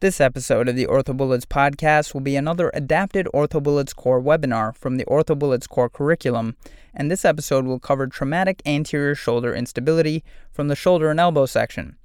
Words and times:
This 0.00 0.20
episode 0.20 0.68
of 0.68 0.76
the 0.76 0.86
OrthoBullets 0.86 1.46
podcast 1.46 2.12
will 2.12 2.20
be 2.20 2.36
another 2.36 2.70
adapted 2.74 3.28
OrthoBullets 3.32 3.96
Core 3.96 4.20
webinar 4.20 4.76
from 4.76 4.98
the 4.98 5.06
OrthoBullets 5.06 5.66
Core 5.66 5.88
curriculum, 5.88 6.54
and 6.92 7.10
this 7.10 7.24
episode 7.24 7.64
will 7.64 7.78
cover 7.78 8.06
traumatic 8.06 8.60
anterior 8.66 9.14
shoulder 9.14 9.54
instability 9.54 10.22
from 10.52 10.68
the 10.68 10.76
shoulder 10.76 11.10
and 11.10 11.18
elbow 11.18 11.46
section. 11.46 11.96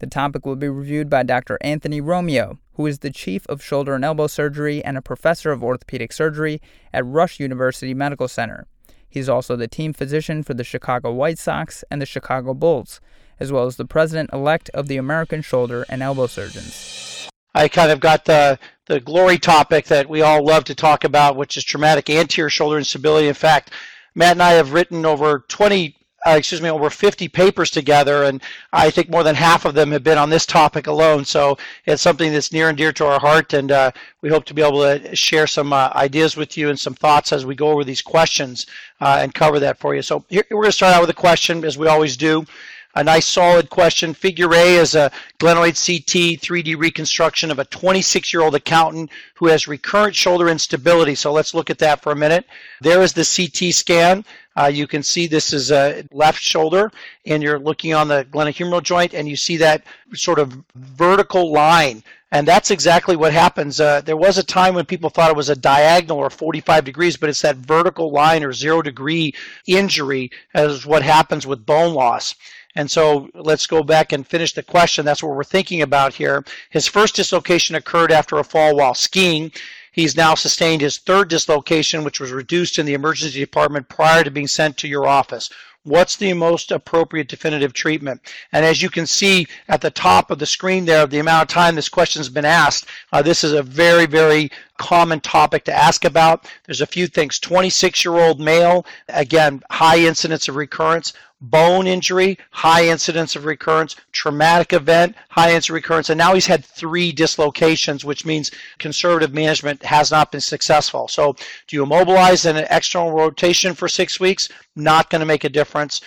The 0.00 0.08
topic 0.08 0.44
will 0.44 0.56
be 0.56 0.68
reviewed 0.68 1.08
by 1.08 1.22
Dr. 1.22 1.56
Anthony 1.60 2.00
Romeo, 2.00 2.58
who 2.72 2.84
is 2.84 2.98
the 2.98 3.12
Chief 3.12 3.46
of 3.46 3.62
Shoulder 3.62 3.94
and 3.94 4.04
Elbow 4.04 4.26
Surgery 4.26 4.84
and 4.84 4.98
a 4.98 5.00
Professor 5.00 5.52
of 5.52 5.62
Orthopedic 5.62 6.12
Surgery 6.12 6.60
at 6.92 7.06
Rush 7.06 7.38
University 7.38 7.94
Medical 7.94 8.26
Center. 8.26 8.66
He's 9.08 9.28
also 9.28 9.54
the 9.54 9.68
team 9.68 9.92
physician 9.92 10.42
for 10.42 10.54
the 10.54 10.64
Chicago 10.64 11.12
White 11.12 11.38
Sox 11.38 11.84
and 11.92 12.02
the 12.02 12.06
Chicago 12.06 12.54
Bulls, 12.54 13.00
as 13.38 13.52
well 13.52 13.66
as 13.66 13.76
the 13.76 13.84
president 13.84 14.30
elect 14.32 14.68
of 14.70 14.88
the 14.88 14.96
American 14.96 15.42
Shoulder 15.42 15.86
and 15.88 16.02
Elbow 16.02 16.26
Surgeons. 16.26 17.15
I 17.56 17.68
kind 17.68 17.90
of 17.90 18.00
got 18.00 18.26
the 18.26 18.58
the 18.84 19.00
glory 19.00 19.38
topic 19.38 19.86
that 19.86 20.08
we 20.08 20.22
all 20.22 20.44
love 20.44 20.64
to 20.64 20.74
talk 20.74 21.04
about, 21.04 21.36
which 21.36 21.56
is 21.56 21.64
traumatic 21.64 22.08
anterior 22.10 22.50
shoulder 22.50 22.78
instability. 22.78 23.26
In 23.26 23.34
fact, 23.34 23.72
Matt 24.14 24.32
and 24.32 24.42
I 24.42 24.52
have 24.52 24.74
written 24.74 25.04
over 25.04 25.40
20, 25.48 25.96
uh, 26.24 26.30
excuse 26.32 26.62
me, 26.62 26.70
over 26.70 26.88
50 26.88 27.26
papers 27.28 27.70
together, 27.70 28.24
and 28.24 28.40
I 28.72 28.90
think 28.90 29.10
more 29.10 29.24
than 29.24 29.34
half 29.34 29.64
of 29.64 29.74
them 29.74 29.90
have 29.90 30.04
been 30.04 30.18
on 30.18 30.30
this 30.30 30.46
topic 30.46 30.86
alone. 30.86 31.24
So 31.24 31.58
it's 31.86 32.00
something 32.00 32.30
that's 32.30 32.52
near 32.52 32.68
and 32.68 32.78
dear 32.78 32.92
to 32.92 33.06
our 33.06 33.18
heart, 33.18 33.54
and 33.54 33.72
uh, 33.72 33.90
we 34.20 34.28
hope 34.28 34.44
to 34.44 34.54
be 34.54 34.62
able 34.62 34.82
to 34.82 35.16
share 35.16 35.48
some 35.48 35.72
uh, 35.72 35.90
ideas 35.96 36.36
with 36.36 36.56
you 36.56 36.68
and 36.68 36.78
some 36.78 36.94
thoughts 36.94 37.32
as 37.32 37.44
we 37.44 37.56
go 37.56 37.70
over 37.70 37.82
these 37.82 38.02
questions 38.02 38.66
uh, 39.00 39.18
and 39.20 39.34
cover 39.34 39.58
that 39.58 39.78
for 39.78 39.96
you. 39.96 40.02
So 40.02 40.24
here, 40.28 40.44
we're 40.50 40.62
going 40.62 40.68
to 40.68 40.72
start 40.72 40.94
out 40.94 41.00
with 41.00 41.10
a 41.10 41.14
question, 41.14 41.64
as 41.64 41.76
we 41.76 41.88
always 41.88 42.16
do 42.16 42.46
a 42.96 43.04
nice 43.04 43.28
solid 43.28 43.68
question. 43.68 44.14
Figure 44.14 44.52
A 44.54 44.76
is 44.76 44.94
a 44.94 45.12
glenoid 45.38 45.76
CT 45.76 46.40
3D 46.40 46.78
reconstruction 46.78 47.50
of 47.50 47.58
a 47.58 47.64
26 47.66 48.32
year 48.32 48.42
old 48.42 48.54
accountant 48.54 49.10
who 49.34 49.46
has 49.48 49.68
recurrent 49.68 50.16
shoulder 50.16 50.48
instability. 50.48 51.14
So 51.14 51.30
let's 51.30 51.52
look 51.52 51.68
at 51.68 51.78
that 51.78 52.02
for 52.02 52.12
a 52.12 52.16
minute. 52.16 52.46
There 52.80 53.02
is 53.02 53.12
the 53.12 53.24
CT 53.24 53.74
scan. 53.74 54.24
Uh, 54.58 54.70
you 54.72 54.86
can 54.86 55.02
see 55.02 55.26
this 55.26 55.52
is 55.52 55.70
a 55.70 56.04
left 56.10 56.40
shoulder, 56.40 56.90
and 57.26 57.42
you're 57.42 57.58
looking 57.58 57.92
on 57.92 58.08
the 58.08 58.24
glenohumeral 58.30 58.82
joint, 58.82 59.12
and 59.12 59.28
you 59.28 59.36
see 59.36 59.58
that 59.58 59.82
sort 60.14 60.38
of 60.38 60.64
vertical 60.74 61.52
line. 61.52 62.02
And 62.32 62.48
that's 62.48 62.70
exactly 62.70 63.16
what 63.16 63.34
happens. 63.34 63.78
Uh, 63.78 64.00
there 64.00 64.16
was 64.16 64.38
a 64.38 64.42
time 64.42 64.74
when 64.74 64.86
people 64.86 65.10
thought 65.10 65.30
it 65.30 65.36
was 65.36 65.50
a 65.50 65.56
diagonal 65.56 66.18
or 66.18 66.30
45 66.30 66.84
degrees, 66.84 67.18
but 67.18 67.28
it's 67.28 67.42
that 67.42 67.56
vertical 67.56 68.10
line 68.10 68.42
or 68.42 68.54
zero 68.54 68.80
degree 68.80 69.34
injury 69.66 70.30
as 70.54 70.86
what 70.86 71.02
happens 71.02 71.46
with 71.46 71.66
bone 71.66 71.92
loss. 71.92 72.34
And 72.76 72.90
so 72.90 73.30
let's 73.34 73.66
go 73.66 73.82
back 73.82 74.12
and 74.12 74.26
finish 74.26 74.52
the 74.52 74.62
question. 74.62 75.04
That's 75.04 75.22
what 75.22 75.34
we're 75.34 75.44
thinking 75.44 75.82
about 75.82 76.14
here. 76.14 76.44
His 76.70 76.86
first 76.86 77.16
dislocation 77.16 77.74
occurred 77.74 78.12
after 78.12 78.36
a 78.38 78.44
fall 78.44 78.76
while 78.76 78.94
skiing. 78.94 79.50
He's 79.92 80.14
now 80.14 80.34
sustained 80.34 80.82
his 80.82 80.98
third 80.98 81.28
dislocation, 81.28 82.04
which 82.04 82.20
was 82.20 82.30
reduced 82.30 82.78
in 82.78 82.84
the 82.84 82.92
emergency 82.92 83.40
department 83.40 83.88
prior 83.88 84.22
to 84.22 84.30
being 84.30 84.46
sent 84.46 84.76
to 84.78 84.88
your 84.88 85.06
office. 85.06 85.48
What's 85.84 86.16
the 86.16 86.32
most 86.34 86.72
appropriate 86.72 87.28
definitive 87.28 87.72
treatment? 87.72 88.20
And 88.52 88.64
as 88.64 88.82
you 88.82 88.90
can 88.90 89.06
see 89.06 89.46
at 89.68 89.80
the 89.80 89.90
top 89.90 90.30
of 90.30 90.38
the 90.38 90.44
screen 90.44 90.84
there, 90.84 91.06
the 91.06 91.20
amount 91.20 91.42
of 91.42 91.48
time 91.48 91.76
this 91.76 91.88
question 91.88 92.20
has 92.20 92.28
been 92.28 92.44
asked, 92.44 92.86
uh, 93.12 93.22
this 93.22 93.42
is 93.42 93.52
a 93.52 93.62
very, 93.62 94.04
very 94.04 94.50
common 94.78 95.20
topic 95.20 95.64
to 95.64 95.74
ask 95.74 96.04
about. 96.04 96.46
There's 96.64 96.80
a 96.80 96.86
few 96.86 97.06
things. 97.06 97.38
26 97.38 98.04
year 98.04 98.16
old 98.16 98.40
male, 98.40 98.86
again, 99.08 99.62
high 99.70 99.98
incidence 99.98 100.48
of 100.48 100.56
recurrence 100.56 101.12
bone 101.40 101.86
injury, 101.86 102.38
high 102.50 102.86
incidence 102.86 103.36
of 103.36 103.44
recurrence, 103.44 103.96
traumatic 104.12 104.72
event, 104.72 105.14
high 105.28 105.48
incidence 105.48 105.68
of 105.68 105.74
recurrence, 105.74 106.10
and 106.10 106.18
now 106.18 106.34
he's 106.34 106.46
had 106.46 106.64
three 106.64 107.12
dislocations, 107.12 108.04
which 108.04 108.24
means 108.24 108.50
conservative 108.78 109.34
management 109.34 109.82
has 109.84 110.10
not 110.10 110.32
been 110.32 110.40
successful. 110.40 111.08
So, 111.08 111.34
do 111.68 111.76
you 111.76 111.82
immobilize 111.82 112.46
in 112.46 112.56
an 112.56 112.66
external 112.70 113.12
rotation 113.12 113.74
for 113.74 113.88
six 113.88 114.18
weeks? 114.18 114.48
Not 114.74 115.10
going 115.10 115.20
to 115.20 115.26
make 115.26 115.44
a 115.44 115.50
difference. 115.50 116.00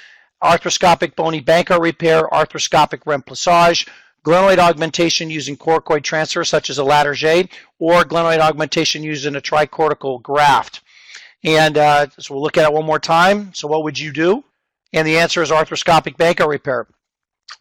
Arthroscopic 0.43 1.15
bony 1.15 1.41
Bankart 1.41 1.81
repair, 1.81 2.23
arthroscopic 2.29 3.03
remplissage, 3.03 3.87
glenoid 4.23 4.57
augmentation 4.57 5.29
using 5.29 5.57
coracoid 5.57 6.03
transfer, 6.03 6.43
such 6.43 6.69
as 6.69 6.79
a 6.79 6.83
Latarjet, 6.83 7.49
or 7.79 8.03
glenoid 8.03 8.39
augmentation 8.39 9.03
using 9.03 9.35
a 9.35 9.41
tricortical 9.41 10.21
graft. 10.21 10.81
And 11.43 11.77
uh, 11.77 12.07
so 12.17 12.33
we'll 12.33 12.43
look 12.43 12.57
at 12.57 12.65
it 12.65 12.73
one 12.73 12.85
more 12.85 12.99
time. 12.99 13.53
So, 13.53 13.67
what 13.67 13.83
would 13.83 13.97
you 13.97 14.11
do? 14.11 14.43
And 14.93 15.07
the 15.07 15.17
answer 15.17 15.41
is 15.41 15.51
arthroscopic 15.51 16.17
Bankart 16.17 16.49
repair. 16.49 16.87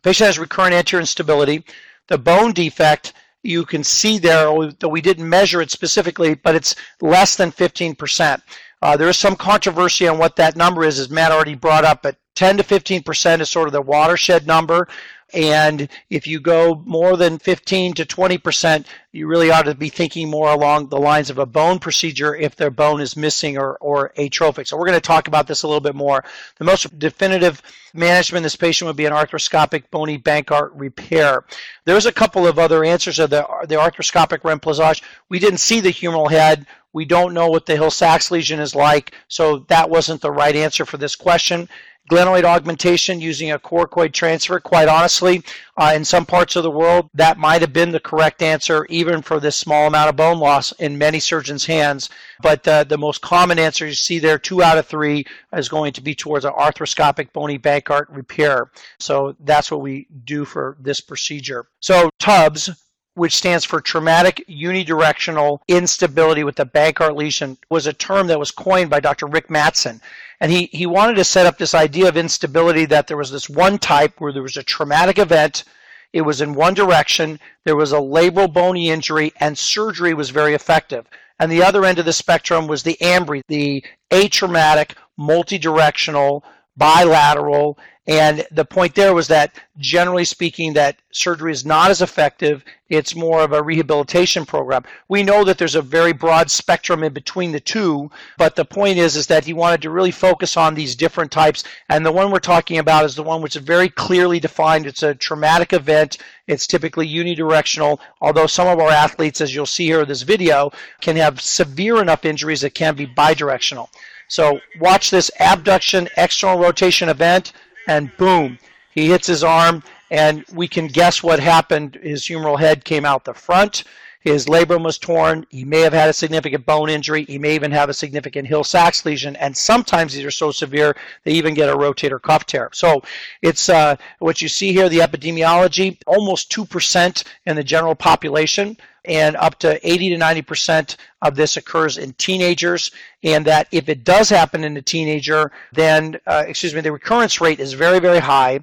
Patient 0.02 0.26
has 0.26 0.38
recurrent 0.38 0.74
anterior 0.74 1.00
instability. 1.00 1.64
The 2.08 2.18
bone 2.18 2.52
defect, 2.52 3.12
you 3.42 3.64
can 3.64 3.84
see 3.84 4.18
there, 4.18 4.72
though 4.80 4.88
we 4.88 5.00
didn't 5.00 5.28
measure 5.28 5.60
it 5.60 5.70
specifically, 5.70 6.34
but 6.34 6.54
it's 6.54 6.74
less 7.00 7.36
than 7.36 7.52
15%. 7.52 8.42
Uh, 8.80 8.96
there 8.96 9.08
is 9.08 9.16
some 9.16 9.36
controversy 9.36 10.06
on 10.06 10.18
what 10.18 10.36
that 10.36 10.56
number 10.56 10.84
is, 10.84 10.98
as 10.98 11.10
Matt 11.10 11.32
already 11.32 11.54
brought 11.54 11.84
up, 11.84 12.02
but 12.02 12.16
10 12.36 12.58
to 12.58 12.62
15% 12.62 13.40
is 13.40 13.50
sort 13.50 13.68
of 13.68 13.72
the 13.72 13.82
watershed 13.82 14.46
number. 14.46 14.88
And 15.34 15.90
if 16.08 16.26
you 16.26 16.40
go 16.40 16.82
more 16.86 17.16
than 17.18 17.38
15 17.38 17.94
to 17.94 18.06
20%, 18.06 18.86
you 19.12 19.26
really 19.26 19.50
ought 19.50 19.66
to 19.66 19.74
be 19.74 19.90
thinking 19.90 20.30
more 20.30 20.50
along 20.50 20.88
the 20.88 20.98
lines 20.98 21.28
of 21.28 21.38
a 21.38 21.44
bone 21.44 21.78
procedure 21.78 22.34
if 22.34 22.56
their 22.56 22.70
bone 22.70 23.02
is 23.02 23.16
missing 23.16 23.58
or, 23.58 23.76
or 23.76 24.12
atrophic. 24.18 24.66
So 24.66 24.76
we're 24.76 24.86
going 24.86 24.94
to 24.94 25.06
talk 25.06 25.28
about 25.28 25.46
this 25.46 25.64
a 25.64 25.66
little 25.66 25.82
bit 25.82 25.94
more. 25.94 26.24
The 26.56 26.64
most 26.64 26.98
definitive 26.98 27.60
management 27.92 28.42
of 28.42 28.44
this 28.44 28.56
patient 28.56 28.86
would 28.86 28.96
be 28.96 29.04
an 29.04 29.12
arthroscopic 29.12 29.90
bony 29.90 30.18
Bankart 30.18 30.70
repair. 30.74 31.44
There's 31.84 32.06
a 32.06 32.12
couple 32.12 32.46
of 32.46 32.58
other 32.58 32.82
answers 32.82 33.18
of 33.18 33.28
the, 33.28 33.46
the 33.68 33.74
arthroscopic 33.74 34.40
remplissage. 34.40 35.02
We 35.28 35.38
didn't 35.38 35.58
see 35.58 35.80
the 35.80 35.92
humeral 35.92 36.30
head. 36.30 36.66
We 36.94 37.04
don't 37.04 37.34
know 37.34 37.48
what 37.48 37.66
the 37.66 37.76
Hill-Sachs 37.76 38.30
lesion 38.30 38.60
is 38.60 38.74
like, 38.74 39.12
so 39.28 39.58
that 39.68 39.90
wasn't 39.90 40.22
the 40.22 40.30
right 40.30 40.56
answer 40.56 40.86
for 40.86 40.96
this 40.96 41.16
question 41.16 41.68
glenoid 42.08 42.44
augmentation 42.44 43.20
using 43.20 43.52
a 43.52 43.58
coracoid 43.58 44.12
transfer. 44.12 44.58
Quite 44.60 44.88
honestly, 44.88 45.42
uh, 45.76 45.92
in 45.94 46.04
some 46.04 46.26
parts 46.26 46.56
of 46.56 46.62
the 46.62 46.70
world, 46.70 47.08
that 47.14 47.38
might 47.38 47.60
have 47.60 47.72
been 47.72 47.92
the 47.92 48.00
correct 48.00 48.42
answer, 48.42 48.86
even 48.88 49.22
for 49.22 49.38
this 49.38 49.56
small 49.56 49.86
amount 49.86 50.08
of 50.08 50.16
bone 50.16 50.38
loss 50.38 50.72
in 50.72 50.98
many 50.98 51.20
surgeons' 51.20 51.66
hands. 51.66 52.10
But 52.42 52.66
uh, 52.66 52.84
the 52.84 52.98
most 52.98 53.20
common 53.20 53.58
answer 53.58 53.86
you 53.86 53.94
see 53.94 54.18
there, 54.18 54.38
two 54.38 54.62
out 54.62 54.78
of 54.78 54.86
three, 54.86 55.26
is 55.52 55.68
going 55.68 55.92
to 55.92 56.00
be 56.00 56.14
towards 56.14 56.44
an 56.44 56.52
arthroscopic 56.52 57.32
bony 57.32 57.58
Bankart 57.58 58.06
repair. 58.08 58.70
So 58.98 59.36
that's 59.40 59.70
what 59.70 59.80
we 59.80 60.08
do 60.24 60.44
for 60.44 60.76
this 60.80 61.00
procedure. 61.00 61.68
So 61.80 62.10
TUBS, 62.18 62.70
which 63.14 63.34
stands 63.34 63.64
for 63.64 63.80
traumatic 63.80 64.44
unidirectional 64.48 65.58
instability 65.66 66.44
with 66.44 66.56
the 66.56 66.66
Bankart 66.66 67.16
lesion, 67.16 67.58
was 67.68 67.86
a 67.86 67.92
term 67.92 68.28
that 68.28 68.38
was 68.38 68.52
coined 68.52 68.90
by 68.90 69.00
Dr. 69.00 69.26
Rick 69.26 69.48
Matsen. 69.48 70.00
And 70.40 70.52
he, 70.52 70.66
he 70.72 70.86
wanted 70.86 71.16
to 71.16 71.24
set 71.24 71.46
up 71.46 71.58
this 71.58 71.74
idea 71.74 72.08
of 72.08 72.16
instability 72.16 72.84
that 72.86 73.06
there 73.06 73.16
was 73.16 73.30
this 73.30 73.48
one 73.48 73.78
type 73.78 74.20
where 74.20 74.32
there 74.32 74.42
was 74.42 74.56
a 74.56 74.62
traumatic 74.62 75.18
event, 75.18 75.64
it 76.12 76.22
was 76.22 76.40
in 76.40 76.54
one 76.54 76.74
direction, 76.74 77.38
there 77.64 77.76
was 77.76 77.92
a 77.92 77.96
labral 77.96 78.52
bony 78.52 78.88
injury, 78.88 79.32
and 79.40 79.58
surgery 79.58 80.14
was 80.14 80.30
very 80.30 80.54
effective. 80.54 81.06
And 81.38 81.50
the 81.52 81.62
other 81.62 81.84
end 81.84 81.98
of 81.98 82.04
the 82.04 82.12
spectrum 82.12 82.66
was 82.66 82.82
the 82.82 82.96
AMBRI, 83.00 83.42
the 83.48 83.84
atraumatic, 84.10 84.92
multidirectional, 85.18 86.42
bilateral, 86.76 87.78
and 88.08 88.46
the 88.50 88.64
point 88.64 88.94
there 88.94 89.12
was 89.12 89.28
that 89.28 89.52
generally 89.76 90.24
speaking, 90.24 90.72
that 90.72 90.96
surgery 91.12 91.52
is 91.52 91.66
not 91.66 91.90
as 91.90 92.00
effective. 92.00 92.64
It's 92.88 93.14
more 93.14 93.42
of 93.42 93.52
a 93.52 93.62
rehabilitation 93.62 94.46
program. 94.46 94.84
We 95.08 95.22
know 95.22 95.44
that 95.44 95.58
there's 95.58 95.74
a 95.74 95.82
very 95.82 96.14
broad 96.14 96.50
spectrum 96.50 97.02
in 97.02 97.12
between 97.12 97.52
the 97.52 97.60
two, 97.60 98.10
but 98.38 98.56
the 98.56 98.64
point 98.64 98.96
is, 98.96 99.14
is 99.14 99.26
that 99.26 99.44
he 99.44 99.52
wanted 99.52 99.82
to 99.82 99.90
really 99.90 100.10
focus 100.10 100.56
on 100.56 100.74
these 100.74 100.96
different 100.96 101.30
types. 101.30 101.64
And 101.90 102.04
the 102.04 102.10
one 102.10 102.30
we're 102.30 102.38
talking 102.38 102.78
about 102.78 103.04
is 103.04 103.14
the 103.14 103.22
one 103.22 103.42
which 103.42 103.56
is 103.56 103.62
very 103.62 103.90
clearly 103.90 104.40
defined. 104.40 104.86
It's 104.86 105.02
a 105.02 105.14
traumatic 105.14 105.74
event. 105.74 106.16
It's 106.46 106.66
typically 106.66 107.06
unidirectional, 107.06 107.98
although 108.22 108.46
some 108.46 108.68
of 108.68 108.78
our 108.78 108.90
athletes, 108.90 109.42
as 109.42 109.54
you'll 109.54 109.66
see 109.66 109.84
here 109.84 110.00
in 110.00 110.08
this 110.08 110.22
video, 110.22 110.72
can 111.02 111.16
have 111.16 111.42
severe 111.42 112.00
enough 112.00 112.24
injuries 112.24 112.62
that 112.62 112.72
can 112.72 112.96
be 112.96 113.06
bidirectional. 113.06 113.90
So 114.28 114.60
watch 114.80 115.10
this 115.10 115.30
abduction 115.40 116.08
external 116.16 116.58
rotation 116.58 117.10
event 117.10 117.52
and 117.88 118.16
boom, 118.16 118.58
he 118.90 119.08
hits 119.08 119.26
his 119.26 119.42
arm, 119.42 119.82
and 120.10 120.44
we 120.52 120.68
can 120.68 120.86
guess 120.86 121.22
what 121.22 121.40
happened. 121.40 121.98
His 122.02 122.22
humeral 122.22 122.58
head 122.58 122.84
came 122.84 123.04
out 123.04 123.24
the 123.24 123.34
front. 123.34 123.82
His 124.20 124.46
labrum 124.46 124.84
was 124.84 124.98
torn. 124.98 125.46
He 125.48 125.64
may 125.64 125.80
have 125.80 125.92
had 125.92 126.08
a 126.08 126.12
significant 126.12 126.66
bone 126.66 126.90
injury. 126.90 127.24
He 127.24 127.38
may 127.38 127.54
even 127.54 127.70
have 127.70 127.88
a 127.88 127.94
significant 127.94 128.48
Hill-Sachs 128.48 129.04
lesion. 129.04 129.36
And 129.36 129.56
sometimes 129.56 130.12
these 130.12 130.24
are 130.24 130.30
so 130.30 130.50
severe 130.50 130.96
they 131.24 131.32
even 131.32 131.54
get 131.54 131.68
a 131.68 131.76
rotator 131.76 132.20
cuff 132.20 132.44
tear. 132.46 132.70
So 132.72 133.02
it's 133.42 133.68
uh, 133.68 133.96
what 134.18 134.42
you 134.42 134.48
see 134.48 134.72
here, 134.72 134.88
the 134.88 134.98
epidemiology, 134.98 135.98
almost 136.06 136.50
2% 136.52 137.24
in 137.46 137.56
the 137.56 137.64
general 137.64 137.94
population 137.94 138.76
and 139.04 139.36
up 139.36 139.58
to 139.60 139.88
80 139.88 140.10
to 140.10 140.16
90% 140.16 140.96
of 141.22 141.34
this 141.34 141.56
occurs 141.56 141.98
in 141.98 142.12
teenagers. 142.14 142.90
And 143.22 143.44
that 143.46 143.68
if 143.72 143.88
it 143.88 144.04
does 144.04 144.28
happen 144.28 144.64
in 144.64 144.76
a 144.76 144.82
teenager, 144.82 145.50
then, 145.72 146.18
uh, 146.26 146.44
excuse 146.46 146.74
me, 146.74 146.82
the 146.82 146.92
recurrence 146.92 147.40
rate 147.40 147.60
is 147.60 147.72
very, 147.72 147.98
very 148.00 148.18
high. 148.18 148.60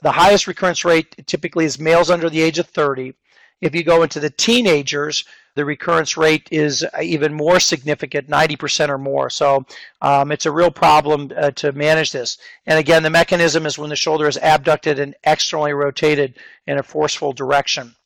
The 0.00 0.12
highest 0.12 0.46
recurrence 0.46 0.84
rate 0.84 1.26
typically 1.26 1.64
is 1.64 1.80
males 1.80 2.10
under 2.10 2.30
the 2.30 2.40
age 2.40 2.58
of 2.60 2.66
30. 2.68 3.14
If 3.60 3.74
you 3.74 3.82
go 3.82 4.02
into 4.02 4.20
the 4.20 4.30
teenagers, 4.30 5.24
the 5.54 5.64
recurrence 5.64 6.16
rate 6.16 6.48
is 6.52 6.86
even 7.02 7.34
more 7.34 7.58
significant, 7.58 8.28
90% 8.28 8.90
or 8.90 8.98
more. 8.98 9.28
So 9.28 9.66
um, 10.00 10.30
it's 10.30 10.46
a 10.46 10.52
real 10.52 10.70
problem 10.70 11.32
uh, 11.36 11.50
to 11.52 11.72
manage 11.72 12.12
this. 12.12 12.38
And 12.66 12.78
again, 12.78 13.02
the 13.02 13.10
mechanism 13.10 13.66
is 13.66 13.76
when 13.76 13.90
the 13.90 13.96
shoulder 13.96 14.28
is 14.28 14.38
abducted 14.40 15.00
and 15.00 15.16
externally 15.24 15.72
rotated 15.72 16.34
in 16.68 16.78
a 16.78 16.82
forceful 16.82 17.32
direction. 17.32 17.96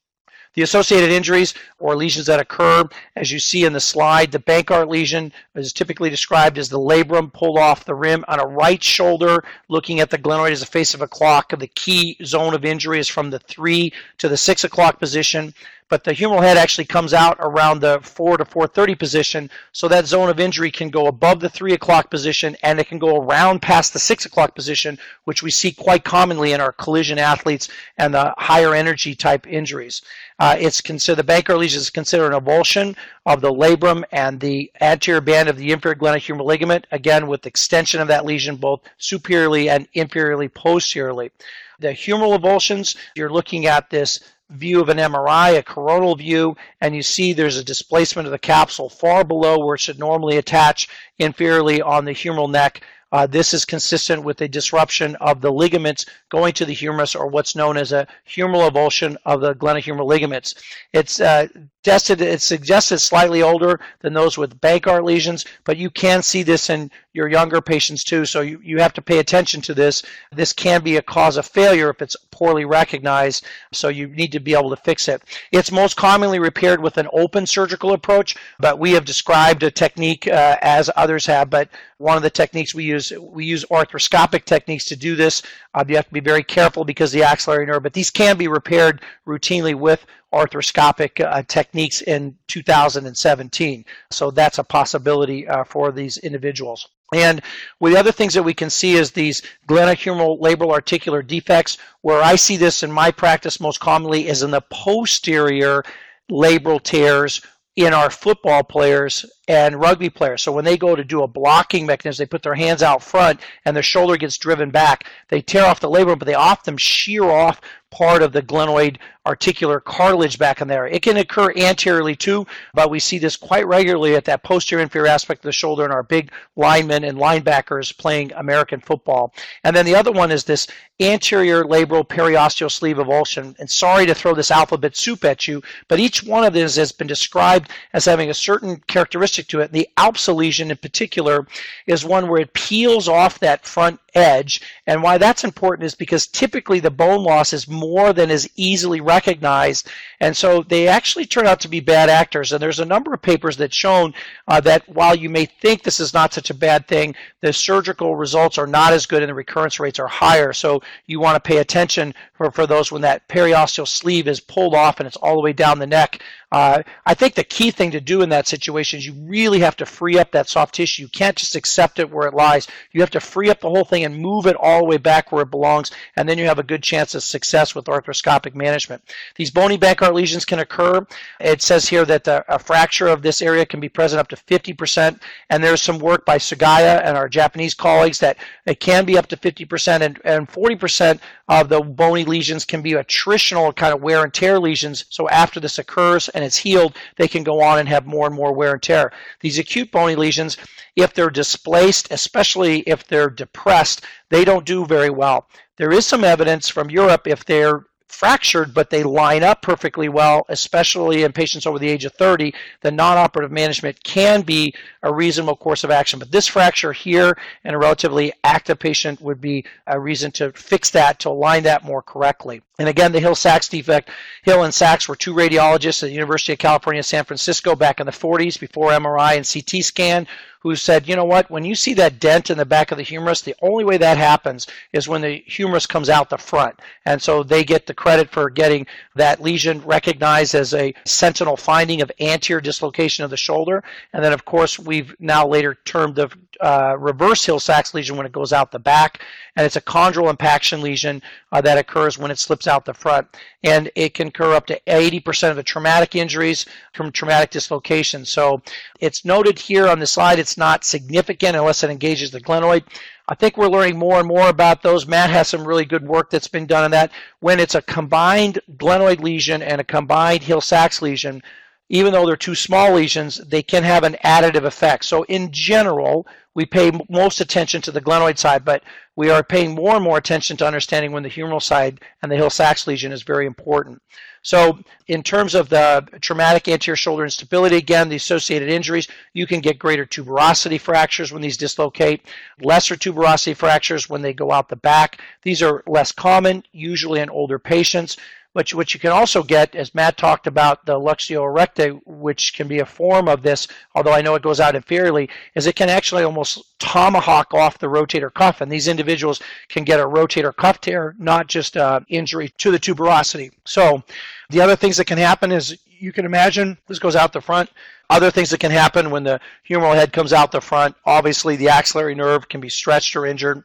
The 0.55 0.63
associated 0.63 1.11
injuries 1.11 1.55
or 1.79 1.97
lesions 1.97 2.27
that 2.27 2.41
occur, 2.41 2.85
as 3.17 3.31
you 3.31 3.39
see 3.39 3.65
in 3.65 3.73
the 3.73 3.81
slide, 3.81 4.31
the 4.31 4.39
Bankart 4.39 4.89
lesion 4.89 5.33
is 5.55 5.73
typically 5.73 6.11
described 6.11 6.59
as 6.59 6.69
the 6.69 6.79
labrum 6.79 7.33
pulled 7.33 7.59
off 7.59 7.87
the 7.87 7.95
rim 7.95 8.23
on 8.29 8.39
a 8.39 8.47
right 8.47 8.83
shoulder, 8.83 9.45
looking 9.69 10.01
at 10.01 10.11
the 10.11 10.19
glenoid 10.19 10.53
as 10.53 10.61
the 10.61 10.67
face 10.67 10.93
of 10.93 11.01
a 11.01 11.09
clock. 11.09 11.59
The 11.59 11.67
key 11.69 12.19
zone 12.23 12.55
of 12.55 12.67
injury 12.67 12.99
is 12.99 13.09
from 13.09 13.31
the 13.31 13.39
3 13.39 13.93
to 14.19 14.29
the 14.29 14.37
6 14.37 14.65
o'clock 14.65 14.99
position 14.99 15.55
but 15.89 16.05
the 16.05 16.15
humeral 16.15 16.43
head 16.43 16.57
actually 16.57 16.85
comes 16.85 17.13
out 17.13 17.37
around 17.41 17.81
the 17.81 18.01
4 18.03 18.39
to 18.39 18.45
430 18.45 18.95
position, 18.95 19.51
so 19.73 19.89
that 19.89 20.07
zone 20.07 20.29
of 20.29 20.41
injury 20.41 20.71
can 20.71 20.89
go 20.89 21.07
above 21.07 21.41
the 21.41 21.49
3 21.49 21.75
o'clock 21.75 22.11
position 22.11 22.57
and 22.63 22.81
it 22.81 22.89
can 22.89 22.99
go 22.99 23.21
around 23.21 23.61
past 23.61 23.93
the 23.93 23.99
6 23.99 24.25
o'clock 24.25 24.55
position, 24.55 24.99
which 25.25 25.43
we 25.43 25.51
see 25.51 25.73
quite 25.73 26.05
commonly 26.05 26.53
in 26.53 26.61
our 26.61 26.73
collision 26.73 27.19
athletes 27.19 27.69
and 27.99 28.15
the 28.15 28.35
higher 28.39 28.75
energy 28.75 29.15
type 29.15 29.47
injuries. 29.47 30.03
Uh, 30.39 30.57
it's 30.59 30.81
considered 30.81 31.25
the 31.25 31.33
Bankart 31.33 31.59
lesion 31.59 31.81
is 31.81 31.91
considered 31.91 32.33
an 32.33 32.41
avulsion 32.41 32.97
of 33.27 33.41
the 33.41 33.53
labrum 33.53 34.03
and 34.13 34.41
the 34.41 34.73
anterior 34.81 35.21
band 35.21 35.49
of 35.49 35.57
the 35.57 35.71
inferior 35.71 35.95
glenohumeral 35.95 36.45
ligament, 36.47 36.87
again 36.91 37.27
with 37.27 37.47
extension 37.47 38.01
of 38.01 38.09
that 38.09 38.25
lesion 38.25 38.57
both 38.57 38.81
superiorly 38.99 39.69
and 39.69 39.87
inferiorly 39.93 40.53
posteriorly. 40.53 41.31
The 41.79 41.89
humeral 41.89 42.39
avulsions, 42.39 42.97
you're 43.15 43.33
looking 43.33 43.67
at 43.67 43.91
this 43.91 44.21
view 44.53 44.81
of 44.81 44.89
an 44.89 44.99
MRI, 44.99 45.59
a 45.59 45.63
coronal 45.63 46.15
view, 46.15 46.57
and 46.81 46.95
you 46.95 47.03
see 47.03 47.33
there's 47.33 47.57
a 47.57 47.65
displacement 47.65 48.27
of 48.27 48.33
the 48.33 48.39
capsule 48.39 48.89
far 48.89 49.25
below 49.25 49.59
where 49.59 49.75
it 49.75 49.81
should 49.81 49.99
normally 49.99 50.37
attach 50.37 50.89
inferiorly 51.21 51.85
on 51.85 52.05
the 52.05 52.13
humeral 52.13 52.51
neck. 52.51 52.83
Uh, 53.13 53.27
this 53.27 53.53
is 53.53 53.65
consistent 53.65 54.25
with 54.25 54.41
a 54.41 54.49
disruption 54.49 55.15
of 55.17 55.41
the 55.41 55.53
ligaments 55.53 56.07
going 56.31 56.53
to 56.55 56.65
the 56.65 56.73
humerus 56.73 57.15
or 57.15 57.27
what's 57.27 57.55
known 57.55 57.77
as 57.77 57.93
a 57.93 58.07
humeral 58.27 58.69
avulsion 58.69 59.17
of 59.27 59.41
the 59.43 59.55
glenohumeral 59.55 60.07
ligaments. 60.07 60.55
It's 60.95 61.21
uh, 61.21 61.47
tested, 61.83 62.21
it's 62.21 62.45
suggested 62.45 62.99
slightly 63.01 63.43
older 63.43 63.81
than 64.01 64.13
those 64.13 64.39
with 64.39 64.61
Bankart 64.61 65.05
lesions, 65.05 65.45
but 65.65 65.77
you 65.77 65.91
can 65.91 66.23
see 66.23 66.43
this 66.43 66.71
in 66.71 66.91
your 67.13 67.29
younger 67.29 67.61
patients 67.61 68.05
too, 68.05 68.25
so 68.25 68.41
you, 68.41 68.61
you 68.63 68.79
have 68.79 68.95
to 68.95 69.03
pay 69.03 69.19
attention 69.19 69.61
to 69.63 69.75
this. 69.75 70.03
This 70.31 70.53
can 70.53 70.83
be 70.83 70.97
a 70.97 71.03
cause 71.03 71.37
of 71.37 71.47
failure 71.47 71.91
if 71.91 72.01
it's 72.01 72.17
poorly 72.31 72.65
recognized, 72.65 73.45
so 73.73 73.89
you 73.89 74.09
need 74.09 74.33
to 74.33 74.41
be 74.41 74.55
able 74.55 74.71
to 74.71 74.77
fix 74.77 75.09
it. 75.09 75.23
It's 75.51 75.71
most 75.71 75.97
commonly 75.97 76.39
repaired 76.39 76.81
with 76.81 76.97
an 76.97 77.09
open 77.13 77.47
surgical 77.47 77.93
approach, 77.93 78.37
but 78.59 78.79
we 78.79 78.93
have 78.93 79.05
described 79.05 79.63
a 79.63 79.71
technique 79.71 80.27
uh, 80.27 80.57
as 80.63 80.89
others 80.97 81.27
have, 81.27 81.51
but 81.51 81.69
one 81.99 82.17
of 82.17 82.23
the 82.23 82.31
techniques 82.31 82.75
we 82.75 82.85
use, 82.85 83.02
we 83.19 83.45
use 83.45 83.65
arthroscopic 83.71 84.45
techniques 84.45 84.85
to 84.87 84.97
do 84.97 85.17
this. 85.17 85.43
Uh, 85.75 85.85
you 85.89 85.97
have 85.97 86.07
to 86.07 86.13
be 86.13 86.21
very 86.21 86.43
careful 86.43 86.85
because 86.85 87.11
the 87.11 87.23
axillary 87.23 87.67
nerve, 87.67 87.83
but 87.83 87.95
these 87.95 88.11
can 88.11 88.37
be 88.37 88.49
repaired 88.49 89.01
routinely 89.27 89.75
with 89.75 90.05
arthroscopic 90.33 91.25
uh, 91.25 91.43
techniques 91.49 92.03
in 92.03 92.37
2017. 92.49 93.85
So 94.11 94.31
that's 94.31 94.59
a 94.59 94.65
possibility 94.65 95.49
uh, 95.49 95.65
for 95.65 95.93
these 95.93 96.19
individuals. 96.19 96.89
And 97.15 97.43
with 97.79 97.93
the 97.93 97.99
other 97.99 98.13
things 98.13 98.35
that 98.35 98.43
we 98.43 98.55
can 98.55 98.71
see 98.71 98.95
is 98.95 99.11
these 99.11 99.43
glenohumeral 99.69 100.41
labral 100.41 100.71
articular 100.71 101.23
defects. 101.23 101.79
Where 102.01 102.23
I 102.23 102.37
see 102.37 102.57
this 102.57 102.83
in 102.83 102.91
my 102.91 103.11
practice 103.11 103.61
most 103.61 103.81
commonly 103.81 104.29
is 104.29 104.43
in 104.43 104.51
the 104.51 104.63
posterior 104.63 105.83
labral 106.31 106.83
tears 106.83 107.43
in 107.77 107.95
our 107.95 108.11
football 108.11 108.63
players 108.63 109.25
and 109.49 109.81
rugby 109.81 110.11
players. 110.11 110.43
So 110.43 110.53
when 110.53 110.65
they 110.65 110.77
go 110.77 110.95
to 110.95 111.05
do 111.05 111.23
a 111.23 111.29
blocking 111.29 111.87
mechanism, 111.87 112.23
they 112.23 112.29
put 112.29 112.43
their 112.43 112.55
hands 112.55 112.83
out 112.83 113.03
front 113.03 113.41
and 113.65 113.75
their 113.75 113.83
shoulder 113.83 114.17
gets 114.17 114.37
driven 114.37 114.71
back. 114.71 115.07
They 115.29 115.41
tear 115.41 115.65
off 115.65 115.81
the 115.81 115.89
labrum, 115.89 116.19
but 116.19 116.27
they 116.27 116.35
often 116.35 116.77
shear 116.77 117.25
off 117.25 117.61
part 117.91 118.23
of 118.23 118.33
the 118.33 118.43
glenoid 118.43 118.99
articular 119.25 119.79
cartilage 119.79 120.39
back 120.39 120.61
in 120.61 120.69
there. 120.69 120.87
It 120.87 121.03
can 121.03 121.17
occur 121.17 121.53
anteriorly 121.57 122.17
too, 122.17 122.47
but 122.75 122.91
we 122.91 122.99
see 122.99 123.19
this 123.19 123.37
quite 123.37 123.67
regularly 123.67 124.17
at 124.17 124.25
that 124.25 124.43
posterior 124.43 124.83
inferior 124.83 125.09
aspect 125.09 125.41
of 125.41 125.49
the 125.49 125.53
shoulder 125.53 125.85
in 125.85 125.93
our 125.93 126.03
big 126.03 126.33
linemen 126.57 127.05
and 127.05 127.19
linebackers 127.19 127.97
playing 127.97 128.33
American 128.33 128.81
football. 128.81 129.33
And 129.63 129.77
then 129.77 129.87
the 129.87 129.95
other 129.95 130.11
one 130.11 130.33
is 130.33 130.45
this 130.45 130.67
anterior 131.01 131.65
labral 131.65 132.07
periosteal 132.07 132.71
sleeve 132.71 132.97
avulsion. 132.97 133.59
And 133.59 133.71
sorry 133.71 134.07
to 134.07 134.15
throw 134.15 134.35
this 134.35 134.51
alphabet 134.51 134.97
soup 134.97 135.25
at 135.25 135.47
you, 135.47 135.63
but 135.89 136.01
each 136.01 136.23
one 136.23 136.45
of 136.45 136.53
these 136.53 136.77
has 136.77 136.93
been 136.93 137.07
described 137.07 137.71
as 137.93 138.05
having 138.05 138.31
a 138.31 138.35
certain 138.35 138.83
characteristic 138.87 139.49
to 139.49 139.61
it. 139.61 139.73
The 139.73 139.89
ALPSA 139.97 140.35
lesion 140.35 140.71
in 140.71 140.77
particular 140.77 141.47
is 141.87 142.05
one 142.05 142.29
where 142.29 142.41
it 142.41 142.55
peels 142.55 143.09
off 143.09 143.39
that 143.41 143.67
front 143.67 144.01
edge. 144.15 144.61
And 144.87 145.03
why 145.03 145.19
that's 145.19 145.45
important 145.45 145.87
is 145.87 145.95
because 145.95 146.27
typically 146.27 146.81
the 146.81 146.91
bone 146.91 147.23
loss 147.23 147.53
is 147.53 147.69
more 147.69 148.13
than 148.13 148.31
is 148.31 148.49
easily 148.57 149.01
recognized. 149.13 149.89
And 150.21 150.37
so 150.37 150.63
they 150.63 150.87
actually 150.89 151.27
turn 151.27 151.47
out 151.47 151.61
to 151.61 151.69
be 151.69 151.81
bad 151.81 152.09
actors. 152.09 152.53
And 152.53 152.63
there's 152.63 152.81
a 152.81 152.85
number 152.85 153.13
of 153.13 153.21
papers 153.21 153.57
that 153.57 153.75
shown 153.75 154.15
uh, 154.47 154.61
that 154.61 154.89
while 154.89 155.15
you 155.15 155.29
may 155.29 155.47
think 155.47 155.83
this 155.83 156.01
is 156.01 156.15
not 156.15 156.33
such 156.33 156.51
a 156.51 156.55
bad 156.55 156.87
thing, 156.87 157.15
the 157.41 157.53
surgical 157.53 158.15
results 158.15 158.57
are 158.57 158.67
not 158.67 158.93
as 158.93 159.07
good 159.07 159.23
and 159.23 159.31
the 159.31 159.35
recurrence 159.35 159.81
rates 159.81 159.99
are 159.99 160.07
higher. 160.07 160.53
So 160.53 160.81
you 161.07 161.19
want 161.19 161.43
to 161.43 161.49
pay 161.49 161.59
attention 161.59 162.15
for, 162.35 162.51
for 162.51 162.67
those 162.67 162.93
when 162.93 163.03
that 163.03 163.27
periosteal 163.29 163.87
sleeve 163.87 164.29
is 164.29 164.41
pulled 164.41 164.75
off 164.75 165.01
and 165.01 165.07
it's 165.07 165.17
all 165.17 165.35
the 165.35 165.43
way 165.43 165.53
down 165.53 165.79
the 165.79 165.87
neck. 165.87 166.23
Uh, 166.53 166.83
I 167.07 167.15
think 167.15 167.35
the 167.35 167.45
key 167.45 167.71
thing 167.71 167.93
to 167.93 168.01
do 168.01 168.21
in 168.21 168.29
that 168.29 168.47
situation 168.47 168.99
is 168.99 169.07
you 169.07 169.15
really 169.27 169.61
have 169.61 169.77
to 169.79 169.87
free 169.87 170.19
up 170.19 170.33
that 170.33 170.51
soft 170.51 170.75
tissue. 170.75 171.03
You 171.03 171.09
can't 171.09 171.37
just 171.37 171.57
accept 171.57 171.99
it 171.99 172.11
where 172.11 172.29
it 172.29 172.35
lies. 172.35 172.69
You 172.93 173.01
have 173.01 173.11
to 173.13 173.21
free 173.21 173.49
up 173.49 173.61
the 173.61 173.71
whole 173.71 173.87
thing 173.87 174.05
and 174.05 174.15
move 174.15 174.47
it 174.47 174.57
all 174.57 174.81
the 174.81 174.85
way 174.85 174.99
back 174.99 175.33
where 175.33 175.45
it 175.45 175.51
belongs, 175.51 175.91
and 176.15 176.29
then 176.29 176.37
you 176.37 176.45
have 176.45 176.59
a 176.59 176.63
good 176.63 176.83
chance 176.83 177.15
of 177.15 177.23
success 177.23 177.75
with 177.75 177.87
arthroscopic 177.87 178.55
management. 178.55 179.02
These 179.37 179.51
bony 179.51 179.77
Bankart 179.77 180.15
lesions 180.15 180.45
can 180.45 180.61
occur. 180.61 181.07
It 181.41 181.63
says 181.63 181.89
here 181.89 182.05
that 182.05 182.25
the, 182.25 182.45
a 182.53 182.59
fracture 182.59 183.09
of 183.09 183.23
this 183.23 183.43
area 183.43 183.67
can 183.67 183.81
be 183.81 183.89
present 183.89 184.21
up 184.21 184.29
to 184.29 184.37
50%, 184.37 185.21
and 185.51 185.63
there's 185.63 185.83
some 185.83 185.99
work 185.99 186.25
by 186.25 186.39
Sugaya 186.39 187.03
and 187.05 187.17
our 187.17 187.29
Japanese 187.29 187.75
colleagues 187.75 188.19
that 188.21 188.39
it 188.67 188.81
can 188.81 189.05
be 189.05 189.19
up 189.19 189.27
to 189.29 189.37
50%, 189.37 190.01
and, 190.01 190.21
and 190.25 190.49
40% 190.49 191.21
of 191.49 191.69
the 191.69 191.81
bony 191.81 192.25
lesions 192.25 192.65
can 192.65 192.83
be 192.83 192.93
attritional 192.93 193.75
kind 193.75 193.93
of 193.93 194.03
wear 194.03 194.23
and 194.23 194.33
tear 194.33 194.59
lesions. 194.59 195.05
So 195.11 195.29
after 195.29 195.61
this 195.61 195.79
occurs 195.79 196.29
and 196.31 196.45
it's 196.45 196.57
healed, 196.57 196.97
they 197.17 197.29
can 197.29 197.43
go 197.43 197.61
on 197.61 197.79
and 197.79 197.89
have 197.89 198.07
more 198.07 198.27
and 198.27 198.35
more 198.35 198.53
wear 198.53 198.73
and 198.73 198.83
tear. 198.83 199.13
These 199.41 199.59
acute 199.59 199.91
bony 199.91 200.15
lesions, 200.15 200.57
if 200.97 201.13
they're 201.15 201.31
displaced, 201.31 202.09
especially 202.11 202.81
if 202.81 203.07
they're 203.07 203.31
depressed, 203.31 204.03
they 204.31 204.45
don't 204.45 204.65
do 204.65 204.87
very 204.87 205.11
well. 205.11 205.49
There 205.77 205.93
is 205.93 206.07
some 206.07 206.25
evidence 206.25 206.69
from 206.69 206.91
Europe 206.91 207.27
if 207.27 207.45
they're 207.45 207.85
fractured, 208.13 208.75
but 208.75 208.91
they 208.91 209.03
line 209.03 209.43
up 209.43 209.63
perfectly 209.63 210.09
well, 210.09 210.45
especially 210.49 211.25
in 211.25 211.33
patients 211.33 211.67
over 211.67 211.79
the 211.79 211.89
age 211.89 212.05
of 212.05 212.13
30, 212.15 212.55
the 212.81 212.91
non-operative 212.91 213.51
management 213.51 214.03
can 214.05 214.43
be 214.43 214.75
a 215.03 215.13
reasonable 215.13 215.57
course 215.57 215.85
of 215.85 215.91
action. 215.91 216.19
But 216.19 216.31
this 216.31 216.47
fracture 216.47 216.93
here 216.93 217.37
in 217.65 217.75
a 217.75 217.79
relatively 217.79 218.33
active 218.45 218.79
patient 218.79 219.21
would 219.21 219.41
be 219.41 219.65
a 219.87 219.99
reason 219.99 220.31
to 220.33 220.53
fix 220.53 220.91
that, 220.91 221.19
to 221.21 221.31
align 221.31 221.65
that 221.65 221.85
more 221.85 222.03
correctly. 222.03 222.63
And 222.79 222.89
again, 222.89 223.13
the 223.13 223.21
Hill-Sachs 223.21 223.69
defect. 223.69 224.11
Hill 224.43 224.65
and 224.65 224.75
Sachs 224.75 225.09
were 225.09 225.17
two 225.17 225.35
radiologists 225.35 226.03
at 226.03 226.07
the 226.07 226.13
University 226.13 226.53
of 226.53 226.59
California, 226.59 227.03
San 227.03 227.25
Francisco 227.25 227.75
back 227.75 228.01
in 228.01 228.07
the 228.07 228.13
40s 228.13 228.59
before 228.59 228.91
MRI 228.91 229.37
and 229.37 229.49
CT 229.49 229.85
scan 229.85 230.27
who 230.63 230.77
said, 230.77 231.09
you 231.09 231.17
know 231.17 231.25
what, 231.25 231.51
when 231.51 231.65
you 231.65 231.75
see 231.75 231.93
that 231.93 232.21
dent 232.21 232.49
in 232.49 232.57
the 232.57 232.65
back 232.65 232.93
of 232.93 232.99
the 232.99 233.03
humerus, 233.03 233.41
the 233.41 233.55
only 233.63 233.83
way 233.83 233.97
that 233.97 234.17
happens 234.17 234.69
is 234.93 235.09
when 235.09 235.21
the 235.21 235.43
humerus 235.45 235.87
comes 235.87 236.09
out 236.09 236.31
the 236.31 236.39
front. 236.39 236.79
And 237.05 237.21
so 237.21 237.43
they 237.43 237.65
get 237.65 237.87
the 237.87 237.95
credit 237.95 238.31
for 238.31 238.49
getting 238.49 238.87
that 239.17 239.43
lesion 239.43 239.83
recognized 239.85 240.55
as 240.55 240.73
a 240.73 240.95
sentinel 241.05 241.57
finding 241.57 242.01
of 242.01 242.13
anterior 242.21 242.61
dislocation 242.61 243.25
of 243.25 243.31
the 243.31 243.37
shoulder. 243.37 243.83
And 244.13 244.25
then, 244.25 244.33
of 244.33 244.45
course, 244.45 244.79
we've 244.79 245.17
now 245.19 245.49
later 245.49 245.75
termed 245.85 246.15
the 246.15 246.31
uh, 246.61 246.97
reverse 246.99 247.45
Hill-Sachs 247.45 247.93
lesion 247.93 248.17
when 248.17 248.27
it 248.27 248.33
goes 248.33 248.53
out 248.53 248.71
the 248.71 248.79
back, 248.79 249.25
and 249.57 249.67
it's 249.67 249.77
a 249.77 249.81
chondral 249.81 250.31
impaction 250.31 250.81
lesion 250.81 251.21
uh, 251.51 251.61
that 251.61 251.77
occurs 251.77 252.19
when 252.19 252.31
it 252.31 252.39
slips 252.39 252.67
out 252.69 252.85
the 252.85 252.95
front, 252.95 253.27
and 253.65 253.91
it 253.97 254.15
can 254.15 254.29
occur 254.29 254.55
up 254.55 254.67
to 254.67 254.81
80% 254.87 255.51
of 255.51 255.57
the 255.57 255.63
traumatic 255.63 256.15
injuries 256.15 256.67
from 256.93 257.11
traumatic 257.11 257.51
dislocation. 257.51 258.25
So 258.25 258.63
it's 259.01 259.25
noted 259.25 259.59
here 259.59 259.89
on 259.89 259.99
the 259.99 260.07
slide 260.07 260.39
it's 260.39 260.52
not 260.57 260.85
significant 260.85 261.57
unless 261.57 261.83
it 261.83 261.91
engages 261.91 262.31
the 262.31 262.41
glenoid. 262.41 262.85
I 263.29 263.35
think 263.35 263.57
we're 263.57 263.69
learning 263.69 263.99
more 263.99 264.19
and 264.19 264.29
more 264.29 264.49
about 264.49 264.83
those. 264.83 265.07
Matt 265.07 265.31
has 265.31 265.49
some 265.49 265.67
really 265.67 265.85
good 265.85 266.07
work 266.07 266.31
that's 266.31 266.49
been 266.49 266.67
done 266.67 266.85
on 266.85 266.91
that. 266.91 267.13
When 267.41 267.61
it's 267.61 267.75
a 267.75 267.83
combined 267.83 268.61
glenoid 268.77 269.21
lesion 269.21 269.63
and 269.63 269.81
a 269.81 269.85
combined 269.85 270.43
Hill-Sachs 270.43 271.01
lesion, 271.03 271.43
even 271.89 272.13
though 272.13 272.27
they're 272.27 272.37
two 272.37 272.55
small 272.55 272.95
lesions, 272.95 273.37
they 273.47 273.63
can 273.63 273.83
have 273.83 274.03
an 274.03 274.17
additive 274.25 274.65
effect. 274.65 275.05
So 275.05 275.25
in 275.25 275.53
general, 275.53 276.27
we 276.55 276.67
pay 276.67 276.91
most 277.09 277.41
attention 277.41 277.81
to 277.83 277.93
the 277.93 278.01
glenoid 278.01 278.39
side, 278.39 278.65
but 278.65 278.83
we 279.17 279.31
are 279.31 279.43
paying 279.43 279.75
more 279.75 279.95
and 279.95 280.05
more 280.05 280.19
attention 280.19 280.57
to 280.59 280.67
understanding 280.67 281.13
when 281.13 281.23
the 281.23 281.31
humeral 281.31 281.63
side 281.63 282.01
and 282.23 282.33
the 282.33 282.37
Hill-Sachs 282.37 282.87
lesion 282.87 283.13
is 283.13 283.23
very 283.23 283.47
important. 283.47 284.03
So, 284.43 284.81
in 285.07 285.23
terms 285.23 285.55
of 285.55 285.69
the 285.69 286.05
traumatic 286.21 286.67
anterior 286.67 286.97
shoulder 286.97 287.23
instability, 287.23 287.77
again, 287.77 288.09
the 288.09 288.17
associated 288.17 288.69
injuries, 288.69 289.07
you 289.35 289.47
can 289.47 289.61
get 289.61 289.79
greater 289.79 290.05
tuberosity 290.05 290.81
fractures 290.81 291.33
when 291.33 291.43
these 291.43 291.57
dislocate, 291.57 292.23
lesser 292.61 292.97
tuberosity 292.97 293.57
fractures 293.57 294.09
when 294.09 294.21
they 294.21 294.33
go 294.33 294.51
out 294.51 294.69
the 294.69 294.77
back. 294.77 295.21
These 295.43 295.63
are 295.63 295.85
less 295.87 296.11
common, 296.11 296.65
usually 296.73 297.21
in 297.21 297.31
older 297.31 297.61
patients. 297.61 298.17
But 298.55 298.75
what 298.75 298.93
you 298.93 299.01
can 299.01 299.13
also 299.13 299.43
get, 299.43 299.75
as 299.75 299.95
Matt 299.95 300.19
talked 300.19 300.47
about, 300.47 300.85
the 300.85 301.01
luxatio 301.01 301.41
erecta, 301.41 301.99
which 302.05 302.53
can 302.55 302.69
be 302.69 302.81
a 302.81 302.87
form 302.87 303.27
of 303.27 303.43
this, 303.43 303.67
although 303.95 304.13
I 304.13 304.21
know 304.21 304.35
it 304.35 304.43
goes 304.43 304.61
out 304.61 304.75
inferiorly, 304.75 305.31
is 305.55 305.67
it 305.67 305.75
can 305.77 305.89
actually 305.89 306.23
almost 306.23 306.79
tomahawk 306.79 307.55
off 307.55 307.79
the 307.79 307.87
rotator 307.87 308.33
cuff, 308.33 308.61
and 308.61 308.71
these 308.71 308.89
individuals 308.89 309.41
can 309.69 309.85
get 309.85 310.01
a 310.01 310.05
rotator 310.05 310.55
cuff 310.55 310.81
tear, 310.83 311.15
not 311.19 311.47
just 311.47 311.77
an 311.77 312.05
injury 312.09 312.53
to 312.59 312.71
the 312.71 312.79
tuberosity. 312.79 313.51
So 313.65 314.03
the 314.51 314.61
other 314.61 314.77
things 314.77 314.99
that 314.99 315.07
can 315.07 315.19
happen 315.19 315.51
is 315.51 315.79
you 315.87 316.13
can 316.13 316.27
imagine 316.27 316.77
this 316.89 316.99
goes 316.99 317.17
out 317.17 317.33
the 317.33 317.41
front. 317.41 317.71
Other 318.11 318.31
things 318.31 318.51
that 318.51 318.61
can 318.61 318.71
happen 318.71 319.11
when 319.11 319.25
the 319.25 319.41
humeral 319.67 319.95
head 319.95 320.13
comes 320.13 320.35
out 320.35 320.53
the 320.53 320.61
front, 320.61 320.95
obviously 321.07 321.57
the 321.57 321.71
axillary 321.71 322.15
nerve 322.15 322.49
can 322.51 322.61
be 322.61 322.69
stretched 322.69 323.17
or 323.17 323.25
injured. 323.25 323.65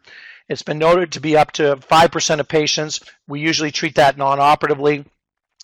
It's 0.50 0.62
been 0.62 0.78
noted 0.78 1.12
to 1.12 1.20
be 1.20 1.36
up 1.36 1.52
to 1.54 1.76
5% 1.76 2.40
of 2.40 2.48
patients. 2.48 3.02
We 3.28 3.40
usually 3.40 3.72
treat 3.72 3.96
that 3.96 4.18
non-operatively. 4.18 5.06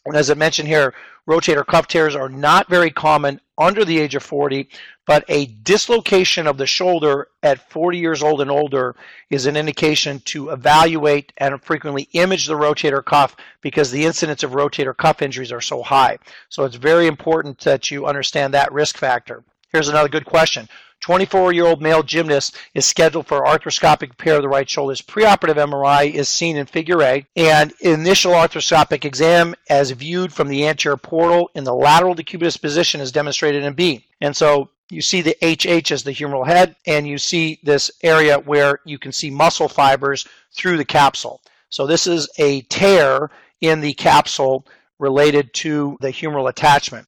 And 0.06 0.16
as 0.16 0.30
I 0.30 0.34
mentioned 0.34 0.68
here, 0.68 0.94
rotator 1.28 1.66
cuff 1.66 1.88
tears 1.88 2.16
are 2.16 2.28
not 2.28 2.70
very 2.70 2.92
common 2.92 3.40
under 3.58 3.86
the 3.86 3.98
age 4.00 4.16
of 4.16 4.24
40, 4.24 4.68
but 5.06 5.24
a 5.30 5.46
dislocation 5.46 6.48
of 6.48 6.58
the 6.58 6.66
shoulder 6.66 7.30
at 7.42 7.70
40 7.70 7.98
years 7.98 8.22
old 8.22 8.42
and 8.42 8.52
older 8.52 8.96
is 9.30 9.46
an 9.46 9.56
indication 9.56 10.20
to 10.26 10.50
evaluate 10.50 11.32
and 11.38 11.62
frequently 11.62 12.10
image 12.14 12.48
the 12.48 12.54
rotator 12.54 13.04
cuff 13.04 13.38
because 13.62 13.92
the 13.92 14.04
incidence 14.04 14.44
of 14.44 14.52
rotator 14.52 14.96
cuff 14.96 15.22
injuries 15.22 15.52
are 15.52 15.62
so 15.62 15.82
high. 15.82 16.18
So 16.50 16.66
it's 16.66 16.76
very 16.76 17.08
important 17.08 17.60
that 17.60 17.90
you 17.90 18.06
understand 18.06 18.54
that 18.54 18.74
risk 18.74 18.98
factor. 18.98 19.44
Here's 19.72 19.90
another 19.90 20.10
good 20.10 20.26
question. 20.26 20.68
24-year-old 21.04 21.82
male 21.82 22.02
gymnast 22.02 22.56
is 22.74 22.86
scheduled 22.86 23.28
for 23.28 23.42
arthroscopic 23.42 24.10
repair 24.10 24.38
of 24.38 24.42
the 24.42 24.50
right 24.50 24.70
shoulder's 24.70 25.02
preoperative 25.02 25.56
MRI 25.56 26.12
is 26.14 26.30
seen 26.30 26.56
in 26.56 26.66
figure 26.66 27.02
A, 27.04 27.26
and 27.36 27.74
initial 27.82 28.32
arthroscopic 28.32 29.04
exam 29.04 29.54
as 29.70 29.92
viewed 29.92 30.32
from 30.32 30.48
the 30.48 30.66
anterior 30.68 30.98
portal 30.98 31.52
in 31.56 31.64
the 31.64 31.74
lateral 31.74 32.16
decubitus 32.16 32.60
position 32.60 33.02
is 33.02 33.12
demonstrated 33.12 33.64
in 33.64 33.74
B. 33.74 34.06
And 34.22 34.36
so 34.36 34.70
you 34.90 35.02
see 35.02 35.22
the 35.22 35.36
HH 35.42 35.92
as 35.92 36.04
the 36.04 36.12
humeral 36.12 36.46
head, 36.46 36.76
and 36.88 37.08
you 37.08 37.18
see 37.18 37.60
this 37.64 37.92
area 38.02 38.40
where 38.40 38.80
you 38.86 38.98
can 38.98 39.12
see 39.12 39.30
muscle 39.30 39.68
fibers 39.68 40.28
through 40.56 40.78
the 40.78 40.86
capsule. 40.86 41.42
So 41.70 41.86
this 41.86 42.08
is 42.08 42.30
a 42.38 42.62
tear 42.62 43.32
in 43.62 43.82
the 43.82 43.94
capsule 43.94 44.66
related 45.00 45.54
to 45.56 45.98
the 46.02 46.10
humeral 46.10 46.50
attachment. 46.50 47.08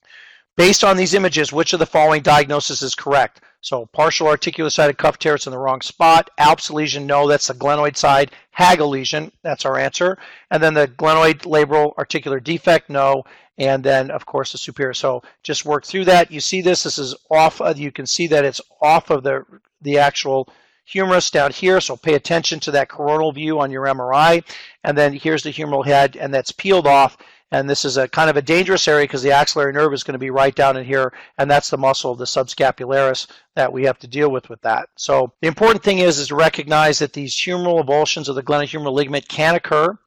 Based 0.57 0.83
on 0.83 0.97
these 0.97 1.13
images, 1.13 1.53
which 1.53 1.73
of 1.73 1.79
the 1.79 1.85
following 1.85 2.21
diagnosis 2.21 2.81
is 2.81 2.95
correct? 2.95 3.41
So 3.65 3.87
partial 3.87 4.27
articulosided 4.27 4.99
cuff 4.99 5.17
tear, 5.17 5.33
it's 5.33 5.47
in 5.47 5.51
the 5.51 5.57
wrong 5.57 5.81
spot. 5.81 6.29
Alps 6.37 6.69
lesion, 6.69 7.07
no, 7.07 7.27
that's 7.27 7.47
the 7.47 7.55
glenoid 7.55 7.97
side. 7.97 8.29
HAGL 8.51 8.87
lesion, 8.87 9.31
that's 9.41 9.65
our 9.65 9.79
answer. 9.79 10.19
And 10.51 10.61
then 10.61 10.75
the 10.75 10.87
glenoid 10.87 11.39
labral 11.45 11.97
articular 11.97 12.39
defect, 12.39 12.91
no. 12.91 13.23
And 13.57 13.83
then, 13.83 14.11
of 14.11 14.27
course, 14.27 14.51
the 14.51 14.59
superior. 14.59 14.93
So 14.93 15.23
just 15.41 15.65
work 15.65 15.83
through 15.83 16.05
that. 16.05 16.29
You 16.29 16.41
see 16.41 16.61
this, 16.61 16.83
this 16.83 16.99
is 16.99 17.15
off, 17.31 17.59
of, 17.59 17.79
you 17.79 17.91
can 17.91 18.05
see 18.05 18.27
that 18.27 18.45
it's 18.45 18.61
off 18.83 19.09
of 19.09 19.23
the, 19.23 19.43
the 19.81 19.97
actual 19.97 20.47
humerus 20.83 21.31
down 21.31 21.51
here. 21.51 21.81
So 21.81 21.97
pay 21.97 22.13
attention 22.13 22.59
to 22.59 22.71
that 22.71 22.89
coronal 22.89 23.31
view 23.31 23.59
on 23.59 23.71
your 23.71 23.85
MRI. 23.85 24.43
And 24.83 24.95
then 24.95 25.11
here's 25.11 25.41
the 25.41 25.51
humeral 25.51 25.83
head, 25.83 26.17
and 26.17 26.31
that's 26.31 26.51
peeled 26.51 26.85
off 26.85 27.17
and 27.51 27.69
this 27.69 27.85
is 27.85 27.97
a 27.97 28.07
kind 28.07 28.29
of 28.29 28.37
a 28.37 28.41
dangerous 28.41 28.87
area 28.87 29.03
because 29.03 29.21
the 29.21 29.31
axillary 29.31 29.71
nerve 29.71 29.93
is 29.93 30.03
going 30.03 30.13
to 30.13 30.19
be 30.19 30.29
right 30.29 30.55
down 30.55 30.77
in 30.77 30.85
here 30.85 31.13
and 31.37 31.49
that's 31.49 31.69
the 31.69 31.77
muscle 31.77 32.11
of 32.11 32.17
the 32.17 32.25
subscapularis 32.25 33.27
that 33.55 33.71
we 33.71 33.83
have 33.83 33.99
to 33.99 34.07
deal 34.07 34.29
with 34.29 34.49
with 34.49 34.61
that. 34.61 34.89
So 34.97 35.33
the 35.41 35.47
important 35.47 35.83
thing 35.83 35.99
is 35.99 36.17
is 36.17 36.29
to 36.29 36.35
recognize 36.35 36.99
that 36.99 37.13
these 37.13 37.35
humeral 37.35 37.83
avulsions 37.85 38.27
of 38.27 38.35
the 38.35 38.43
glenohumeral 38.43 38.93
ligament 38.93 39.27
can 39.27 39.55
occur. 39.55 39.97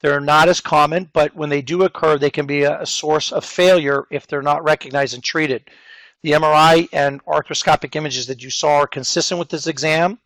They're 0.00 0.20
not 0.20 0.48
as 0.48 0.60
common 0.60 1.10
but 1.12 1.34
when 1.34 1.48
they 1.48 1.62
do 1.62 1.82
occur 1.82 2.18
they 2.18 2.30
can 2.30 2.46
be 2.46 2.62
a 2.62 2.86
source 2.86 3.32
of 3.32 3.44
failure 3.44 4.04
if 4.10 4.26
they're 4.26 4.42
not 4.42 4.64
recognized 4.64 5.14
and 5.14 5.24
treated. 5.24 5.68
The 6.22 6.32
MRI 6.32 6.88
and 6.92 7.24
arthroscopic 7.24 7.94
images 7.94 8.26
that 8.26 8.42
you 8.42 8.50
saw 8.50 8.78
are 8.78 8.86
consistent 8.86 9.38
with 9.38 9.48
this 9.48 9.66
exam 9.66 10.18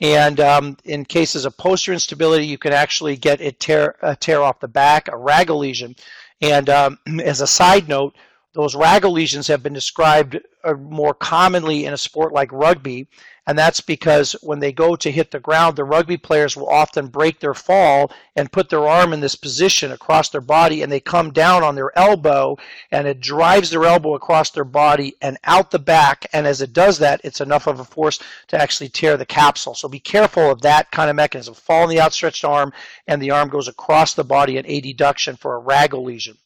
and 0.00 0.40
um, 0.40 0.76
in 0.84 1.04
cases 1.04 1.44
of 1.44 1.56
posterior 1.56 1.94
instability, 1.94 2.46
you 2.46 2.58
can 2.58 2.72
actually 2.72 3.16
get 3.16 3.40
it 3.40 3.60
tear, 3.60 3.96
a 4.02 4.16
tear 4.16 4.42
off 4.42 4.60
the 4.60 4.68
back, 4.68 5.08
a 5.08 5.12
RHAGL 5.12 5.58
lesion. 5.58 5.94
And 6.40 6.70
um, 6.70 6.98
as 7.22 7.40
a 7.40 7.46
side 7.46 7.88
note, 7.88 8.16
those 8.54 8.74
RHAGL 8.74 9.12
lesions 9.12 9.46
have 9.48 9.62
been 9.62 9.72
described 9.72 10.38
uh, 10.64 10.74
more 10.74 11.14
commonly 11.14 11.84
in 11.84 11.92
a 11.92 11.98
sport 11.98 12.32
like 12.32 12.50
rugby, 12.50 13.08
and 13.50 13.58
that's 13.58 13.80
because 13.80 14.34
when 14.42 14.60
they 14.60 14.70
go 14.70 14.94
to 14.94 15.10
hit 15.10 15.32
the 15.32 15.40
ground, 15.40 15.74
the 15.74 15.82
rugby 15.82 16.16
players 16.16 16.56
will 16.56 16.68
often 16.68 17.08
break 17.08 17.40
their 17.40 17.52
fall 17.52 18.12
and 18.36 18.52
put 18.52 18.70
their 18.70 18.86
arm 18.86 19.12
in 19.12 19.18
this 19.18 19.34
position 19.34 19.90
across 19.90 20.28
their 20.28 20.40
body, 20.40 20.82
and 20.82 20.92
they 20.92 21.00
come 21.00 21.32
down 21.32 21.64
on 21.64 21.74
their 21.74 21.90
elbow, 21.98 22.56
and 22.92 23.08
it 23.08 23.18
drives 23.18 23.68
their 23.68 23.86
elbow 23.86 24.14
across 24.14 24.50
their 24.50 24.62
body 24.62 25.16
and 25.20 25.36
out 25.42 25.72
the 25.72 25.80
back, 25.80 26.26
and 26.32 26.46
as 26.46 26.62
it 26.62 26.72
does 26.72 26.98
that, 26.98 27.20
it's 27.24 27.40
enough 27.40 27.66
of 27.66 27.80
a 27.80 27.84
force 27.84 28.20
to 28.46 28.56
actually 28.56 28.88
tear 28.88 29.16
the 29.16 29.26
capsule. 29.26 29.74
So 29.74 29.88
be 29.88 29.98
careful 29.98 30.48
of 30.48 30.62
that 30.62 30.92
kind 30.92 31.10
of 31.10 31.16
mechanism. 31.16 31.54
Fall 31.54 31.82
in 31.82 31.90
the 31.90 32.00
outstretched 32.00 32.44
arm, 32.44 32.72
and 33.08 33.20
the 33.20 33.32
arm 33.32 33.48
goes 33.48 33.66
across 33.66 34.14
the 34.14 34.22
body 34.22 34.58
at 34.58 34.64
adduction 34.66 35.36
for 35.36 35.56
a 35.56 35.60
RHAGL 35.60 36.04
lesion. 36.04 36.38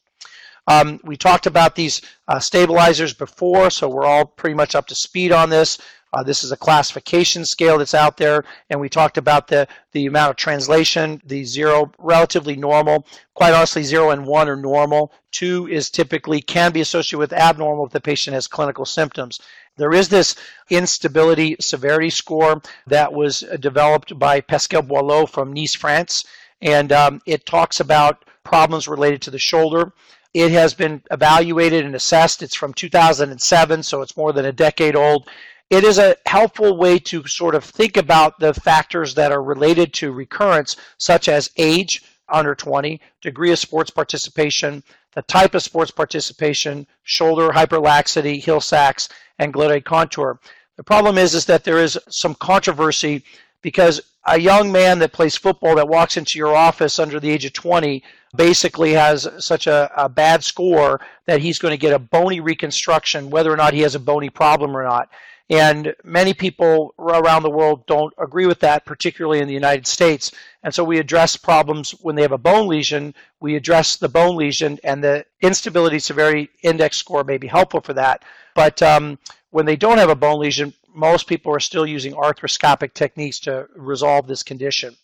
Um, 0.67 0.99
we 1.03 1.15
talked 1.15 1.45
about 1.45 1.75
these 1.75 2.01
uh, 2.27 2.39
stabilizers 2.39 3.13
before, 3.13 3.69
so 3.69 3.87
we're 3.87 4.05
all 4.05 4.25
pretty 4.25 4.55
much 4.55 4.73
up 4.73 4.87
to 4.87 4.95
speed 4.95 5.31
on 5.31 5.49
this. 5.49 5.77
Uh, 6.13 6.23
this 6.23 6.43
is 6.43 6.51
a 6.51 6.57
classification 6.57 7.45
scale 7.45 7.77
that's 7.77 7.93
out 7.93 8.15
there, 8.15 8.45
and 8.69 8.79
we 8.79 8.87
talked 8.87 9.17
about 9.17 9.47
the, 9.47 9.67
the 9.91 10.05
amount 10.05 10.29
of 10.29 10.35
translation, 10.37 11.21
the 11.25 11.43
zero, 11.43 11.91
relatively 11.97 12.55
normal. 12.55 13.05
Quite 13.33 13.53
honestly, 13.53 13.83
zero 13.83 14.11
and 14.11 14.25
one 14.25 14.47
are 14.47 14.55
normal. 14.55 15.11
Two 15.31 15.67
is 15.67 15.89
typically 15.89 16.41
can 16.41 16.71
be 16.71 16.81
associated 16.81 17.17
with 17.17 17.33
abnormal 17.33 17.85
if 17.85 17.91
the 17.91 17.99
patient 17.99 18.33
has 18.33 18.47
clinical 18.47 18.85
symptoms. 18.85 19.39
There 19.77 19.93
is 19.93 20.07
this 20.07 20.35
instability 20.69 21.57
severity 21.59 22.09
score 22.09 22.61
that 22.87 23.11
was 23.11 23.43
developed 23.59 24.17
by 24.17 24.39
Pascal 24.39 24.81
Boileau 24.81 25.25
from 25.25 25.51
Nice, 25.51 25.75
France, 25.75 26.23
and 26.61 26.93
um, 26.93 27.21
it 27.25 27.45
talks 27.45 27.81
about 27.81 28.23
problems 28.45 28.87
related 28.87 29.21
to 29.23 29.31
the 29.31 29.39
shoulder. 29.39 29.91
It 30.33 30.51
has 30.51 30.73
been 30.73 31.01
evaluated 31.11 31.85
and 31.85 31.95
assessed. 31.95 32.41
It's 32.41 32.55
from 32.55 32.73
2007, 32.73 33.83
so 33.83 34.01
it's 34.01 34.17
more 34.17 34.31
than 34.31 34.45
a 34.45 34.51
decade 34.51 34.95
old. 34.95 35.29
It 35.69 35.83
is 35.83 35.97
a 35.97 36.15
helpful 36.25 36.77
way 36.77 36.99
to 36.99 37.25
sort 37.27 37.55
of 37.55 37.63
think 37.63 37.97
about 37.97 38.39
the 38.39 38.53
factors 38.53 39.15
that 39.15 39.31
are 39.31 39.41
related 39.41 39.93
to 39.95 40.11
recurrence, 40.11 40.75
such 40.97 41.27
as 41.27 41.49
age, 41.57 42.03
under 42.29 42.55
20, 42.55 43.01
degree 43.21 43.51
of 43.51 43.59
sports 43.59 43.89
participation, 43.89 44.83
the 45.13 45.21
type 45.23 45.55
of 45.55 45.63
sports 45.63 45.91
participation, 45.91 46.85
shoulder 47.03 47.49
hyperlaxity, 47.49 48.43
Hill 48.43 48.61
Sachs, 48.61 49.09
and 49.39 49.53
glenoid 49.53 49.85
contour. 49.85 50.39
The 50.75 50.83
problem 50.83 51.17
is, 51.17 51.33
is 51.33 51.45
that 51.45 51.63
there 51.63 51.79
is 51.79 51.97
some 52.09 52.35
controversy 52.35 53.23
because 53.61 54.01
a 54.27 54.39
young 54.39 54.71
man 54.71 54.99
that 54.99 55.13
plays 55.13 55.35
football 55.37 55.75
that 55.75 55.87
walks 55.87 56.17
into 56.17 56.37
your 56.37 56.55
office 56.55 56.99
under 56.99 57.19
the 57.19 57.29
age 57.29 57.45
of 57.45 57.53
20 57.53 58.03
basically 58.35 58.91
has 58.91 59.27
such 59.39 59.67
a, 59.67 59.89
a, 59.95 60.09
bad 60.09 60.43
score 60.43 60.99
that 61.25 61.39
he's 61.39 61.59
going 61.59 61.71
to 61.71 61.77
get 61.77 61.93
a 61.93 61.99
bony 61.99 62.39
reconstruction, 62.39 63.29
whether 63.29 63.51
or 63.51 63.55
not 63.55 63.73
he 63.73 63.81
has 63.81 63.95
a 63.95 63.99
bony 63.99 64.29
problem 64.29 64.75
or 64.75 64.83
not. 64.83 65.09
And 65.49 65.95
many 66.03 66.33
people 66.33 66.95
around 66.97 67.43
the 67.43 67.51
world 67.51 67.85
don't 67.85 68.13
agree 68.17 68.47
with 68.47 68.59
that, 68.61 68.83
particularly 68.85 69.39
in 69.39 69.47
the 69.47 69.53
United 69.53 69.85
States. 69.85 70.31
And 70.63 70.73
so 70.73 70.83
we 70.83 70.97
address 70.97 71.37
problems 71.37 71.91
when 71.91 72.15
they 72.15 72.23
have 72.23 72.31
a 72.31 72.37
bone 72.37 72.67
lesion. 72.67 73.13
We 73.39 73.55
address 73.55 73.97
the 73.97 74.09
bone 74.09 74.35
lesion, 74.35 74.79
and 74.83 75.03
the 75.03 75.25
instability 75.41 75.99
severity 75.99 76.49
index 76.63 76.97
score 76.97 77.23
may 77.23 77.37
be 77.37 77.47
helpful 77.47 77.81
for 77.81 77.93
that. 77.93 78.23
But 78.55 78.81
um, 78.81 79.19
when 79.51 79.67
they 79.67 79.75
don't 79.75 79.99
have 79.99 80.09
a 80.09 80.15
bone 80.15 80.39
lesion, 80.39 80.73
most 80.95 81.27
people 81.27 81.53
are 81.53 81.59
still 81.59 81.85
using 81.85 82.13
arthroscopic 82.13 82.93
techniques 82.93 83.39
to 83.41 83.67
resolve 83.75 84.25
this 84.25 84.41
condition. 84.41 84.95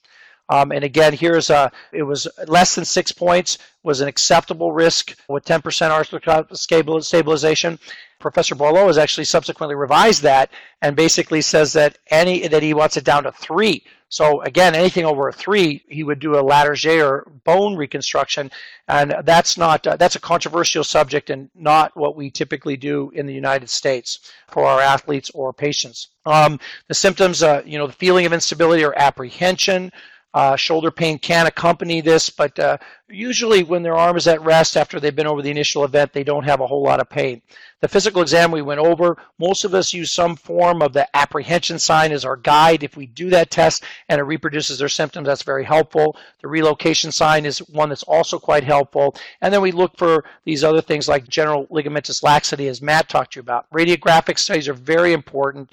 Um, 0.52 0.74
and 0.74 0.84
again, 0.84 1.14
here's 1.14 1.50
a, 1.50 1.72
it 1.94 2.04
was 2.04 2.28
less 2.46 2.76
than 2.76 2.84
six 2.84 3.14
points, 3.14 3.58
was 3.84 4.02
an 4.02 4.10
acceptable 4.10 4.74
risk 4.74 5.16
with 5.30 5.46
10% 5.46 5.62
arthroscopic 5.62 7.04
stabilization. 7.04 7.80
Professor 8.20 8.54
Boileau 8.54 8.88
has 8.88 8.98
actually 8.98 9.24
subsequently 9.24 9.76
revised 9.76 10.22
that 10.24 10.52
and 10.82 10.96
basically 10.96 11.42
says 11.42 11.72
that 11.74 11.98
any 12.12 12.48
that 12.50 12.62
he 12.62 12.74
wants 12.74 12.98
it 12.98 13.06
down 13.06 13.24
to 13.24 13.32
three. 13.32 13.84
So 14.10 14.42
again, 14.42 14.76
anything 14.76 15.06
over 15.06 15.30
a 15.30 15.34
three, 15.34 15.86
he 15.88 16.04
would 16.04 16.20
do 16.20 16.36
a 16.36 16.44
Latarjet 16.44 17.02
or 17.02 17.32
bone 17.46 17.78
reconstruction, 17.78 18.52
and 18.90 19.16
that's 19.24 19.58
not 19.58 19.88
uh, 19.88 19.96
that's 19.96 20.18
a 20.18 20.20
controversial 20.20 20.84
subject 20.84 21.30
and 21.30 21.50
not 21.56 21.96
what 21.96 22.18
we 22.18 22.30
typically 22.30 22.76
do 22.76 23.10
in 23.16 23.26
the 23.26 23.34
United 23.34 23.70
States 23.70 24.20
for 24.50 24.66
our 24.66 24.82
athletes 24.82 25.32
or 25.34 25.54
patients. 25.54 26.10
Um, 26.26 26.60
the 26.90 26.94
symptoms, 26.94 27.42
uh, 27.42 27.64
you 27.66 27.78
know, 27.78 27.88
the 27.88 27.94
feeling 27.94 28.26
of 28.26 28.34
instability 28.34 28.84
or 28.84 28.94
apprehension, 29.00 29.94
uh, 30.34 30.56
shoulder 30.56 30.92
pain 30.92 31.20
can 31.20 31.46
accompany 31.46 32.00
this, 32.00 32.30
but 32.30 32.58
uh, 32.58 32.78
usually 33.10 33.64
when 33.64 33.84
their 33.84 33.98
arm 33.98 34.16
is 34.16 34.28
at 34.28 34.42
rest 34.42 34.78
after 34.78 35.00
they've 35.00 35.16
been 35.16 35.28
over 35.28 35.42
the 35.42 35.52
initial 35.52 35.84
event, 35.84 36.14
they 36.14 36.24
don't 36.24 36.46
have 36.46 36.62
a 36.62 36.68
whole 36.68 36.84
lot 36.84 37.02
of 37.02 37.10
pain. 37.10 37.42
The 37.82 37.88
physical 37.88 38.22
exam 38.22 38.52
we 38.52 38.62
went 38.62 38.80
over, 38.80 39.18
most 39.40 39.66
of 39.66 39.74
us 39.74 39.94
use 39.94 40.12
some 40.12 40.36
form 40.36 40.82
of 40.82 40.94
the 40.94 41.08
apprehension 41.18 41.80
sign 41.80 42.12
as 42.12 42.24
our 42.24 42.38
guide. 42.38 42.84
If 42.84 42.96
we 42.96 43.08
do 43.08 43.30
that 43.32 43.50
test 43.50 43.84
and 44.08 44.20
it 44.20 44.24
reproduces 44.24 44.78
their 44.78 44.88
symptoms, 44.88 45.26
that's 45.26 45.42
very 45.44 45.66
helpful. 45.66 46.16
The 46.42 46.48
relocation 46.48 47.12
sign 47.12 47.46
is 47.46 47.60
one 47.70 47.90
that's 47.90 48.04
also 48.04 48.40
quite 48.40 48.64
helpful. 48.64 49.16
And 49.42 49.54
then 49.54 49.62
we 49.62 49.72
look 49.72 49.98
for 49.98 50.24
these 50.46 50.64
other 50.64 50.82
things 50.82 51.10
like 51.10 51.28
general 51.28 51.66
ligamentous 51.68 52.24
laxity, 52.24 52.68
as 52.68 52.82
Matt 52.82 53.10
talked 53.10 53.34
to 53.34 53.38
you 53.38 53.42
about. 53.42 53.70
Radiographic 53.72 54.38
studies 54.38 54.70
are 54.70 54.74
very 54.74 55.12
important. 55.12 55.72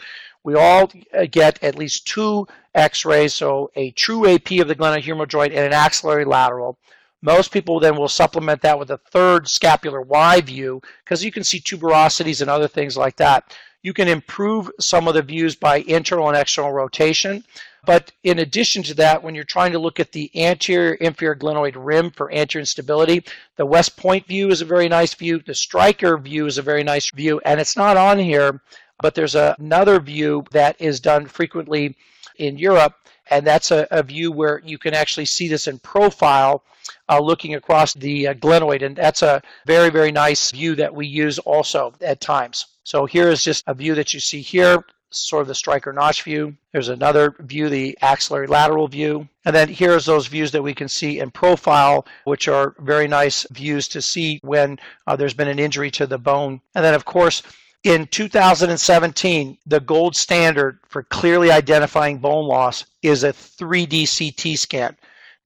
We 0.48 0.54
all 0.54 0.90
get 1.30 1.62
at 1.62 1.76
least 1.76 2.06
two 2.06 2.48
x-rays, 2.74 3.34
so 3.34 3.70
a 3.76 3.90
true 3.90 4.26
AP 4.26 4.52
of 4.52 4.68
the 4.68 4.74
glenohumeral 4.74 5.28
joint 5.28 5.52
and 5.52 5.66
an 5.66 5.74
axillary 5.74 6.24
lateral. 6.24 6.78
Most 7.20 7.52
people 7.52 7.78
then 7.80 7.96
will 7.96 8.08
supplement 8.08 8.62
that 8.62 8.78
with 8.78 8.90
a 8.90 8.96
third 8.96 9.46
scapular 9.46 10.00
Y 10.00 10.40
view 10.40 10.80
because 11.04 11.22
you 11.22 11.30
can 11.30 11.44
see 11.44 11.60
tuberosities 11.60 12.40
and 12.40 12.48
other 12.48 12.66
things 12.66 12.96
like 12.96 13.16
that. 13.16 13.54
You 13.82 13.92
can 13.92 14.08
improve 14.08 14.70
some 14.80 15.06
of 15.06 15.12
the 15.12 15.20
views 15.20 15.54
by 15.54 15.80
internal 15.80 16.28
and 16.28 16.36
external 16.38 16.72
rotation. 16.72 17.44
But 17.84 18.12
in 18.24 18.38
addition 18.38 18.82
to 18.84 18.94
that, 18.94 19.22
when 19.22 19.34
you're 19.34 19.44
trying 19.44 19.72
to 19.72 19.78
look 19.78 20.00
at 20.00 20.12
the 20.12 20.30
anterior 20.34 20.94
inferior 20.94 21.36
glenoid 21.36 21.74
rim 21.76 22.10
for 22.10 22.32
anterior 22.32 22.62
instability, 22.62 23.22
the 23.56 23.66
West 23.66 23.98
Point 23.98 24.26
view 24.26 24.48
is 24.48 24.62
a 24.62 24.64
very 24.64 24.88
nice 24.88 25.12
view. 25.12 25.40
The 25.40 25.54
Stryker 25.54 26.16
view 26.16 26.46
is 26.46 26.56
a 26.56 26.62
very 26.62 26.84
nice 26.84 27.10
view. 27.10 27.38
And 27.44 27.60
it's 27.60 27.76
not 27.76 27.98
on 27.98 28.18
here, 28.18 28.62
but 29.02 29.14
there's 29.14 29.34
a, 29.34 29.54
another 29.58 30.00
view 30.00 30.44
that 30.52 30.76
is 30.80 31.00
done 31.00 31.26
frequently 31.26 31.96
in 32.36 32.58
Europe. 32.58 32.94
And 33.30 33.46
that's 33.46 33.70
a, 33.70 33.86
a 33.90 34.02
view 34.02 34.32
where 34.32 34.62
you 34.64 34.78
can 34.78 34.94
actually 34.94 35.26
see 35.26 35.48
this 35.48 35.66
in 35.66 35.78
profile 35.80 36.62
uh, 37.08 37.20
looking 37.20 37.54
across 37.54 37.92
the 37.94 38.28
uh, 38.28 38.34
glenoid. 38.34 38.82
And 38.82 38.96
that's 38.96 39.22
a 39.22 39.42
very, 39.66 39.90
very 39.90 40.10
nice 40.10 40.50
view 40.50 40.74
that 40.76 40.94
we 40.94 41.06
use 41.06 41.38
also 41.38 41.92
at 42.00 42.20
times. 42.20 42.66
So 42.84 43.04
here 43.04 43.28
is 43.28 43.44
just 43.44 43.64
a 43.66 43.74
view 43.74 43.94
that 43.96 44.14
you 44.14 44.20
see 44.20 44.40
here, 44.40 44.82
sort 45.10 45.42
of 45.42 45.48
the 45.48 45.54
Stryker 45.54 45.92
notch 45.92 46.22
view. 46.22 46.56
There's 46.72 46.88
another 46.88 47.34
view, 47.40 47.68
the 47.68 47.98
axillary 48.00 48.46
lateral 48.46 48.88
view. 48.88 49.28
And 49.44 49.54
then 49.54 49.68
here's 49.68 50.06
those 50.06 50.26
views 50.26 50.50
that 50.52 50.62
we 50.62 50.74
can 50.74 50.88
see 50.88 51.20
in 51.20 51.30
profile, 51.30 52.06
which 52.24 52.48
are 52.48 52.74
very 52.78 53.08
nice 53.08 53.46
views 53.50 53.88
to 53.88 54.00
see 54.00 54.40
when 54.42 54.78
uh, 55.06 55.16
there's 55.16 55.34
been 55.34 55.48
an 55.48 55.58
injury 55.58 55.90
to 55.92 56.06
the 56.06 56.18
bone. 56.18 56.62
And 56.74 56.82
then, 56.82 56.94
of 56.94 57.04
course, 57.04 57.42
in 57.84 58.06
2017, 58.06 59.58
the 59.66 59.80
gold 59.80 60.16
standard 60.16 60.80
for 60.88 61.04
clearly 61.04 61.50
identifying 61.50 62.18
bone 62.18 62.46
loss 62.46 62.86
is 63.02 63.24
a 63.24 63.32
3D 63.32 64.06
CT 64.06 64.58
scan. 64.58 64.96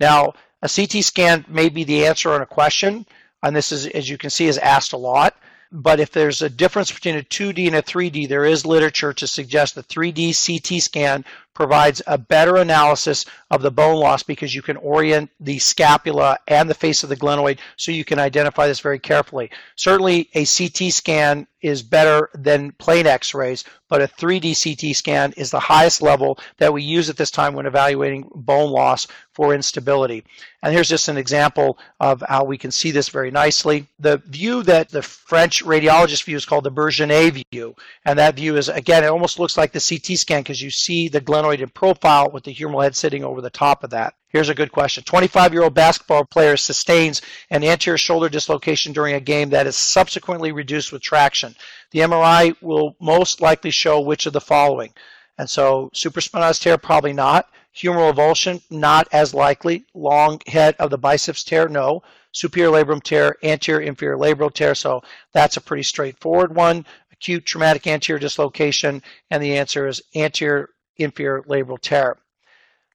Now, 0.01 0.33
a 0.62 0.69
CT 0.69 1.05
scan 1.05 1.45
may 1.49 1.69
be 1.69 1.85
the 1.85 2.07
answer 2.07 2.33
on 2.33 2.41
a 2.41 2.47
question, 2.47 3.07
and 3.43 3.55
this 3.55 3.73
is, 3.73 3.87
as 3.89 4.09
you 4.09 4.17
can 4.17 4.31
see, 4.31 4.47
is 4.47 4.59
asked 4.59 4.93
a 4.93 4.97
lot. 4.97 5.37
But 5.75 6.01
if 6.01 6.11
there's 6.11 6.43
a 6.43 6.51
difference 6.51 6.93
between 6.93 7.17
a 7.17 7.23
2D 7.23 7.67
and 7.67 7.77
a 7.77 7.83
3D, 7.83 8.29
there 8.29 8.45
is 8.45 8.67
literature 8.67 9.12
to 9.15 9.27
suggest 9.27 9.75
the 9.75 9.83
3D 9.83 10.35
CT 10.35 10.83
scan 10.83 11.25
provides 11.54 12.00
a 12.06 12.16
better 12.16 12.56
analysis 12.56 13.25
of 13.50 13.62
the 13.62 13.71
bone 13.71 13.97
loss 13.97 14.23
because 14.23 14.54
you 14.54 14.62
can 14.62 14.76
orient 14.78 15.30
the 15.40 15.59
scapula 15.59 16.38
and 16.49 16.68
the 16.68 16.75
face 16.75 17.02
of 17.02 17.09
the 17.09 17.16
glenoid 17.16 17.59
so 17.76 17.92
you 17.92 18.04
can 18.04 18.18
identify 18.18 18.66
this 18.66 18.80
very 18.80 18.99
carefully. 18.99 19.50
Certainly, 19.76 20.30
a 20.35 20.44
CT 20.44 20.92
scan 20.92 21.47
is 21.61 21.82
better 21.82 22.28
than 22.35 22.73
plain 22.73 23.06
x-rays, 23.06 23.64
but 23.88 24.02
a 24.02 24.09
3D 24.09 24.56
CT 24.61 24.97
scan 24.97 25.32
is 25.37 25.50
the 25.50 25.61
highest 25.61 26.02
level 26.02 26.38
that 26.59 26.73
we 26.73 26.82
use 26.82 27.09
at 27.09 27.16
this 27.16 27.30
time 27.30 27.54
when 27.54 27.66
evaluating 27.66 28.28
bone 28.35 28.71
loss 28.71 29.06
for 29.32 29.54
instability. 29.54 30.25
And 30.62 30.73
here's 30.73 30.88
just 30.88 31.09
an 31.09 31.16
example 31.16 31.78
of 32.00 32.23
how 32.28 32.44
we 32.44 32.59
can 32.59 32.71
see 32.71 32.90
this 32.90 33.09
very 33.09 33.30
nicely. 33.30 33.87
The 33.99 34.18
view 34.26 34.62
that 34.64 34.88
the 34.88 35.02
French 35.02 35.64
radiologist 35.64 36.25
view 36.25 36.37
is 36.37 36.44
called 36.44 36.64
the 36.64 36.71
Bernageau 36.71 37.44
view, 37.50 37.76
and 38.04 38.18
that 38.18 38.37
view 38.37 38.56
is, 38.56 38.68
again, 38.68 39.04
it 39.04 39.09
almost 39.09 39.38
looks 39.38 39.56
like 39.56 39.73
the 39.73 39.80
CT 39.80 40.18
scan 40.18 40.43
because 40.43 40.62
you 40.62 40.71
see 40.71 41.08
the 41.08 41.21
glenoid 41.21 41.42
in 41.50 41.69
profile 41.69 42.31
with 42.31 42.45
the 42.45 42.55
humeral 42.55 42.83
head 42.83 42.97
sitting 42.97 43.25
over 43.25 43.41
the 43.41 43.50
top 43.50 43.85
of 43.85 43.91
that. 43.91 44.15
Here's 44.28 44.49
a 44.49 44.55
good 44.55 44.73
question. 44.73 45.05
25 45.05 45.52
year 45.52 45.65
old 45.65 45.75
basketball 45.75 46.25
player 46.25 46.57
sustains 46.57 47.21
an 47.50 47.63
anterior 47.63 47.99
shoulder 47.99 48.28
dislocation 48.28 48.93
during 48.93 49.15
a 49.15 49.21
game 49.21 49.50
that 49.50 49.67
is 49.67 49.76
subsequently 49.76 50.52
reduced 50.52 50.93
with 50.93 51.02
traction. 51.02 51.55
The 51.91 52.00
MRI 52.00 52.57
will 52.63 52.97
most 53.00 53.41
likely 53.41 53.71
show 53.71 54.00
which 54.00 54.25
of 54.26 54.33
the 54.33 54.41
following. 54.41 54.95
And 55.39 55.50
so 55.50 55.91
supraspinatus 55.95 56.61
tear, 56.61 56.78
probably 56.78 57.13
not. 57.13 57.49
Humeral 57.75 58.13
avulsion, 58.13 58.63
not 58.71 59.09
as 59.13 59.35
likely. 59.35 59.85
Long 59.95 60.41
head 60.47 60.76
of 60.78 60.91
the 60.91 60.99
biceps 60.99 61.45
tear, 61.45 61.69
no. 61.69 62.02
Superior 62.33 62.71
labrum 62.71 63.02
tear, 63.02 63.37
anterior 63.43 63.83
inferior 63.83 64.17
labral 64.17 64.52
tear, 64.52 64.75
so 64.75 65.02
that's 65.33 65.59
a 65.59 65.61
pretty 65.61 65.83
straightforward 65.83 66.55
one. 66.55 66.87
Acute 67.13 67.45
traumatic 67.45 67.87
anterior 67.87 68.19
dislocation, 68.19 69.02
and 69.31 69.43
the 69.43 69.59
answer 69.59 69.87
is 69.87 70.02
anterior 70.15 70.71
inferior 71.02 71.43
labral 71.43 71.80
tear. 71.80 72.19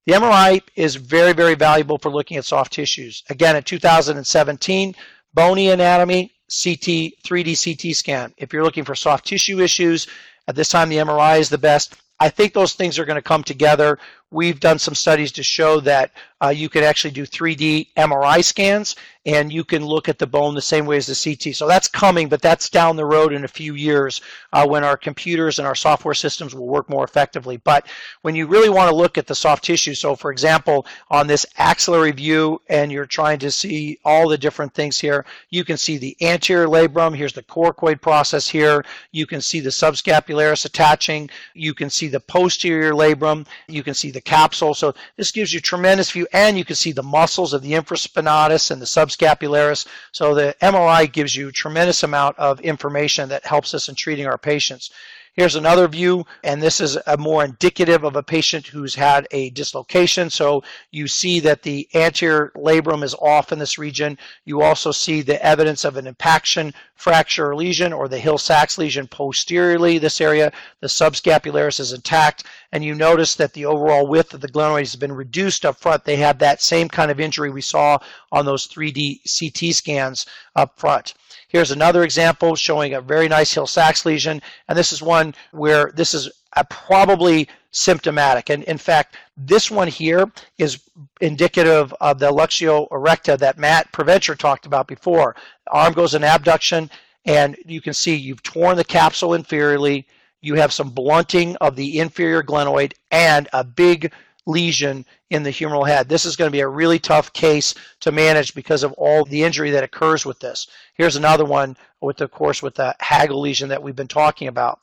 The 0.05 0.13
MRI 0.13 0.61
is 0.75 0.95
very, 0.95 1.33
very 1.33 1.55
valuable 1.55 1.97
for 1.97 2.09
looking 2.09 2.37
at 2.37 2.45
soft 2.45 2.71
tissues. 2.71 3.23
Again, 3.29 3.55
in 3.57 3.63
2017, 3.63 4.95
bony 5.33 5.69
anatomy, 5.69 6.31
CT, 6.47 7.13
3D 7.23 7.61
CT 7.61 7.95
scan. 7.95 8.33
If 8.37 8.53
you're 8.53 8.63
looking 8.63 8.85
for 8.85 8.95
soft 8.95 9.25
tissue 9.27 9.59
issues, 9.59 10.07
at 10.47 10.55
this 10.55 10.69
time 10.69 10.87
the 10.87 10.97
MRI 10.97 11.39
is 11.39 11.49
the 11.49 11.57
best. 11.57 11.95
I 12.19 12.29
think 12.29 12.53
those 12.53 12.73
things 12.73 12.97
are 12.97 13.05
going 13.05 13.17
to 13.17 13.21
come 13.21 13.43
together. 13.43 13.99
We've 14.29 14.59
done 14.59 14.77
some 14.79 14.95
studies 14.95 15.31
to 15.33 15.43
show 15.43 15.79
that 15.81 16.11
uh, 16.43 16.49
you 16.49 16.69
can 16.69 16.83
actually 16.83 17.11
do 17.11 17.25
3D 17.25 17.87
MRI 17.95 18.43
scans 18.43 18.95
and 19.25 19.51
you 19.51 19.65
can 19.65 19.85
look 19.85 20.07
at 20.07 20.19
the 20.19 20.25
bone 20.25 20.55
the 20.55 20.61
same 20.61 20.85
way 20.85 20.95
as 20.95 21.05
the 21.05 21.35
CT. 21.35 21.53
So 21.53 21.67
that's 21.67 21.89
coming, 21.89 22.29
but 22.29 22.41
that's 22.41 22.69
down 22.69 22.95
the 22.95 23.03
road 23.03 23.33
in 23.33 23.43
a 23.43 23.47
few 23.47 23.73
years 23.73 24.21
uh, 24.53 24.65
when 24.65 24.85
our 24.85 24.95
computers 24.95 25.59
and 25.59 25.67
our 25.67 25.75
software 25.75 26.13
systems 26.13 26.55
will 26.55 26.67
work 26.67 26.89
more 26.89 27.03
effectively. 27.03 27.57
But 27.57 27.87
when 28.21 28.35
you 28.35 28.47
really 28.47 28.69
want 28.69 28.89
to 28.89 28.95
look 28.95 29.17
at 29.17 29.27
the 29.27 29.35
soft 29.35 29.65
tissue, 29.65 29.95
so 29.95 30.15
for 30.15 30.31
example, 30.31 30.85
on 31.09 31.27
this 31.27 31.45
axillary 31.57 32.11
view, 32.11 32.61
and 32.69 32.89
you're 32.89 33.05
trying 33.05 33.39
to 33.39 33.51
see 33.51 33.99
all 34.05 34.29
the 34.29 34.37
different 34.37 34.73
things 34.73 34.97
here, 34.97 35.25
you 35.49 35.65
can 35.65 35.75
see 35.75 35.97
the 35.97 36.15
anterior 36.21 36.67
labrum. 36.67 37.13
Here's 37.13 37.33
the 37.33 37.43
coracoid 37.43 37.99
process 37.99 38.47
here. 38.47 38.85
You 39.11 39.25
can 39.25 39.41
see 39.41 39.59
the 39.59 39.71
subscapularis 39.71 40.63
attaching. 40.63 41.29
You 41.53 41.73
can 41.73 41.89
see 41.89 42.07
the 42.07 42.21
posterior 42.21 42.93
labrum. 42.93 43.45
You 43.67 43.83
can 43.83 43.93
see 43.93 44.11
the 44.17 44.21
capsule. 44.21 44.73
So 44.73 44.95
this 45.15 45.31
gives 45.31 45.53
you 45.53 45.59
tremendous 45.59 46.09
view, 46.09 46.27
and 46.33 46.57
you 46.57 46.65
can 46.65 46.75
see 46.75 46.91
the 46.91 47.03
muscles 47.03 47.53
of 47.53 47.61
the 47.61 47.73
infraspinatus 47.73 48.71
and 48.71 48.81
the 48.81 48.85
subscapularis. 48.85 49.87
So 50.11 50.33
the 50.33 50.55
MRI 50.61 51.11
gives 51.11 51.35
you 51.35 51.51
tremendous 51.51 52.01
amount 52.01 52.37
of 52.39 52.59
information 52.61 53.29
that 53.29 53.45
helps 53.45 53.75
us 53.75 53.89
in 53.89 53.95
treating 53.95 54.25
our 54.25 54.39
patients. 54.39 54.89
Here's 55.33 55.55
another 55.55 55.87
view, 55.87 56.25
and 56.43 56.63
this 56.63 56.81
is 56.81 56.97
a 57.05 57.15
more 57.15 57.45
indicative 57.45 58.03
of 58.03 58.15
a 58.15 58.23
patient 58.23 58.65
who's 58.65 58.95
had 58.95 59.27
a 59.29 59.51
dislocation. 59.51 60.31
So 60.31 60.63
you 60.89 61.07
see 61.07 61.39
that 61.41 61.61
the 61.61 61.87
anterior 61.93 62.51
labrum 62.55 63.03
is 63.03 63.13
off 63.13 63.51
in 63.51 63.59
this 63.59 63.77
region. 63.77 64.17
You 64.45 64.63
also 64.63 64.91
see 64.91 65.21
the 65.21 65.39
evidence 65.45 65.85
of 65.85 65.95
an 65.95 66.07
impaction 66.07 66.73
fracture 66.97 67.49
or 67.49 67.55
lesion 67.55 67.93
or 67.93 68.07
the 68.07 68.19
Hill-Sachs 68.19 68.77
lesion 68.77 69.07
posteriorly, 69.07 69.97
this 69.97 70.19
area. 70.19 70.51
The 70.81 70.87
subscapularis 70.87 71.79
is 71.79 71.93
intact, 71.93 72.43
and 72.71 72.83
you 72.83 72.95
notice 72.95 73.35
that 73.35 73.53
the 73.53 73.65
overall 73.65 74.07
width 74.07 74.33
of 74.33 74.41
the 74.41 74.49
glenoid 74.49 74.79
has 74.79 74.95
been 74.95 75.13
reduced 75.13 75.65
up 75.65 75.79
front. 75.79 76.03
They 76.03 76.17
have 76.17 76.39
that 76.39 76.61
same 76.61 76.89
kind 76.89 77.09
of 77.11 77.19
injury 77.19 77.49
we 77.49 77.61
saw 77.61 77.99
on 78.31 78.45
those 78.45 78.67
3D 78.67 79.21
CT 79.23 79.73
scans 79.73 80.25
up 80.55 80.77
front. 80.79 81.13
Here's 81.47 81.71
another 81.71 82.03
example 82.03 82.55
showing 82.55 82.93
a 82.93 83.01
very 83.01 83.27
nice 83.29 83.53
Hill-Sachs 83.53 84.05
lesion, 84.05 84.41
and 84.67 84.77
this 84.77 84.91
is 84.91 85.01
one 85.01 85.33
where 85.51 85.93
this 85.95 86.13
is 86.13 86.29
probably 86.69 87.47
symptomatic. 87.77 88.49
And 88.49 88.63
in 88.63 88.77
fact, 88.77 89.17
this 89.37 89.69
one 89.69 89.87
here 89.87 90.31
is 90.57 90.79
indicative 91.21 91.93
of 92.01 92.19
the 92.19 92.31
luxatio 92.31 92.89
erecta 92.89 93.37
that 93.37 93.57
Matt 93.57 93.91
Provencher 93.91 94.35
talked 94.35 94.65
about 94.65 94.87
before. 94.87 95.35
Arm 95.67 95.93
goes 95.93 96.15
in 96.15 96.23
abduction, 96.23 96.89
and 97.25 97.55
you 97.65 97.81
can 97.81 97.93
see 97.93 98.15
you've 98.15 98.43
torn 98.43 98.77
the 98.77 98.83
capsule 98.83 99.29
inferiorly. 99.29 100.05
You 100.41 100.55
have 100.55 100.73
some 100.73 100.89
blunting 100.89 101.55
of 101.57 101.75
the 101.75 101.99
inferior 101.99 102.41
glenoid 102.41 102.93
and 103.11 103.47
a 103.53 103.63
big 103.63 104.11
lesion 104.47 105.05
in 105.29 105.43
the 105.43 105.49
humeral 105.49 105.87
head. 105.87 106.07
This 106.07 106.25
is 106.25 106.35
going 106.35 106.47
to 106.47 106.55
be 106.55 106.61
a 106.61 106.67
really 106.67 106.99
tough 106.99 107.33
case 107.33 107.75
to 107.99 108.11
manage 108.11 108.55
because 108.55 108.81
of 108.81 108.93
all 108.93 109.25
the 109.25 109.43
injury 109.43 109.71
that 109.71 109.83
occurs 109.83 110.25
with 110.25 110.39
this. 110.39 110.67
Here's 110.93 111.17
another 111.17 111.45
one 111.45 111.75
with, 112.01 112.21
of 112.21 112.31
course, 112.31 112.63
with 112.63 112.75
the 112.75 112.95
HAGL 113.01 113.39
lesion 113.39 113.69
that 113.69 113.83
we've 113.83 113.95
been 113.95 114.07
talking 114.07 114.47
about. 114.47 114.79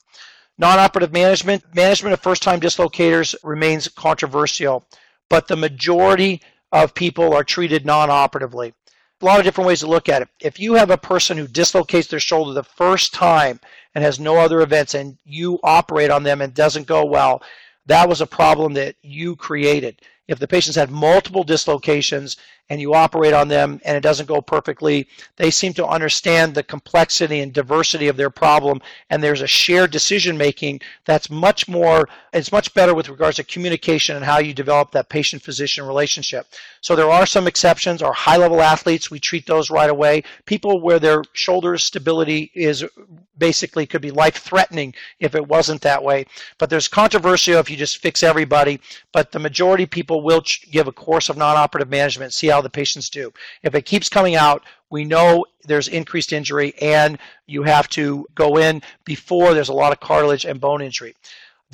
Non-operative 0.57 1.13
management, 1.13 1.63
management 1.75 2.13
of 2.13 2.21
first-time 2.21 2.61
dislocators 2.61 3.35
remains 3.43 3.89
controversial, 3.89 4.85
but 5.29 5.49
the 5.49 5.57
majority 5.57 6.41
of 6.71 6.95
people 6.95 7.35
are 7.35 7.45
treated 7.45 7.85
non-operatively. 7.85 8.73
A 9.21 9.25
lot 9.25 9.39
of 9.39 9.45
different 9.45 9.67
ways 9.67 9.81
to 9.81 9.87
look 9.87 10.09
at 10.09 10.23
it. 10.23 10.29
If 10.41 10.61
you 10.61 10.75
have 10.75 10.91
a 10.91 10.99
person 10.99 11.39
who 11.39 11.47
dislocates 11.47 12.09
their 12.09 12.21
shoulder 12.21 12.53
the 12.53 12.63
first 12.63 13.15
time 13.15 13.59
and 13.95 14.05
has 14.05 14.21
no 14.21 14.37
other 14.37 14.61
events 14.61 14.95
and 14.95 15.17
you 15.25 15.59
operate 15.63 16.11
on 16.11 16.23
them 16.23 16.41
and 16.41 16.53
doesn't 16.53 16.87
go 16.87 17.05
well, 17.05 17.43
that 17.87 18.09
was 18.09 18.21
a 18.21 18.27
problem 18.27 18.75
that 18.75 18.97
you 19.03 19.35
created. 19.37 20.03
If 20.27 20.39
the 20.39 20.49
patients 20.49 20.77
had 20.77 20.91
multiple 20.91 21.45
dislocations 21.45 22.37
and 22.71 22.81
you 22.81 22.95
operate 22.95 23.35
on 23.35 23.49
them 23.49 23.79
and 23.85 23.95
it 23.95 24.01
doesn't 24.03 24.27
go 24.27 24.41
perfectly, 24.41 25.07
they 25.37 25.51
seem 25.51 25.75
to 25.75 25.87
understand 25.87 26.55
the 26.55 26.63
complexity 26.63 27.41
and 27.41 27.53
diversity 27.53 28.09
of 28.09 28.17
their 28.17 28.31
problem 28.31 28.81
and 29.11 29.23
there's 29.23 29.43
a 29.43 29.47
shared 29.47 29.91
decision 29.91 30.39
making 30.39 30.81
that's 31.05 31.29
much 31.29 31.69
more 31.69 32.09
it's 32.33 32.53
much 32.53 32.73
better 32.75 32.95
with 32.95 33.09
regards 33.09 33.37
to 33.37 33.45
communication 33.45 34.17
and 34.17 34.25
how 34.25 34.39
you 34.39 34.55
develop 34.55 34.91
that 34.93 35.09
patient 35.09 35.43
physician 35.43 35.87
relationship. 35.87 36.47
So 36.81 36.97
there 36.97 37.11
are 37.11 37.27
some 37.27 37.47
exceptions. 37.47 38.03
Our 38.03 38.13
high 38.13 38.37
level 38.37 38.61
athletes, 38.61 39.11
we 39.11 39.21
treat 39.21 39.47
those 39.47 39.71
right 39.71 39.91
away. 39.91 40.25
People 40.47 40.81
where 40.81 40.99
their 40.99 41.23
shoulder 41.33 41.79
stability 41.79 42.51
is 42.55 42.85
basically 43.39 43.87
could 43.87 44.03
be 44.03 44.11
life 44.11 44.37
threatening 44.37 44.95
if 45.21 45.35
it 45.35 45.47
wasn't 45.47 45.81
that 45.83 46.03
way. 46.03 46.27
But 46.59 46.71
there's 46.71 46.89
controversial 46.89 47.59
if 47.59 47.71
you 47.71 47.77
just 47.77 47.99
fix 47.99 48.23
everybody, 48.23 48.81
but 49.13 49.33
the 49.33 49.39
majority 49.39 49.87
people 49.87 50.14
will 50.23 50.43
give 50.71 50.89
a 50.89 50.93
course 50.93 51.29
of 51.29 51.37
non-operative 51.37 51.91
management, 51.91 52.33
see 52.33 52.49
how 52.49 52.61
the 52.61 52.71
patients 52.71 53.11
do. 53.11 53.33
If 53.63 53.75
it 53.75 53.83
keeps 53.83 54.09
coming 54.09 54.37
out, 54.37 54.65
we 54.91 55.05
know 55.05 55.45
there's 55.65 55.89
increased 55.89 56.33
injury 56.33 56.75
and 56.81 57.19
you 57.47 57.63
have 57.63 57.89
to 57.91 58.27
go 58.35 58.59
in 58.59 58.83
before 59.05 59.55
there's 59.55 59.69
a 59.69 59.75
lot 59.75 59.93
of 59.93 60.01
cartilage 60.01 60.45
and 60.45 60.61
bone 60.61 60.83
injury. 60.83 61.15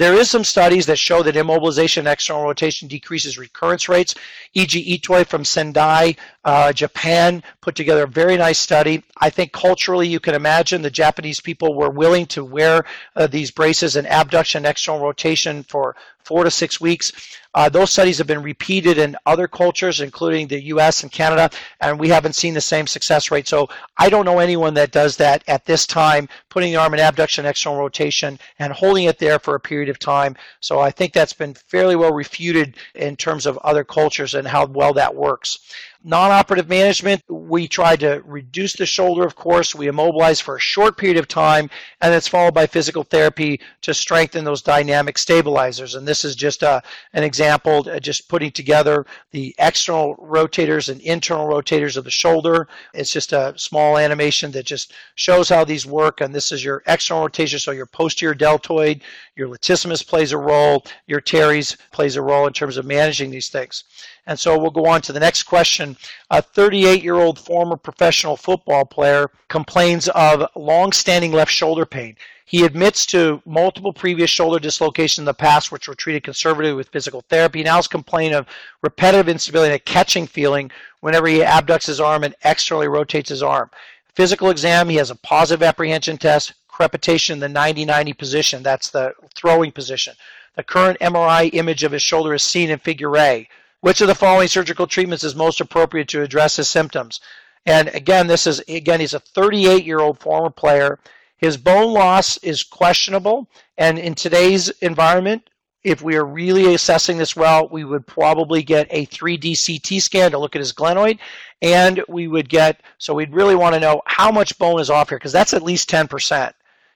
There 0.00 0.14
is 0.14 0.30
some 0.30 0.44
studies 0.44 0.86
that 0.86 0.98
show 0.98 1.22
that 1.22 1.34
immobilization 1.34 1.98
and 1.98 2.08
external 2.08 2.44
rotation 2.44 2.88
decreases 2.88 3.36
recurrence 3.36 3.86
rates. 3.86 4.14
E.g. 4.54 4.98
Itoi 4.98 5.26
from 5.26 5.44
Sendai, 5.44 6.16
uh, 6.42 6.72
Japan, 6.72 7.42
put 7.60 7.74
together 7.74 8.04
a 8.04 8.08
very 8.08 8.38
nice 8.38 8.58
study. 8.58 9.04
I 9.18 9.28
think 9.28 9.52
culturally, 9.52 10.08
you 10.08 10.18
can 10.18 10.34
imagine 10.34 10.80
the 10.80 10.90
Japanese 10.90 11.38
people 11.38 11.74
were 11.74 11.90
willing 11.90 12.24
to 12.28 12.42
wear 12.42 12.86
uh, 13.14 13.26
these 13.26 13.50
braces 13.50 13.96
and 13.96 14.06
abduction 14.06 14.64
and 14.64 14.70
external 14.70 15.02
rotation 15.02 15.64
for 15.64 15.94
four 16.24 16.44
to 16.44 16.50
six 16.50 16.80
weeks. 16.80 17.12
Uh, 17.54 17.68
those 17.68 17.90
studies 17.90 18.18
have 18.18 18.26
been 18.28 18.42
repeated 18.42 18.96
in 18.98 19.16
other 19.26 19.48
cultures, 19.48 20.00
including 20.00 20.46
the 20.46 20.62
US 20.66 21.02
and 21.02 21.10
Canada, 21.10 21.50
and 21.80 21.98
we 21.98 22.08
haven't 22.08 22.34
seen 22.34 22.54
the 22.54 22.60
same 22.60 22.86
success 22.86 23.30
rate. 23.30 23.48
So 23.48 23.68
I 23.98 24.08
don't 24.08 24.24
know 24.24 24.38
anyone 24.38 24.74
that 24.74 24.92
does 24.92 25.16
that 25.16 25.42
at 25.48 25.64
this 25.64 25.86
time, 25.86 26.28
putting 26.48 26.70
the 26.72 26.78
arm 26.78 26.94
in 26.94 27.00
abduction, 27.00 27.46
external 27.46 27.78
rotation, 27.78 28.38
and 28.60 28.72
holding 28.72 29.04
it 29.04 29.18
there 29.18 29.40
for 29.40 29.56
a 29.56 29.60
period 29.60 29.88
of 29.88 29.98
time. 29.98 30.36
So 30.60 30.78
I 30.78 30.90
think 30.92 31.12
that's 31.12 31.32
been 31.32 31.54
fairly 31.54 31.96
well 31.96 32.12
refuted 32.12 32.76
in 32.94 33.16
terms 33.16 33.46
of 33.46 33.58
other 33.58 33.82
cultures 33.82 34.34
and 34.34 34.46
how 34.46 34.66
well 34.66 34.92
that 34.94 35.14
works. 35.14 35.58
Non-operative 36.02 36.66
management, 36.66 37.22
we 37.28 37.68
try 37.68 37.94
to 37.96 38.22
reduce 38.24 38.72
the 38.72 38.86
shoulder, 38.86 39.22
of 39.22 39.36
course. 39.36 39.74
We 39.74 39.88
immobilize 39.88 40.40
for 40.40 40.56
a 40.56 40.60
short 40.60 40.96
period 40.96 41.18
of 41.18 41.28
time, 41.28 41.68
and 42.00 42.14
it's 42.14 42.26
followed 42.26 42.54
by 42.54 42.66
physical 42.66 43.02
therapy 43.02 43.60
to 43.82 43.92
strengthen 43.92 44.42
those 44.42 44.62
dynamic 44.62 45.18
stabilizers. 45.18 45.96
And 45.96 46.08
this 46.08 46.24
is 46.24 46.34
just 46.34 46.62
a, 46.62 46.70
uh, 46.70 46.80
an 47.12 47.22
example, 47.22 47.86
uh, 47.86 48.00
just 48.00 48.30
putting 48.30 48.50
together 48.50 49.04
the 49.32 49.54
external 49.58 50.16
rotators 50.16 50.88
and 50.88 51.02
internal 51.02 51.46
rotators 51.46 51.98
of 51.98 52.04
the 52.04 52.10
shoulder. 52.10 52.66
It's 52.94 53.12
just 53.12 53.34
a 53.34 53.52
small 53.58 53.98
animation 53.98 54.50
that 54.52 54.64
just 54.64 54.94
shows 55.16 55.50
how 55.50 55.64
these 55.64 55.84
work. 55.84 56.22
And 56.22 56.34
this 56.34 56.50
is 56.50 56.64
your 56.64 56.82
external 56.86 57.24
rotation, 57.24 57.58
so 57.58 57.72
your 57.72 57.84
posterior 57.84 58.34
deltoid, 58.34 59.02
your 59.36 59.48
latissimus 59.48 60.06
plays 60.06 60.32
a 60.32 60.38
role, 60.38 60.86
your 61.06 61.20
teres 61.20 61.76
plays 61.92 62.16
a 62.16 62.22
role 62.22 62.46
in 62.46 62.54
terms 62.54 62.78
of 62.78 62.86
managing 62.86 63.30
these 63.30 63.50
things. 63.50 63.84
And 64.26 64.38
so 64.38 64.58
we'll 64.58 64.70
go 64.70 64.86
on 64.86 65.02
to 65.02 65.12
the 65.12 65.20
next 65.20 65.44
question. 65.44 65.96
A 66.30 66.42
38 66.42 67.02
year 67.02 67.16
old 67.16 67.38
former 67.38 67.76
professional 67.76 68.36
football 68.36 68.84
player 68.84 69.30
complains 69.48 70.08
of 70.08 70.46
long 70.54 70.92
standing 70.92 71.32
left 71.32 71.52
shoulder 71.52 71.86
pain. 71.86 72.16
He 72.44 72.64
admits 72.64 73.06
to 73.06 73.40
multiple 73.46 73.92
previous 73.92 74.28
shoulder 74.28 74.58
dislocations 74.58 75.20
in 75.20 75.24
the 75.24 75.32
past, 75.32 75.70
which 75.70 75.86
were 75.86 75.94
treated 75.94 76.24
conservatively 76.24 76.74
with 76.74 76.88
physical 76.88 77.24
therapy. 77.28 77.62
Now 77.62 77.76
he's 77.76 77.86
complaining 77.86 78.34
of 78.34 78.46
repetitive 78.82 79.28
instability 79.28 79.72
and 79.72 79.80
a 79.80 79.84
catching 79.84 80.26
feeling 80.26 80.72
whenever 80.98 81.28
he 81.28 81.38
abducts 81.38 81.86
his 81.86 82.00
arm 82.00 82.24
and 82.24 82.34
externally 82.44 82.88
rotates 82.88 83.28
his 83.28 83.42
arm. 83.42 83.70
Physical 84.14 84.50
exam, 84.50 84.88
he 84.88 84.96
has 84.96 85.10
a 85.10 85.14
positive 85.14 85.62
apprehension 85.62 86.18
test, 86.18 86.54
crepitation 86.66 87.34
in 87.34 87.40
the 87.40 87.48
90 87.48 87.84
90 87.84 88.14
position. 88.14 88.62
That's 88.64 88.90
the 88.90 89.14
throwing 89.36 89.70
position. 89.70 90.14
The 90.56 90.64
current 90.64 90.98
MRI 90.98 91.54
image 91.54 91.84
of 91.84 91.92
his 91.92 92.02
shoulder 92.02 92.34
is 92.34 92.42
seen 92.42 92.70
in 92.70 92.80
figure 92.80 93.16
A. 93.16 93.48
Which 93.80 94.00
of 94.00 94.08
the 94.08 94.14
following 94.14 94.48
surgical 94.48 94.86
treatments 94.86 95.24
is 95.24 95.34
most 95.34 95.60
appropriate 95.60 96.08
to 96.08 96.22
address 96.22 96.56
his 96.56 96.68
symptoms? 96.68 97.20
And 97.64 97.88
again, 97.88 98.26
this 98.26 98.46
is 98.46 98.60
again 98.68 99.00
he's 99.00 99.14
a 99.14 99.20
38 99.20 99.84
year 99.84 100.00
old 100.00 100.18
former 100.18 100.50
player. 100.50 100.98
His 101.38 101.56
bone 101.56 101.94
loss 101.94 102.36
is 102.38 102.62
questionable, 102.62 103.48
and 103.78 103.98
in 103.98 104.14
today's 104.14 104.68
environment, 104.80 105.48
if 105.82 106.02
we 106.02 106.16
are 106.16 106.24
really 106.26 106.74
assessing 106.74 107.16
this 107.16 107.34
well, 107.34 107.66
we 107.68 107.84
would 107.84 108.06
probably 108.06 108.62
get 108.62 108.86
a 108.90 109.06
3D 109.06 109.56
CT 109.64 110.02
scan 110.02 110.30
to 110.32 110.38
look 110.38 110.54
at 110.54 110.60
his 110.60 110.74
glenoid, 110.74 111.18
and 111.62 112.02
we 112.08 112.28
would 112.28 112.50
get 112.50 112.82
so 112.98 113.14
we'd 113.14 113.32
really 113.32 113.54
want 113.54 113.74
to 113.74 113.80
know 113.80 114.02
how 114.04 114.30
much 114.30 114.58
bone 114.58 114.80
is 114.80 114.90
off 114.90 115.08
here 115.08 115.18
because 115.18 115.32
that's 115.32 115.54
at 115.54 115.62
least 115.62 115.88
10% 115.88 116.52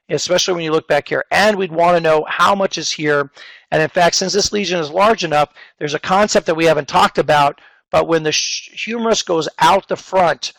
especially 0.09 0.55
when 0.55 0.65
you 0.65 0.73
look 0.73 0.89
back 0.89 1.09
here. 1.09 1.25
And 1.31 1.57
we'd 1.57 1.73
want 1.73 1.97
to 1.97 2.03
know 2.03 2.25
how 2.29 2.55
much 2.55 2.79
is 2.79 2.91
here. 2.91 3.31
And 3.71 3.83
in 3.83 3.89
fact, 3.89 4.17
since 4.17 4.33
this 4.33 4.53
lesion 4.53 4.79
is 4.79 4.91
large 4.91 5.25
enough, 5.25 5.53
there's 5.79 5.95
a 5.95 5.99
concept 5.99 6.47
that 6.47 6.55
we 6.55 6.67
haven't 6.67 6.89
talked 6.89 7.19
about, 7.19 7.61
but 7.91 8.09
when 8.09 8.23
the 8.23 8.31
humerus 8.31 9.23
goes 9.23 9.49
out 9.61 9.89
the 9.89 9.97
front, 9.97 10.53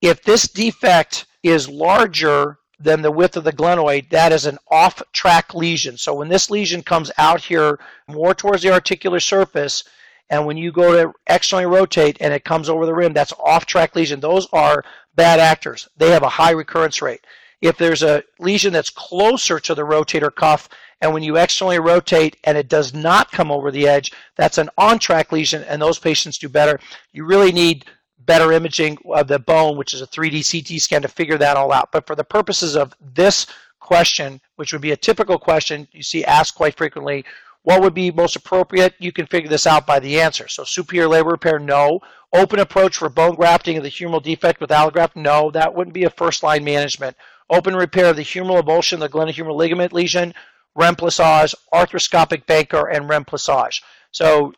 if 0.00 0.22
this 0.22 0.48
defect 0.48 1.26
is 1.42 1.68
larger 1.68 2.58
than 2.78 3.02
the 3.02 3.10
width 3.10 3.36
of 3.36 3.44
the 3.44 3.52
glenoid, 3.52 4.08
that 4.08 4.32
is 4.32 4.46
an 4.46 4.58
off-track 4.70 5.54
lesion. 5.54 5.98
So 5.98 6.14
when 6.14 6.28
this 6.28 6.48
lesion 6.48 6.82
comes 6.82 7.10
out 7.18 7.42
here 7.42 7.78
more 8.08 8.34
towards 8.34 8.62
the 8.62 8.72
articular 8.72 9.20
surface, 9.20 9.84
and 10.30 10.46
when 10.46 10.56
you 10.56 10.72
go 10.72 10.92
to 10.92 11.12
externally 11.26 11.66
rotate 11.66 12.16
and 12.20 12.32
it 12.32 12.44
comes 12.44 12.68
over 12.70 12.86
the 12.86 12.94
rim, 12.94 13.12
that's 13.12 13.32
off-track 13.32 13.94
lesion. 13.94 14.20
Those 14.20 14.46
are 14.52 14.84
bad 15.14 15.40
actors. 15.40 15.88
They 15.96 16.10
have 16.10 16.22
a 16.22 16.28
high 16.28 16.52
recurrence 16.52 17.02
rate. 17.02 17.26
If 17.60 17.76
there's 17.76 18.02
a 18.02 18.22
lesion 18.38 18.72
that's 18.72 18.90
closer 18.90 19.60
to 19.60 19.74
the 19.74 19.82
rotator 19.82 20.34
cuff, 20.34 20.68
and 21.00 21.12
when 21.12 21.22
you 21.22 21.36
externally 21.36 21.78
rotate 21.78 22.36
and 22.44 22.56
it 22.56 22.68
does 22.68 22.94
not 22.94 23.32
come 23.32 23.50
over 23.50 23.70
the 23.70 23.88
edge, 23.88 24.12
that's 24.36 24.58
an 24.58 24.70
on-track 24.76 25.32
lesion, 25.32 25.62
and 25.64 25.80
those 25.80 25.98
patients 25.98 26.38
do 26.38 26.48
better. 26.48 26.78
You 27.12 27.24
really 27.24 27.52
need 27.52 27.86
better 28.26 28.52
imaging 28.52 28.98
of 29.06 29.28
the 29.28 29.38
bone, 29.38 29.76
which 29.76 29.94
is 29.94 30.02
a 30.02 30.06
3D 30.06 30.50
CT 30.50 30.80
scan 30.80 31.02
to 31.02 31.08
figure 31.08 31.38
that 31.38 31.56
all 31.56 31.72
out. 31.72 31.90
But 31.90 32.06
for 32.06 32.14
the 32.14 32.24
purposes 32.24 32.76
of 32.76 32.94
this 33.00 33.46
question, 33.78 34.40
which 34.56 34.72
would 34.72 34.82
be 34.82 34.92
a 34.92 34.96
typical 34.96 35.38
question 35.38 35.88
you 35.92 36.02
see 36.02 36.24
asked 36.24 36.54
quite 36.54 36.76
frequently, 36.76 37.24
what 37.62 37.82
would 37.82 37.92
be 37.92 38.10
most 38.10 38.36
appropriate? 38.36 38.94
You 38.98 39.12
can 39.12 39.26
figure 39.26 39.50
this 39.50 39.66
out 39.66 39.86
by 39.86 40.00
the 40.00 40.20
answer. 40.20 40.48
So 40.48 40.64
superior 40.64 41.08
labor 41.08 41.30
repair, 41.30 41.58
no. 41.58 42.00
Open 42.32 42.60
approach 42.60 42.96
for 42.96 43.08
bone 43.08 43.34
grafting 43.34 43.76
of 43.76 43.82
the 43.82 43.90
humeral 43.90 44.22
defect 44.22 44.60
with 44.60 44.70
allograft, 44.70 45.16
no. 45.16 45.50
That 45.50 45.74
wouldn't 45.74 45.94
be 45.94 46.04
a 46.04 46.10
first 46.10 46.42
line 46.42 46.64
management 46.64 47.16
open 47.50 47.76
repair 47.76 48.06
of 48.06 48.16
the 48.16 48.22
humeral 48.22 48.62
avulsion, 48.62 48.98
the 48.98 49.08
glenohumeral 49.08 49.56
ligament 49.56 49.92
lesion, 49.92 50.32
remplissage, 50.78 51.54
arthroscopic 51.74 52.46
Bankart, 52.46 52.96
and 52.96 53.10
remplissage. 53.10 53.82
So 54.12 54.52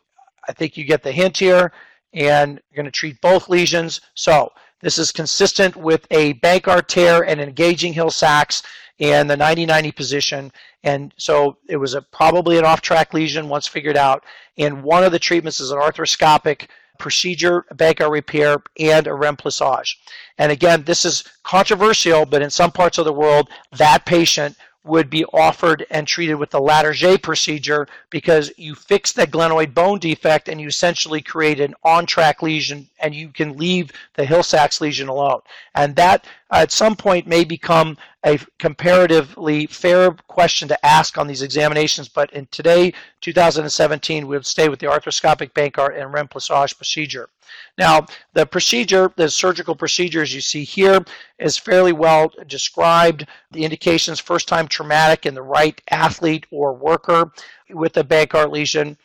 I 0.47 0.53
think 0.53 0.77
you 0.77 0.85
get 0.85 1.03
the 1.03 1.11
hint 1.11 1.37
here, 1.37 1.71
and 2.13 2.61
you're 2.69 2.83
going 2.83 2.85
to 2.85 2.91
treat 2.91 3.19
both 3.21 3.49
lesions. 3.49 4.01
So 4.13 4.51
this 4.81 4.97
is 4.97 5.11
consistent 5.11 5.75
with 5.75 6.05
a 6.11 6.35
Bankart 6.35 6.87
tear 6.87 7.25
and 7.25 7.41
engaging 7.41 7.93
Hill-Sachs 7.93 8.63
and 8.99 9.29
the 9.29 9.35
90-90 9.35 9.95
position. 9.95 10.51
And 10.83 11.13
so 11.17 11.57
it 11.67 11.77
was 11.77 11.95
a, 11.95 12.01
probably 12.01 12.57
an 12.57 12.65
off-track 12.65 13.13
lesion 13.13 13.49
once 13.49 13.67
figured 13.67 13.97
out. 13.97 14.23
And 14.57 14.83
one 14.83 15.03
of 15.03 15.11
the 15.11 15.19
treatments 15.19 15.59
is 15.59 15.71
an 15.71 15.79
arthroscopic 15.79 16.67
procedure, 17.03 17.65
Bankart 17.75 18.09
repair, 18.09 18.63
and 18.79 19.05
a 19.05 19.11
remplissage. 19.11 19.95
And 20.39 20.51
again, 20.51 20.83
this 20.85 21.05
is 21.05 21.25
controversial, 21.43 22.25
but 22.25 22.41
in 22.41 22.49
some 22.49 22.71
parts 22.71 22.97
of 22.97 23.05
the 23.05 23.13
world, 23.13 23.49
that 23.73 24.05
patient 24.05 24.55
would 24.85 25.09
be 25.09 25.23
offered 25.25 25.85
and 25.89 26.05
treated 26.05 26.35
with 26.35 26.49
the 26.49 26.59
Latarjet 26.59 27.21
procedure 27.21 27.87
because 28.09 28.51
you 28.57 28.75
fix 28.75 29.13
that 29.13 29.31
glenoid 29.31 29.73
bone 29.73 29.97
defect 29.97 30.49
and 30.49 30.59
you 30.59 30.67
essentially 30.67 31.21
create 31.21 31.59
an 31.61 31.73
on-track 31.83 32.41
lesion 32.41 32.87
and 32.99 33.15
you 33.15 33.29
can 33.29 33.55
leave 33.55 33.91
the 34.15 34.25
Hill-Sachs 34.25 34.81
lesion 34.81 35.07
alone. 35.07 35.39
And 35.75 35.95
that 35.95 36.25
at 36.51 36.71
some 36.71 36.95
point 36.95 37.27
may 37.27 37.45
become 37.45 37.97
a 38.25 38.39
comparatively 38.59 39.67
fair 39.67 40.11
question 40.27 40.67
to 40.67 40.85
ask 40.85 41.17
on 41.17 41.27
these 41.27 41.41
examinations, 41.41 42.09
but 42.09 42.31
in 42.33 42.47
today, 42.51 42.93
2017, 43.21 44.27
we'll 44.27 44.43
stay 44.43 44.69
with 44.69 44.79
the 44.79 44.87
arthroscopic 44.87 45.51
Bankart 45.53 45.99
and 45.99 46.13
remplissage 46.13 46.75
procedure. 46.75 47.29
Now, 47.77 48.05
the 48.33 48.45
procedure, 48.45 49.11
the 49.15 49.29
surgical 49.29 49.75
procedures 49.75 50.33
you 50.33 50.41
see 50.41 50.63
here 50.63 51.03
is 51.39 51.57
fairly 51.57 51.93
well 51.93 52.31
described. 52.47 53.27
The 53.51 53.63
indications, 53.63 54.19
first 54.19 54.47
time 54.47 54.67
traumatic 54.67 55.25
in 55.25 55.33
the 55.33 55.41
right 55.41 55.79
athlete 55.89 56.45
or 56.51 56.73
worker 56.73 57.31
with 57.69 57.97
a 57.97 58.03
Bankart 58.03 58.51
lesion. 58.51 58.97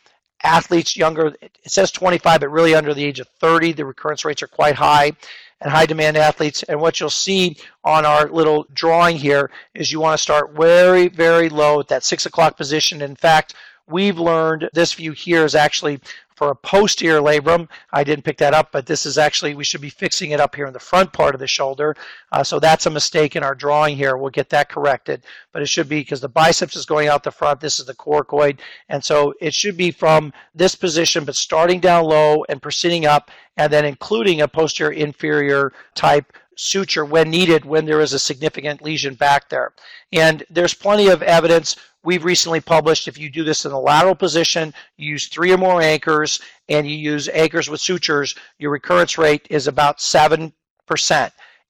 Athletes 0.43 0.95
younger, 0.95 1.35
it 1.41 1.57
says 1.67 1.91
25, 1.91 2.39
but 2.39 2.49
really 2.49 2.73
under 2.73 2.93
the 2.93 3.03
age 3.03 3.19
of 3.19 3.27
30, 3.39 3.73
the 3.73 3.85
recurrence 3.85 4.23
rates 4.23 4.41
are 4.41 4.47
quite 4.47 4.75
high 4.75 5.11
and 5.61 5.71
high 5.71 5.85
demand 5.85 6.17
athletes. 6.17 6.63
And 6.63 6.79
what 6.79 6.99
you'll 6.99 7.09
see 7.09 7.57
on 7.83 8.05
our 8.05 8.29
little 8.29 8.65
drawing 8.73 9.17
here 9.17 9.51
is 9.73 9.91
you 9.91 9.99
want 9.99 10.17
to 10.17 10.21
start 10.21 10.53
very, 10.53 11.07
very 11.07 11.49
low 11.49 11.79
at 11.79 11.87
that 11.89 12.03
six 12.03 12.25
o'clock 12.25 12.55
position. 12.55 13.01
In 13.01 13.15
fact, 13.15 13.55
we've 13.87 14.19
learned 14.19 14.69
this 14.73 14.93
view 14.93 15.11
here 15.11 15.43
is 15.43 15.55
actually 15.55 15.99
for 16.39 16.51
a 16.51 16.55
posterior 16.55 17.19
labrum. 17.19 17.67
I 17.91 18.05
didn't 18.05 18.23
pick 18.23 18.37
that 18.37 18.53
up, 18.53 18.71
but 18.71 18.85
this 18.85 19.05
is 19.05 19.17
actually, 19.17 19.55
we 19.55 19.65
should 19.65 19.81
be 19.81 19.89
fixing 19.89 20.31
it 20.31 20.39
up 20.39 20.55
here 20.55 20.67
in 20.67 20.71
the 20.71 20.79
front 20.79 21.11
part 21.11 21.35
of 21.35 21.39
the 21.41 21.47
shoulder. 21.47 21.97
Uh, 22.31 22.45
so 22.45 22.61
that's 22.61 22.85
a 22.85 22.89
mistake 22.89 23.35
in 23.35 23.43
our 23.43 23.53
drawing 23.53 23.97
here. 23.97 24.15
We'll 24.15 24.29
get 24.29 24.49
that 24.51 24.69
corrected, 24.69 25.25
but 25.51 25.61
it 25.61 25.67
should 25.67 25.89
be 25.89 25.99
because 25.99 26.21
the 26.21 26.29
biceps 26.29 26.77
is 26.77 26.85
going 26.85 27.09
out 27.09 27.23
the 27.23 27.31
front. 27.31 27.59
This 27.59 27.77
is 27.77 27.87
the 27.87 27.93
coracoid. 27.93 28.59
And 28.87 29.03
so 29.03 29.33
it 29.41 29.53
should 29.53 29.75
be 29.75 29.91
from 29.91 30.31
this 30.55 30.75
position, 30.75 31.25
but 31.25 31.35
starting 31.35 31.81
down 31.81 32.05
low 32.05 32.45
and 32.47 32.61
proceeding 32.61 33.05
up 33.05 33.31
and 33.57 33.73
then 33.73 33.83
including 33.83 34.39
a 34.39 34.47
posterior 34.47 34.93
inferior 34.93 35.73
type 35.93 36.31
suture 36.59 37.05
when 37.05 37.29
needed 37.29 37.63
when 37.63 37.85
there 37.85 38.01
is 38.01 38.13
a 38.13 38.19
significant 38.19 38.81
lesion 38.81 39.13
back 39.15 39.49
there. 39.49 39.73
And 40.11 40.43
there's 40.49 40.73
plenty 40.73 41.07
of 41.07 41.23
evidence 41.23 41.77
we've 42.03 42.25
recently 42.25 42.59
published 42.59 43.07
if 43.07 43.17
you 43.17 43.29
do 43.29 43.43
this 43.43 43.65
in 43.65 43.71
the 43.71 43.79
lateral 43.79 44.15
position, 44.15 44.73
you 44.97 45.11
use 45.11 45.27
three 45.27 45.53
or 45.53 45.57
more 45.57 45.81
anchors, 45.81 46.41
and 46.67 46.85
you 46.85 46.97
use 46.97 47.29
anchors 47.29 47.69
with 47.69 47.79
sutures, 47.79 48.35
your 48.57 48.71
recurrence 48.71 49.17
rate 49.17 49.47
is 49.49 49.67
about 49.67 49.99
7%. 49.99 50.51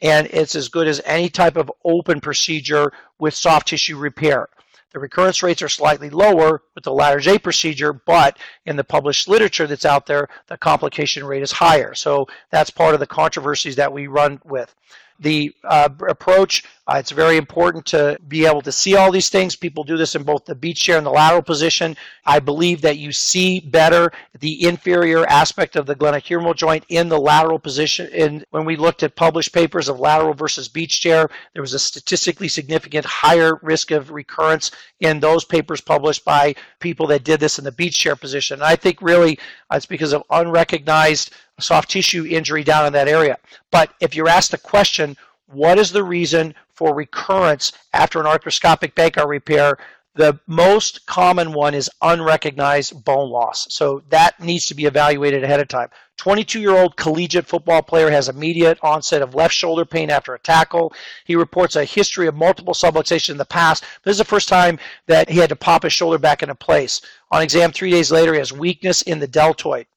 And 0.02 0.28
it's 0.28 0.56
as 0.56 0.70
good 0.70 0.88
as 0.88 1.02
any 1.06 1.30
type 1.30 1.58
of 1.58 1.72
open 1.84 2.20
procedure 2.20 2.92
with 3.20 3.34
soft 3.34 3.68
tissue 3.68 3.98
repair. 3.98 4.48
The 4.92 5.00
recurrence 5.00 5.44
rates 5.44 5.62
are 5.62 5.70
slightly 5.70 6.10
lower 6.10 6.64
with 6.74 6.84
the 6.84 6.92
Latarjet 6.92 7.44
procedure, 7.44 7.94
but 7.94 8.38
in 8.66 8.76
the 8.76 8.84
published 8.84 9.28
literature 9.28 9.68
that's 9.68 9.86
out 9.86 10.08
there, 10.08 10.28
the 10.48 10.58
complication 10.58 11.24
rate 11.24 11.44
is 11.44 11.52
higher. 11.52 11.94
So 11.94 12.28
that's 12.50 12.72
part 12.72 12.96
of 12.96 13.00
the 13.00 13.08
controversies 13.08 13.76
that 13.76 13.94
we 13.94 14.08
run 14.08 14.42
with 14.46 14.74
the 15.20 15.54
uh, 15.64 15.90
approach. 16.08 16.64
Uh, 16.88 16.98
it's 16.98 17.12
very 17.12 17.38
important 17.38 17.86
to 17.86 18.18
be 18.28 18.46
able 18.46 18.62
to 18.62 18.72
see 18.72 18.96
all 18.96 19.12
these 19.12 19.30
things. 19.30 19.56
People 19.56 19.84
do 19.84 19.96
this 19.96 20.16
in 20.16 20.24
both 20.24 20.46
the 20.46 20.56
beach 20.56 20.82
chair 20.82 20.98
and 20.98 21.06
the 21.06 21.12
lateral 21.12 21.42
position. 21.42 21.96
I 22.26 22.40
believe 22.40 22.82
that 22.82 22.98
you 22.98 23.12
see 23.12 23.60
better 23.60 24.12
the 24.40 24.68
inferior 24.68 25.26
aspect 25.28 25.76
of 25.76 25.86
the 25.86 25.96
glenohumeral 25.96 26.56
joint 26.56 26.86
in 26.90 27.08
the 27.08 27.20
lateral 27.20 27.60
position. 27.60 28.10
And 28.14 28.44
when 28.50 28.66
we 28.66 28.76
looked 28.76 29.04
at 29.04 29.16
published 29.16 29.54
papers 29.54 29.88
of 29.88 30.00
lateral 30.00 30.34
versus 30.34 30.68
beach 30.68 31.00
chair, 31.00 31.30
there 31.54 31.62
was 31.62 31.74
a 31.74 31.80
statistically 31.80 32.48
significant 32.48 33.06
higher 33.06 33.60
risk 33.62 33.92
of 33.92 34.10
recurrence 34.10 34.72
in 35.00 35.20
those 35.20 35.46
papers 35.46 35.82
published 35.82 36.26
by 36.26 36.56
people 36.80 37.06
that 37.08 37.24
did 37.24 37.40
this 37.40 37.60
in 37.60 37.66
the 37.66 37.72
beach 37.72 37.98
chair 37.98 38.16
position. 38.16 38.56
And 38.56 38.64
I 38.64 38.76
think 38.76 39.02
really 39.02 39.38
uh, 39.70 39.76
it's 39.76 39.86
because 39.86 40.14
of 40.14 40.24
unrecognized 40.32 41.34
soft 41.62 41.90
tissue 41.90 42.26
injury 42.26 42.64
down 42.64 42.86
in 42.86 42.94
that 42.94 43.08
area. 43.08 43.38
But 43.72 43.94
if 44.00 44.16
you're 44.16 44.30
asked 44.30 44.52
the 44.52 44.58
question, 44.58 45.18
what 45.48 45.80
is 45.80 45.92
the 45.92 46.04
reason 46.04 46.54
for 46.74 46.94
recurrence 46.94 47.72
after 47.94 48.20
an 48.20 48.26
arthroscopic 48.26 48.94
Bankart 48.94 49.28
repair? 49.28 49.78
The 50.16 50.40
most 50.48 51.06
common 51.06 51.54
one 51.54 51.74
is 51.74 51.90
unrecognized 52.02 53.06
bone 53.06 53.30
loss. 53.30 53.68
So 53.70 54.04
that 54.10 54.40
needs 54.40 54.66
to 54.66 54.76
be 54.76 54.86
evaluated 54.86 55.44
ahead 55.44 55.60
of 55.60 55.68
time. 55.68 55.90
22 56.18 56.60
year 56.60 56.76
old 56.76 56.98
collegiate 56.98 57.48
football 57.48 57.82
player 57.82 58.10
has 58.12 58.28
immediate 58.28 58.78
onset 58.84 59.22
of 59.22 59.34
left 59.34 59.54
shoulder 59.54 59.86
pain 59.86 60.10
after 60.10 60.34
a 60.34 60.40
tackle. 60.40 60.94
He 61.24 61.36
reports 61.36 61.78
a 61.78 61.86
history 61.86 62.28
of 62.28 62.36
multiple 62.36 62.74
subluxation 62.74 63.30
in 63.30 63.38
the 63.38 63.46
past. 63.46 63.86
This 64.04 64.14
is 64.14 64.18
the 64.18 64.26
first 64.26 64.50
time 64.50 64.80
that 65.08 65.30
he 65.30 65.38
had 65.38 65.50
to 65.50 65.56
pop 65.56 65.84
his 65.84 65.94
shoulder 65.94 66.18
back 66.18 66.44
into 66.44 66.56
place. 66.56 67.00
On 67.32 67.42
exam 67.42 67.72
three 67.72 67.92
days 67.92 68.12
later, 68.12 68.34
he 68.34 68.40
has 68.40 68.52
weakness 68.52 69.02
in 69.04 69.20
the 69.20 69.28
deltoid. 69.28 69.88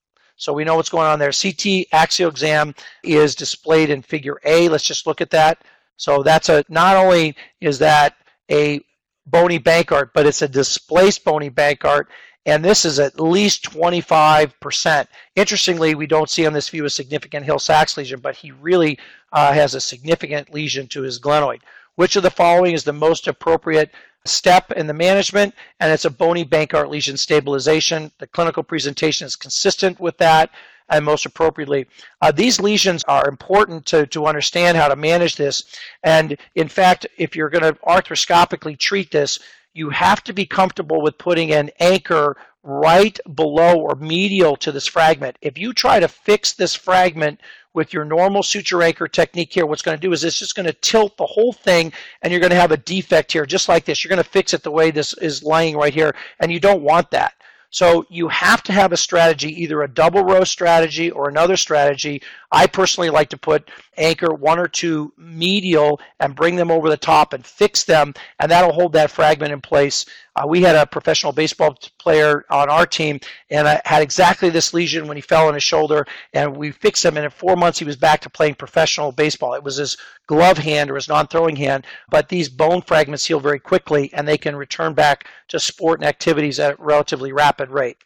So 0.43 0.53
we 0.53 0.65
know 0.65 0.75
what's 0.75 0.89
going 0.89 1.07
on 1.07 1.21
there. 1.21 1.31
CT 1.31 1.87
axial 1.93 2.29
exam 2.29 2.75
is 3.05 3.37
displayed 3.37 3.91
in 3.91 4.03
figure 4.03 4.41
A. 4.45 4.69
Let's 4.69 4.83
just 4.83 5.07
look 5.07 5.21
at 5.21 5.31
that. 5.31 5.63
So 5.97 6.25
that's 6.25 6.49
a, 6.49 6.65
not 6.69 6.97
only 6.97 7.37
is 7.61 7.79
that 7.79 8.17
a 8.51 8.81
bony 9.25 9.61
Bankart, 9.61 10.11
but 10.13 10.27
it's 10.27 10.43
a 10.43 10.49
displaced 10.49 11.23
bony 11.23 11.49
Bankart, 11.49 12.07
and 12.45 12.65
this 12.65 12.85
is 12.85 12.99
at 12.99 13.21
least 13.21 13.71
25%. 13.71 15.07
Interestingly, 15.37 15.95
we 15.95 16.09
don't 16.09 16.29
see 16.29 16.45
on 16.45 16.53
this 16.53 16.71
view 16.71 16.87
a 16.87 16.91
significant 16.91 17.47
Hill-Sachs 17.47 17.97
lesion, 17.97 18.19
but 18.19 18.35
he 18.35 18.51
really 18.51 18.99
uh, 19.33 19.53
has 19.53 19.77
a 19.77 19.81
significant 19.81 20.53
lesion 20.53 20.89
to 20.89 21.03
his 21.03 21.21
glenoid. 21.21 21.61
Which 21.95 22.17
of 22.17 22.25
the 22.25 22.31
following 22.31 22.75
is 22.75 22.83
the 22.83 22.93
most 22.93 23.29
appropriate 23.29 23.93
step 24.25 24.73
in 24.73 24.87
the 24.87 24.95
management, 24.95 25.55
and 25.81 25.93
it's 25.93 26.05
a 26.05 26.11
bony 26.11 26.45
Bankart 26.45 26.89
lesion 26.89 27.17
stabilization. 27.17 28.11
The 28.19 28.27
clinical 28.27 28.63
presentation 28.63 29.27
is 29.27 29.37
consistent 29.37 29.99
with 29.99 30.17
that 30.19 30.51
and 30.89 31.05
most 31.05 31.27
appropriately. 31.27 31.87
Uh, 32.21 32.31
these 32.33 32.61
lesions 32.61 33.03
are 33.09 33.29
important 33.29 33.87
to, 33.87 34.07
to 34.09 34.27
understand 34.27 34.77
how 34.77 34.89
to 34.89 34.97
manage 34.97 35.37
this. 35.37 35.65
And 36.03 36.37
in 36.55 36.69
fact, 36.69 37.07
if 37.17 37.35
you're 37.35 37.51
going 37.51 37.63
to 37.63 37.81
arthroscopically 37.81 38.79
treat 38.79 39.11
this, 39.11 39.39
you 39.75 39.91
have 39.91 40.23
to 40.25 40.33
be 40.33 40.45
comfortable 40.45 41.01
with 41.01 41.19
putting 41.19 41.53
an 41.53 41.71
anchor 41.81 42.37
right 42.63 43.19
below 43.35 43.81
or 43.81 43.97
medial 43.97 44.55
to 44.57 44.71
this 44.71 44.87
fragment. 44.87 45.37
If 45.41 45.59
you 45.59 45.73
try 45.73 45.99
to 45.99 46.09
fix 46.09 46.53
this 46.53 46.75
fragment 46.75 47.41
with 47.75 47.93
your 47.93 48.05
normal 48.05 48.43
suture 48.43 48.83
anchor 48.83 49.09
technique 49.09 49.53
here, 49.53 49.67
what's 49.67 49.83
going 49.83 49.97
to 49.97 50.01
do 50.01 50.13
is 50.13 50.25
it's 50.25 50.39
just 50.39 50.55
going 50.55 50.67
to 50.67 50.73
tilt 50.73 51.17
the 51.17 51.27
whole 51.27 51.53
thing 51.53 51.93
and 52.23 52.31
you're 52.31 52.41
going 52.41 52.51
to 52.51 52.57
have 52.57 52.73
a 52.73 52.77
defect 52.77 53.33
here, 53.33 53.47
just 53.47 53.69
like 53.69 53.85
this. 53.85 54.03
You're 54.03 54.11
going 54.11 54.23
to 54.23 54.31
fix 54.31 54.55
it 54.55 54.63
the 54.63 54.71
way 54.71 54.91
this 54.91 55.15
is 55.15 55.43
laying 55.43 55.77
right 55.77 55.95
here, 55.95 56.15
and 56.41 56.53
you 56.53 56.61
don't 56.61 56.83
want 56.83 57.11
that. 57.11 57.35
So 57.73 58.05
you 58.11 58.29
have 58.29 58.63
to 58.65 58.73
have 58.73 58.93
a 58.93 58.99
strategy, 58.99 59.63
either 59.63 59.83
a 59.83 59.89
double 59.89 60.23
row 60.23 60.45
strategy 60.45 61.11
or 61.11 61.31
another 61.31 61.57
strategy. 61.57 62.21
I 62.51 62.67
personally 62.67 63.09
like 63.09 63.31
to 63.31 63.39
put 63.39 63.71
anchor 63.97 64.35
one 64.35 64.59
or 64.59 64.69
two 64.69 65.15
medial 65.17 65.99
and 66.21 66.37
bring 66.37 66.55
them 66.57 66.71
over 66.71 66.91
the 66.91 66.99
top 66.99 67.33
and 67.33 67.47
fix 67.47 67.85
them, 67.85 68.13
and 68.39 68.51
that'll 68.51 68.75
hold 68.75 68.93
that 68.93 69.11
fragment 69.11 69.55
in 69.55 69.63
place 69.63 70.05
uh, 70.35 70.47
we 70.47 70.63
had 70.63 70.77
a 70.77 70.87
professional 70.87 71.33
baseball 71.33 71.77
player 71.99 72.45
on 72.51 72.71
our 72.71 72.87
team, 72.87 73.21
and 73.51 73.69
I 73.69 73.83
had 73.85 74.03
exactly 74.03 74.49
this 74.49 74.73
lesion 74.73 75.07
when 75.07 75.17
he 75.17 75.21
fell 75.21 75.49
on 75.49 75.55
his 75.55 75.63
shoulder, 75.63 76.07
and 76.33 76.57
we 76.57 76.71
fixed 76.71 77.05
him. 77.05 77.17
And 77.17 77.25
in 77.25 77.31
four 77.31 77.55
months, 77.55 77.79
he 77.79 77.85
was 77.85 77.97
back 77.97 78.21
to 78.23 78.31
playing 78.31 78.55
professional 78.55 79.13
baseball. 79.13 79.55
It 79.55 79.63
was 79.63 79.77
his 79.77 79.97
glove 80.27 80.57
hand 80.57 80.91
or 80.91 80.95
his 80.95 81.09
non-throwing 81.09 81.57
hand, 81.57 81.87
but 82.11 82.29
these 82.29 82.49
bone 82.49 82.81
fragments 82.81 83.27
heal 83.27 83.41
very 83.41 83.61
quickly, 83.61 84.11
and 84.15 84.27
they 84.27 84.39
can 84.39 84.57
return 84.57 84.95
back 84.95 85.27
to 85.49 85.61
sport 85.61 86.01
and 86.01 86.09
activities 86.09 86.59
at 86.59 86.79
a 86.79 86.83
relatively 86.83 87.33
rapid 87.33 87.69
rate. 87.69 87.99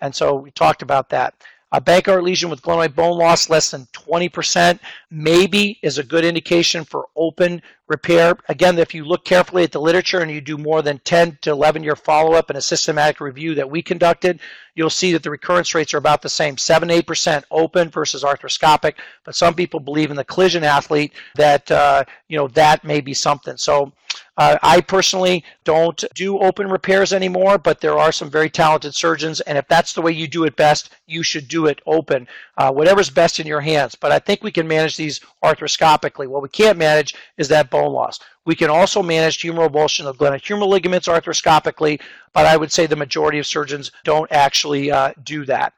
And 0.00 0.14
so 0.14 0.34
we 0.34 0.50
talked 0.50 0.82
about 0.82 1.10
that. 1.10 1.34
A 1.72 1.80
Bankart 1.80 2.22
lesion 2.22 2.48
with 2.48 2.62
glenoid 2.62 2.94
bone 2.94 3.18
loss 3.18 3.50
less 3.50 3.70
than 3.72 3.86
20% 3.92 4.78
maybe 5.10 5.78
is 5.82 5.98
a 5.98 6.04
good 6.04 6.24
indication 6.24 6.84
for 6.84 7.06
open 7.16 7.60
repair. 7.88 8.36
Again, 8.48 8.78
if 8.78 8.94
you 8.94 9.04
look 9.04 9.24
carefully 9.24 9.62
at 9.62 9.72
the 9.72 9.80
literature 9.80 10.20
and 10.20 10.30
you 10.30 10.40
do 10.40 10.58
more 10.58 10.82
than 10.82 10.98
10 11.00 11.38
to 11.42 11.50
11 11.50 11.82
year 11.82 11.96
follow 11.96 12.32
up 12.32 12.50
and 12.50 12.56
a 12.56 12.62
systematic 12.62 13.20
review 13.20 13.54
that 13.54 13.70
we 13.70 13.82
conducted, 13.82 14.40
you'll 14.74 14.90
see 14.90 15.12
that 15.12 15.22
the 15.22 15.30
recurrence 15.30 15.74
rates 15.74 15.94
are 15.94 15.98
about 15.98 16.22
the 16.22 16.28
same 16.28 16.58
7 16.58 16.88
8% 16.88 17.44
open 17.50 17.90
versus 17.90 18.24
arthroscopic. 18.24 18.94
But 19.24 19.36
some 19.36 19.54
people 19.54 19.80
believe 19.80 20.10
in 20.10 20.16
the 20.16 20.24
collision 20.24 20.64
athlete 20.64 21.12
that, 21.36 21.70
uh, 21.70 22.04
you 22.28 22.36
know, 22.36 22.48
that 22.48 22.84
may 22.84 23.00
be 23.00 23.14
something. 23.14 23.56
So 23.56 23.92
uh, 24.38 24.58
I 24.62 24.80
personally 24.82 25.44
don't 25.64 26.04
do 26.14 26.38
open 26.38 26.68
repairs 26.68 27.12
anymore, 27.12 27.56
but 27.58 27.80
there 27.80 27.98
are 27.98 28.12
some 28.12 28.30
very 28.30 28.50
talented 28.50 28.94
surgeons, 28.94 29.40
and 29.40 29.56
if 29.56 29.66
that's 29.66 29.94
the 29.94 30.02
way 30.02 30.12
you 30.12 30.28
do 30.28 30.44
it 30.44 30.56
best, 30.56 30.90
you 31.06 31.22
should 31.22 31.48
do 31.48 31.66
it 31.66 31.80
open. 31.86 32.28
Uh, 32.58 32.70
whatever's 32.70 33.08
best 33.08 33.40
in 33.40 33.46
your 33.46 33.60
hands. 33.60 33.94
But 33.94 34.12
I 34.12 34.18
think 34.18 34.42
we 34.42 34.52
can 34.52 34.68
manage 34.68 34.96
these 34.96 35.20
arthroscopically. 35.42 36.26
What 36.26 36.42
we 36.42 36.48
can't 36.50 36.78
manage 36.78 37.14
is 37.38 37.48
that 37.48 37.70
bone 37.76 37.92
loss. 37.92 38.20
We 38.44 38.54
can 38.54 38.70
also 38.70 39.02
manage 39.02 39.38
humeral 39.38 39.68
avulsion 39.68 40.06
of 40.06 40.18
glenohumeral 40.18 40.68
ligaments 40.68 41.08
arthroscopically, 41.08 42.00
but 42.32 42.46
I 42.46 42.56
would 42.56 42.72
say 42.72 42.86
the 42.86 42.96
majority 42.96 43.38
of 43.38 43.46
surgeons 43.46 43.92
don't 44.04 44.30
actually 44.32 44.90
uh, 44.90 45.12
do 45.24 45.44
that. 45.46 45.72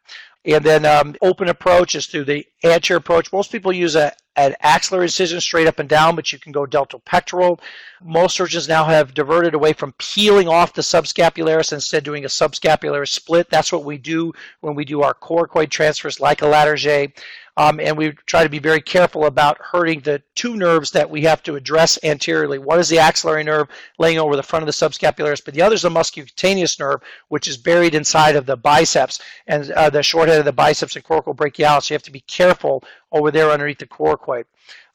And 0.45 0.65
then 0.65 0.87
um, 0.87 1.15
open 1.21 1.49
approach 1.49 1.95
is 1.95 2.07
through 2.07 2.25
the 2.25 2.47
anterior 2.65 2.99
approach. 2.99 3.33
Most 3.33 3.51
people 3.53 3.73
use 3.73 3.97
a, 3.97 4.13
an 4.37 4.55
axillary 4.61 5.07
incision 5.07 5.41
straight 5.41 5.67
up 5.67 5.81
and 5.81 5.89
down, 5.89 6.15
but 6.15 6.33
you 6.33 6.39
can 6.39 6.53
go 6.53 6.65
delto 6.65 7.01
pectoral. 7.05 7.61
Most 8.03 8.37
surgeons 8.37 8.69
now 8.69 8.85
have 8.85 9.13
diverted 9.13 9.55
away 9.55 9.73
from 9.73 9.93
peeling 9.99 10.49
off 10.49 10.73
the 10.73 10.83
subscapularis 10.83 11.73
instead 11.73 12.05
doing 12.05 12.25
a 12.25 12.29
subscapularis 12.29 13.09
split. 13.09 13.51
That's 13.51 13.73
what 13.73 13.85
we 13.85 13.99
do 13.99 14.33
when 14.61 14.75
we 14.77 14.85
do 14.85 15.03
our 15.03 15.15
coracoid 15.15 15.71
transfers 15.71 16.21
like 16.21 16.41
a 16.43 16.47
Latarjet. 16.47 17.19
Um, 17.59 17.81
and 17.81 17.97
we 17.97 18.13
try 18.27 18.45
to 18.45 18.49
be 18.49 18.61
very 18.61 18.81
careful 18.81 19.27
about 19.27 19.59
hurting 19.61 19.99
the 20.01 20.23
two 20.37 20.57
nerves 20.57 20.93
that 20.93 21.11
we 21.11 21.23
have 21.23 21.43
to 21.43 21.57
address 21.57 21.99
anteriorly. 22.05 22.59
One 22.59 22.79
is 22.79 22.89
the 22.89 23.01
axillary 23.01 23.43
nerve 23.43 23.67
laying 23.99 24.21
over 24.21 24.37
the 24.37 24.45
front 24.45 24.63
of 24.63 24.67
the 24.69 24.73
subscapularis, 24.73 25.45
but 25.45 25.55
the 25.55 25.63
other 25.63 25.75
is 25.75 25.83
the 25.83 25.89
musculocutaneous 25.91 26.79
nerve, 26.79 27.01
which 27.31 27.49
is 27.49 27.57
buried 27.57 27.97
inside 27.97 28.37
of 28.37 28.47
the 28.47 28.57
biceps 28.57 29.21
and 29.49 29.73
uh, 29.73 29.91
the 29.91 30.05
short 30.05 30.29
head 30.29 30.39
of 30.39 30.45
the 30.45 30.53
biceps 30.53 30.95
and 30.95 31.05
coracobrachialis. 31.05 31.83
So 31.83 31.95
you 31.95 31.97
have 31.97 32.05
to 32.05 32.13
be 32.13 32.21
careful 32.21 32.85
over 33.11 33.33
there 33.33 33.51
underneath 33.51 33.79
the 33.79 33.87
coracoid. 33.87 34.45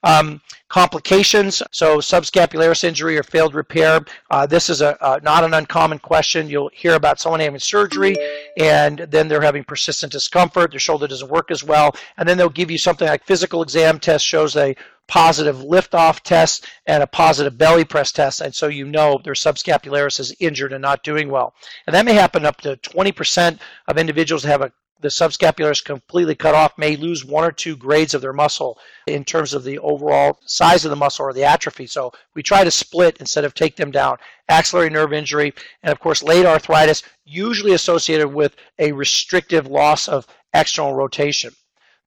Um, 0.04 0.42
complications, 0.74 1.62
so 1.70 2.00
subscapularis 2.00 2.84
injury 2.84 3.16
or 3.16 3.22
failed 3.22 3.54
repair. 3.54 4.04
Uh, 4.32 4.44
this 4.46 4.72
is 4.72 4.82
a, 4.82 4.98
a, 5.02 5.20
not 5.22 5.44
an 5.44 5.54
uncommon 5.54 6.00
question. 6.00 6.50
You'll 6.50 6.72
hear 6.74 6.96
about 6.96 7.20
someone 7.20 7.42
having 7.42 7.60
surgery 7.60 8.16
and 8.58 8.98
then 8.98 9.28
they're 9.28 9.40
having 9.40 9.64
persistent 9.64 10.12
discomfort. 10.12 10.72
Their 10.72 10.80
shoulder 10.80 11.08
doesn't 11.08 11.30
work 11.30 11.52
as 11.52 11.64
well, 11.64 11.96
and 12.18 12.28
then 12.28 12.40
they'll 12.40 12.50
give 12.50 12.72
you 12.72 12.80
something 12.80 13.08
like 13.08 13.24
physical 13.24 13.62
exam 13.62 14.00
test 14.00 14.26
shows 14.26 14.56
a 14.56 14.76
positive 15.08 15.58
liftoff 15.58 16.22
test 16.22 16.66
and 16.88 17.04
a 17.04 17.08
positive 17.08 17.56
belly 17.56 17.86
press 17.86 18.12
test, 18.12 18.42
and 18.42 18.56
so 18.56 18.68
you 18.68 18.86
know 18.86 19.20
their 19.24 19.34
subscapularis 19.34 20.20
is 20.20 20.36
injured 20.40 20.74
and 20.74 20.82
not 20.82 21.04
doing 21.04 21.30
well. 21.30 21.54
And 21.86 21.94
that 21.94 22.06
may 22.06 22.14
happen 22.14 22.46
up 22.46 22.62
to 22.62 22.78
20% 22.78 23.60
of 23.88 23.98
individuals 23.98 24.44
have 24.44 24.62
a 24.62 24.72
the 25.04 25.10
subscapularis 25.10 25.84
completely 25.84 26.34
cut 26.34 26.56
off 26.56 26.78
may 26.78 26.96
lose 26.96 27.26
one 27.26 27.44
or 27.44 27.52
two 27.52 27.76
grades 27.76 28.14
of 28.14 28.22
their 28.22 28.34
muscle 28.34 28.80
in 29.06 29.26
terms 29.26 29.54
of 29.54 29.66
the 29.66 29.78
overall 29.80 30.40
size 30.46 30.86
of 30.86 30.90
the 30.90 30.96
muscle 30.96 31.26
or 31.26 31.34
the 31.34 31.44
atrophy. 31.44 31.86
So 31.86 32.14
we 32.34 32.42
try 32.42 32.64
to 32.64 32.72
split 32.72 33.18
instead 33.20 33.44
of 33.44 33.54
take 33.54 33.76
them 33.76 33.92
down. 33.92 34.18
Axillary 34.48 34.90
nerve 34.90 35.12
injury 35.12 35.54
and 35.84 35.92
of 35.92 36.00
course 36.00 36.24
late 36.24 36.46
arthritis 36.46 37.04
usually 37.26 37.74
associated 37.74 38.30
with 38.30 38.56
a 38.80 38.94
restrictive 38.94 39.68
loss 39.68 40.08
of 40.08 40.26
external 40.54 40.94
rotation. 40.94 41.54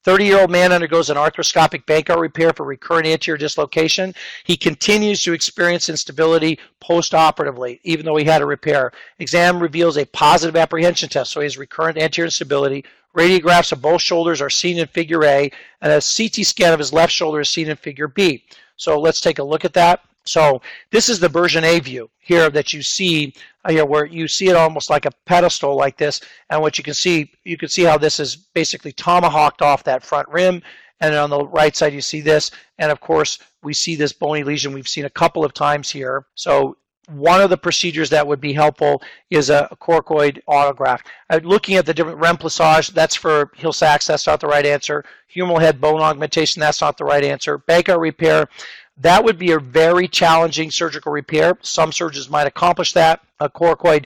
30 0.07 0.23
year 0.23 0.39
old 0.39 0.49
man 0.49 0.71
undergoes 0.71 1.09
an 1.09 1.17
arthroscopic 1.17 1.83
Bankart 1.83 2.21
repair 2.21 2.53
for 2.53 2.65
recurrent 2.65 3.05
anterior 3.05 3.37
dislocation. 3.37 4.15
He 4.45 4.55
continues 4.55 5.21
to 5.23 5.33
experience 5.33 5.89
instability 5.89 6.59
post 6.79 7.13
operatively, 7.13 7.81
even 7.83 8.05
though 8.05 8.15
he 8.15 8.23
had 8.23 8.41
a 8.41 8.45
repair. 8.45 8.93
Exam 9.19 9.59
reveals 9.59 9.97
a 9.97 10.05
positive 10.05 10.55
apprehension 10.55 11.09
test, 11.09 11.33
so 11.33 11.41
he 11.41 11.43
has 11.43 11.57
recurrent 11.57 11.97
anterior 11.97 12.27
instability. 12.27 12.85
Radiographs 13.17 13.73
of 13.73 13.81
both 13.81 14.01
shoulders 14.01 14.41
are 14.41 14.49
seen 14.49 14.77
in 14.77 14.87
figure 14.87 15.25
A, 15.25 15.51
and 15.81 15.91
a 15.91 15.95
CT 15.95 16.45
scan 16.45 16.71
of 16.71 16.79
his 16.79 16.93
left 16.93 17.11
shoulder 17.11 17.41
is 17.41 17.49
seen 17.49 17.67
in 17.67 17.75
figure 17.75 18.07
B. 18.07 18.45
So 18.77 18.97
let's 18.97 19.19
take 19.19 19.39
a 19.39 19.43
look 19.43 19.65
at 19.65 19.73
that. 19.73 19.99
So 20.27 20.61
this 20.91 21.09
is 21.09 21.19
the 21.19 21.29
Bernageau 21.29 21.81
view 21.81 22.09
here 22.19 22.49
that 22.49 22.73
you 22.73 22.81
see 22.81 23.33
uh, 23.65 23.71
here 23.71 23.85
where 23.85 24.05
you 24.05 24.27
see 24.27 24.49
it 24.49 24.55
almost 24.55 24.89
like 24.89 25.05
a 25.05 25.11
pedestal 25.25 25.75
like 25.75 25.97
this 25.97 26.21
and 26.49 26.61
what 26.61 26.77
you 26.77 26.83
can 26.83 26.93
see 26.93 27.31
you 27.43 27.57
can 27.57 27.69
see 27.69 27.83
how 27.83 27.97
this 27.97 28.19
is 28.19 28.35
basically 28.35 28.91
tomahawked 28.91 29.61
off 29.61 29.83
that 29.83 30.03
front 30.03 30.27
rim 30.29 30.61
and 30.99 31.15
on 31.15 31.29
the 31.29 31.45
right 31.47 31.75
side 31.75 31.93
you 31.93 32.01
see 32.01 32.21
this 32.21 32.51
and 32.79 32.91
of 32.91 32.99
course 32.99 33.39
we 33.63 33.73
see 33.73 33.95
this 33.95 34.13
bony 34.13 34.43
lesion 34.43 34.73
we've 34.73 34.87
seen 34.87 35.05
a 35.05 35.09
couple 35.09 35.43
of 35.43 35.53
times 35.53 35.89
here 35.89 36.25
so 36.35 36.77
one 37.09 37.41
of 37.41 37.49
the 37.49 37.57
procedures 37.57 38.09
that 38.09 38.27
would 38.27 38.41
be 38.41 38.51
helpful 38.51 39.01
is 39.29 39.49
a 39.49 39.69
coracoid 39.79 40.41
autograft. 40.47 41.05
Uh, 41.29 41.39
looking 41.43 41.75
at 41.75 41.85
the 41.85 41.93
different 41.93 42.19
remplissage, 42.19 42.91
that's 42.91 43.15
for 43.15 43.51
Hill-Sachs, 43.55 44.07
that's 44.07 44.27
not 44.27 44.41
the 44.41 44.47
right 44.47 44.65
answer. 44.65 45.05
Humeral 45.33 45.61
head 45.61 45.79
bone 45.79 46.01
augmentation, 46.01 46.59
that's 46.59 46.81
not 46.81 46.97
the 46.97 47.05
right 47.05 47.23
answer. 47.23 47.59
Bankart 47.59 48.01
repair, 48.01 48.49
that 48.99 49.23
would 49.23 49.37
be 49.37 49.51
a 49.51 49.59
very 49.59 50.07
challenging 50.07 50.71
surgical 50.71 51.11
repair. 51.11 51.57
Some 51.61 51.91
surgeons 51.91 52.29
might 52.29 52.47
accomplish 52.47 52.93
that. 52.93 53.21
A 53.39 53.49
coracoid 53.49 54.05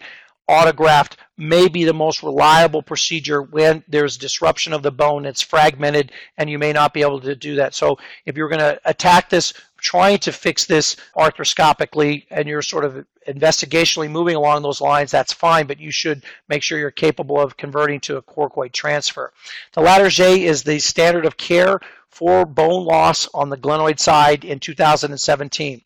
autograft 0.49 1.13
may 1.37 1.67
be 1.69 1.85
the 1.85 1.93
most 1.93 2.21
reliable 2.23 2.83
procedure 2.83 3.41
when 3.41 3.83
there's 3.87 4.17
disruption 4.17 4.73
of 4.73 4.83
the 4.83 4.91
bone, 4.91 5.25
it's 5.25 5.41
fragmented, 5.41 6.11
and 6.37 6.49
you 6.49 6.59
may 6.59 6.73
not 6.73 6.93
be 6.93 7.01
able 7.01 7.21
to 7.21 7.35
do 7.35 7.55
that. 7.55 7.73
So 7.73 7.97
if 8.25 8.35
you're 8.35 8.49
going 8.49 8.59
to 8.59 8.79
attack 8.85 9.29
this, 9.29 9.53
trying 9.77 10.19
to 10.19 10.31
fix 10.31 10.65
this 10.65 10.97
arthroscopically, 11.15 12.25
and 12.29 12.47
you're 12.47 12.61
sort 12.61 12.85
of 12.85 13.05
investigationally 13.27 14.11
moving 14.11 14.35
along 14.35 14.61
those 14.61 14.81
lines, 14.81 15.09
that's 15.09 15.33
fine, 15.33 15.67
but 15.67 15.79
you 15.79 15.89
should 15.89 16.23
make 16.49 16.61
sure 16.61 16.77
you're 16.77 16.91
capable 16.91 17.39
of 17.39 17.57
converting 17.57 17.99
to 18.01 18.17
a 18.17 18.21
coracoid 18.21 18.73
transfer. 18.73 19.31
The 19.73 19.81
Latarjet 19.81 20.39
is 20.39 20.63
the 20.63 20.79
standard 20.79 21.25
of 21.25 21.37
care 21.37 21.79
for 22.11 22.45
bone 22.45 22.85
loss 22.85 23.27
on 23.33 23.49
the 23.49 23.57
glenoid 23.57 23.99
side 23.99 24.45
in 24.45 24.59
2017. 24.59 25.81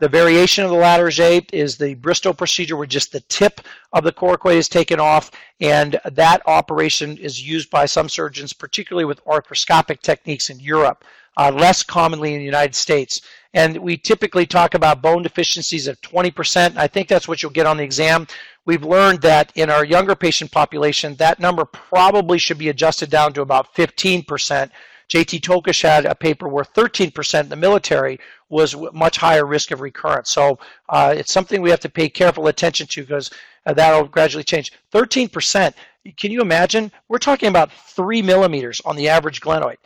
The 0.00 0.08
variation 0.08 0.64
of 0.64 0.70
the 0.70 0.76
Latarjet 0.76 1.52
is 1.52 1.76
the 1.76 1.94
Bristow 1.94 2.32
procedure 2.32 2.76
where 2.76 2.86
just 2.86 3.10
the 3.10 3.20
tip 3.22 3.60
of 3.92 4.04
the 4.04 4.12
coracoid 4.12 4.54
is 4.54 4.68
taken 4.68 5.00
off, 5.00 5.32
and 5.60 5.98
that 6.04 6.40
operation 6.46 7.16
is 7.18 7.42
used 7.42 7.68
by 7.68 7.86
some 7.86 8.08
surgeons, 8.08 8.52
particularly 8.52 9.04
with 9.04 9.24
arthroscopic 9.24 10.00
techniques 10.00 10.50
in 10.50 10.60
Europe, 10.60 11.04
uh, 11.36 11.50
less 11.50 11.82
commonly 11.82 12.32
in 12.34 12.38
the 12.38 12.44
United 12.44 12.76
States. 12.76 13.22
And 13.54 13.78
we 13.78 13.96
typically 13.96 14.46
talk 14.46 14.74
about 14.74 15.02
bone 15.02 15.22
deficiencies 15.22 15.88
of 15.88 16.00
20%. 16.02 16.76
I 16.76 16.86
think 16.86 17.08
that's 17.08 17.26
what 17.26 17.42
you'll 17.42 17.50
get 17.50 17.66
on 17.66 17.76
the 17.76 17.82
exam. 17.82 18.28
We've 18.66 18.84
learned 18.84 19.22
that 19.22 19.50
in 19.56 19.68
our 19.68 19.84
younger 19.84 20.14
patient 20.14 20.52
population, 20.52 21.16
that 21.16 21.40
number 21.40 21.64
probably 21.64 22.38
should 22.38 22.58
be 22.58 22.68
adjusted 22.68 23.10
down 23.10 23.32
to 23.32 23.40
about 23.40 23.74
15%. 23.74 24.70
JT 25.08 25.40
Tokish 25.40 25.82
had 25.82 26.04
a 26.04 26.14
paper 26.14 26.48
where 26.48 26.64
13% 26.64 27.40
in 27.40 27.48
the 27.48 27.56
military 27.56 28.20
was 28.48 28.76
much 28.92 29.16
higher 29.16 29.46
risk 29.46 29.70
of 29.70 29.80
recurrence. 29.80 30.30
So 30.30 30.58
uh, 30.88 31.14
it's 31.16 31.32
something 31.32 31.62
we 31.62 31.70
have 31.70 31.80
to 31.80 31.88
pay 31.88 32.08
careful 32.08 32.46
attention 32.48 32.86
to 32.88 33.02
because 33.02 33.30
uh, 33.66 33.72
that'll 33.72 34.08
gradually 34.08 34.44
change. 34.44 34.72
13%, 34.92 35.74
can 36.16 36.30
you 36.30 36.40
imagine? 36.40 36.92
We're 37.08 37.18
talking 37.18 37.48
about 37.48 37.72
three 37.72 38.22
millimeters 38.22 38.80
on 38.84 38.96
the 38.96 39.08
average 39.08 39.40
glenoid. 39.40 39.76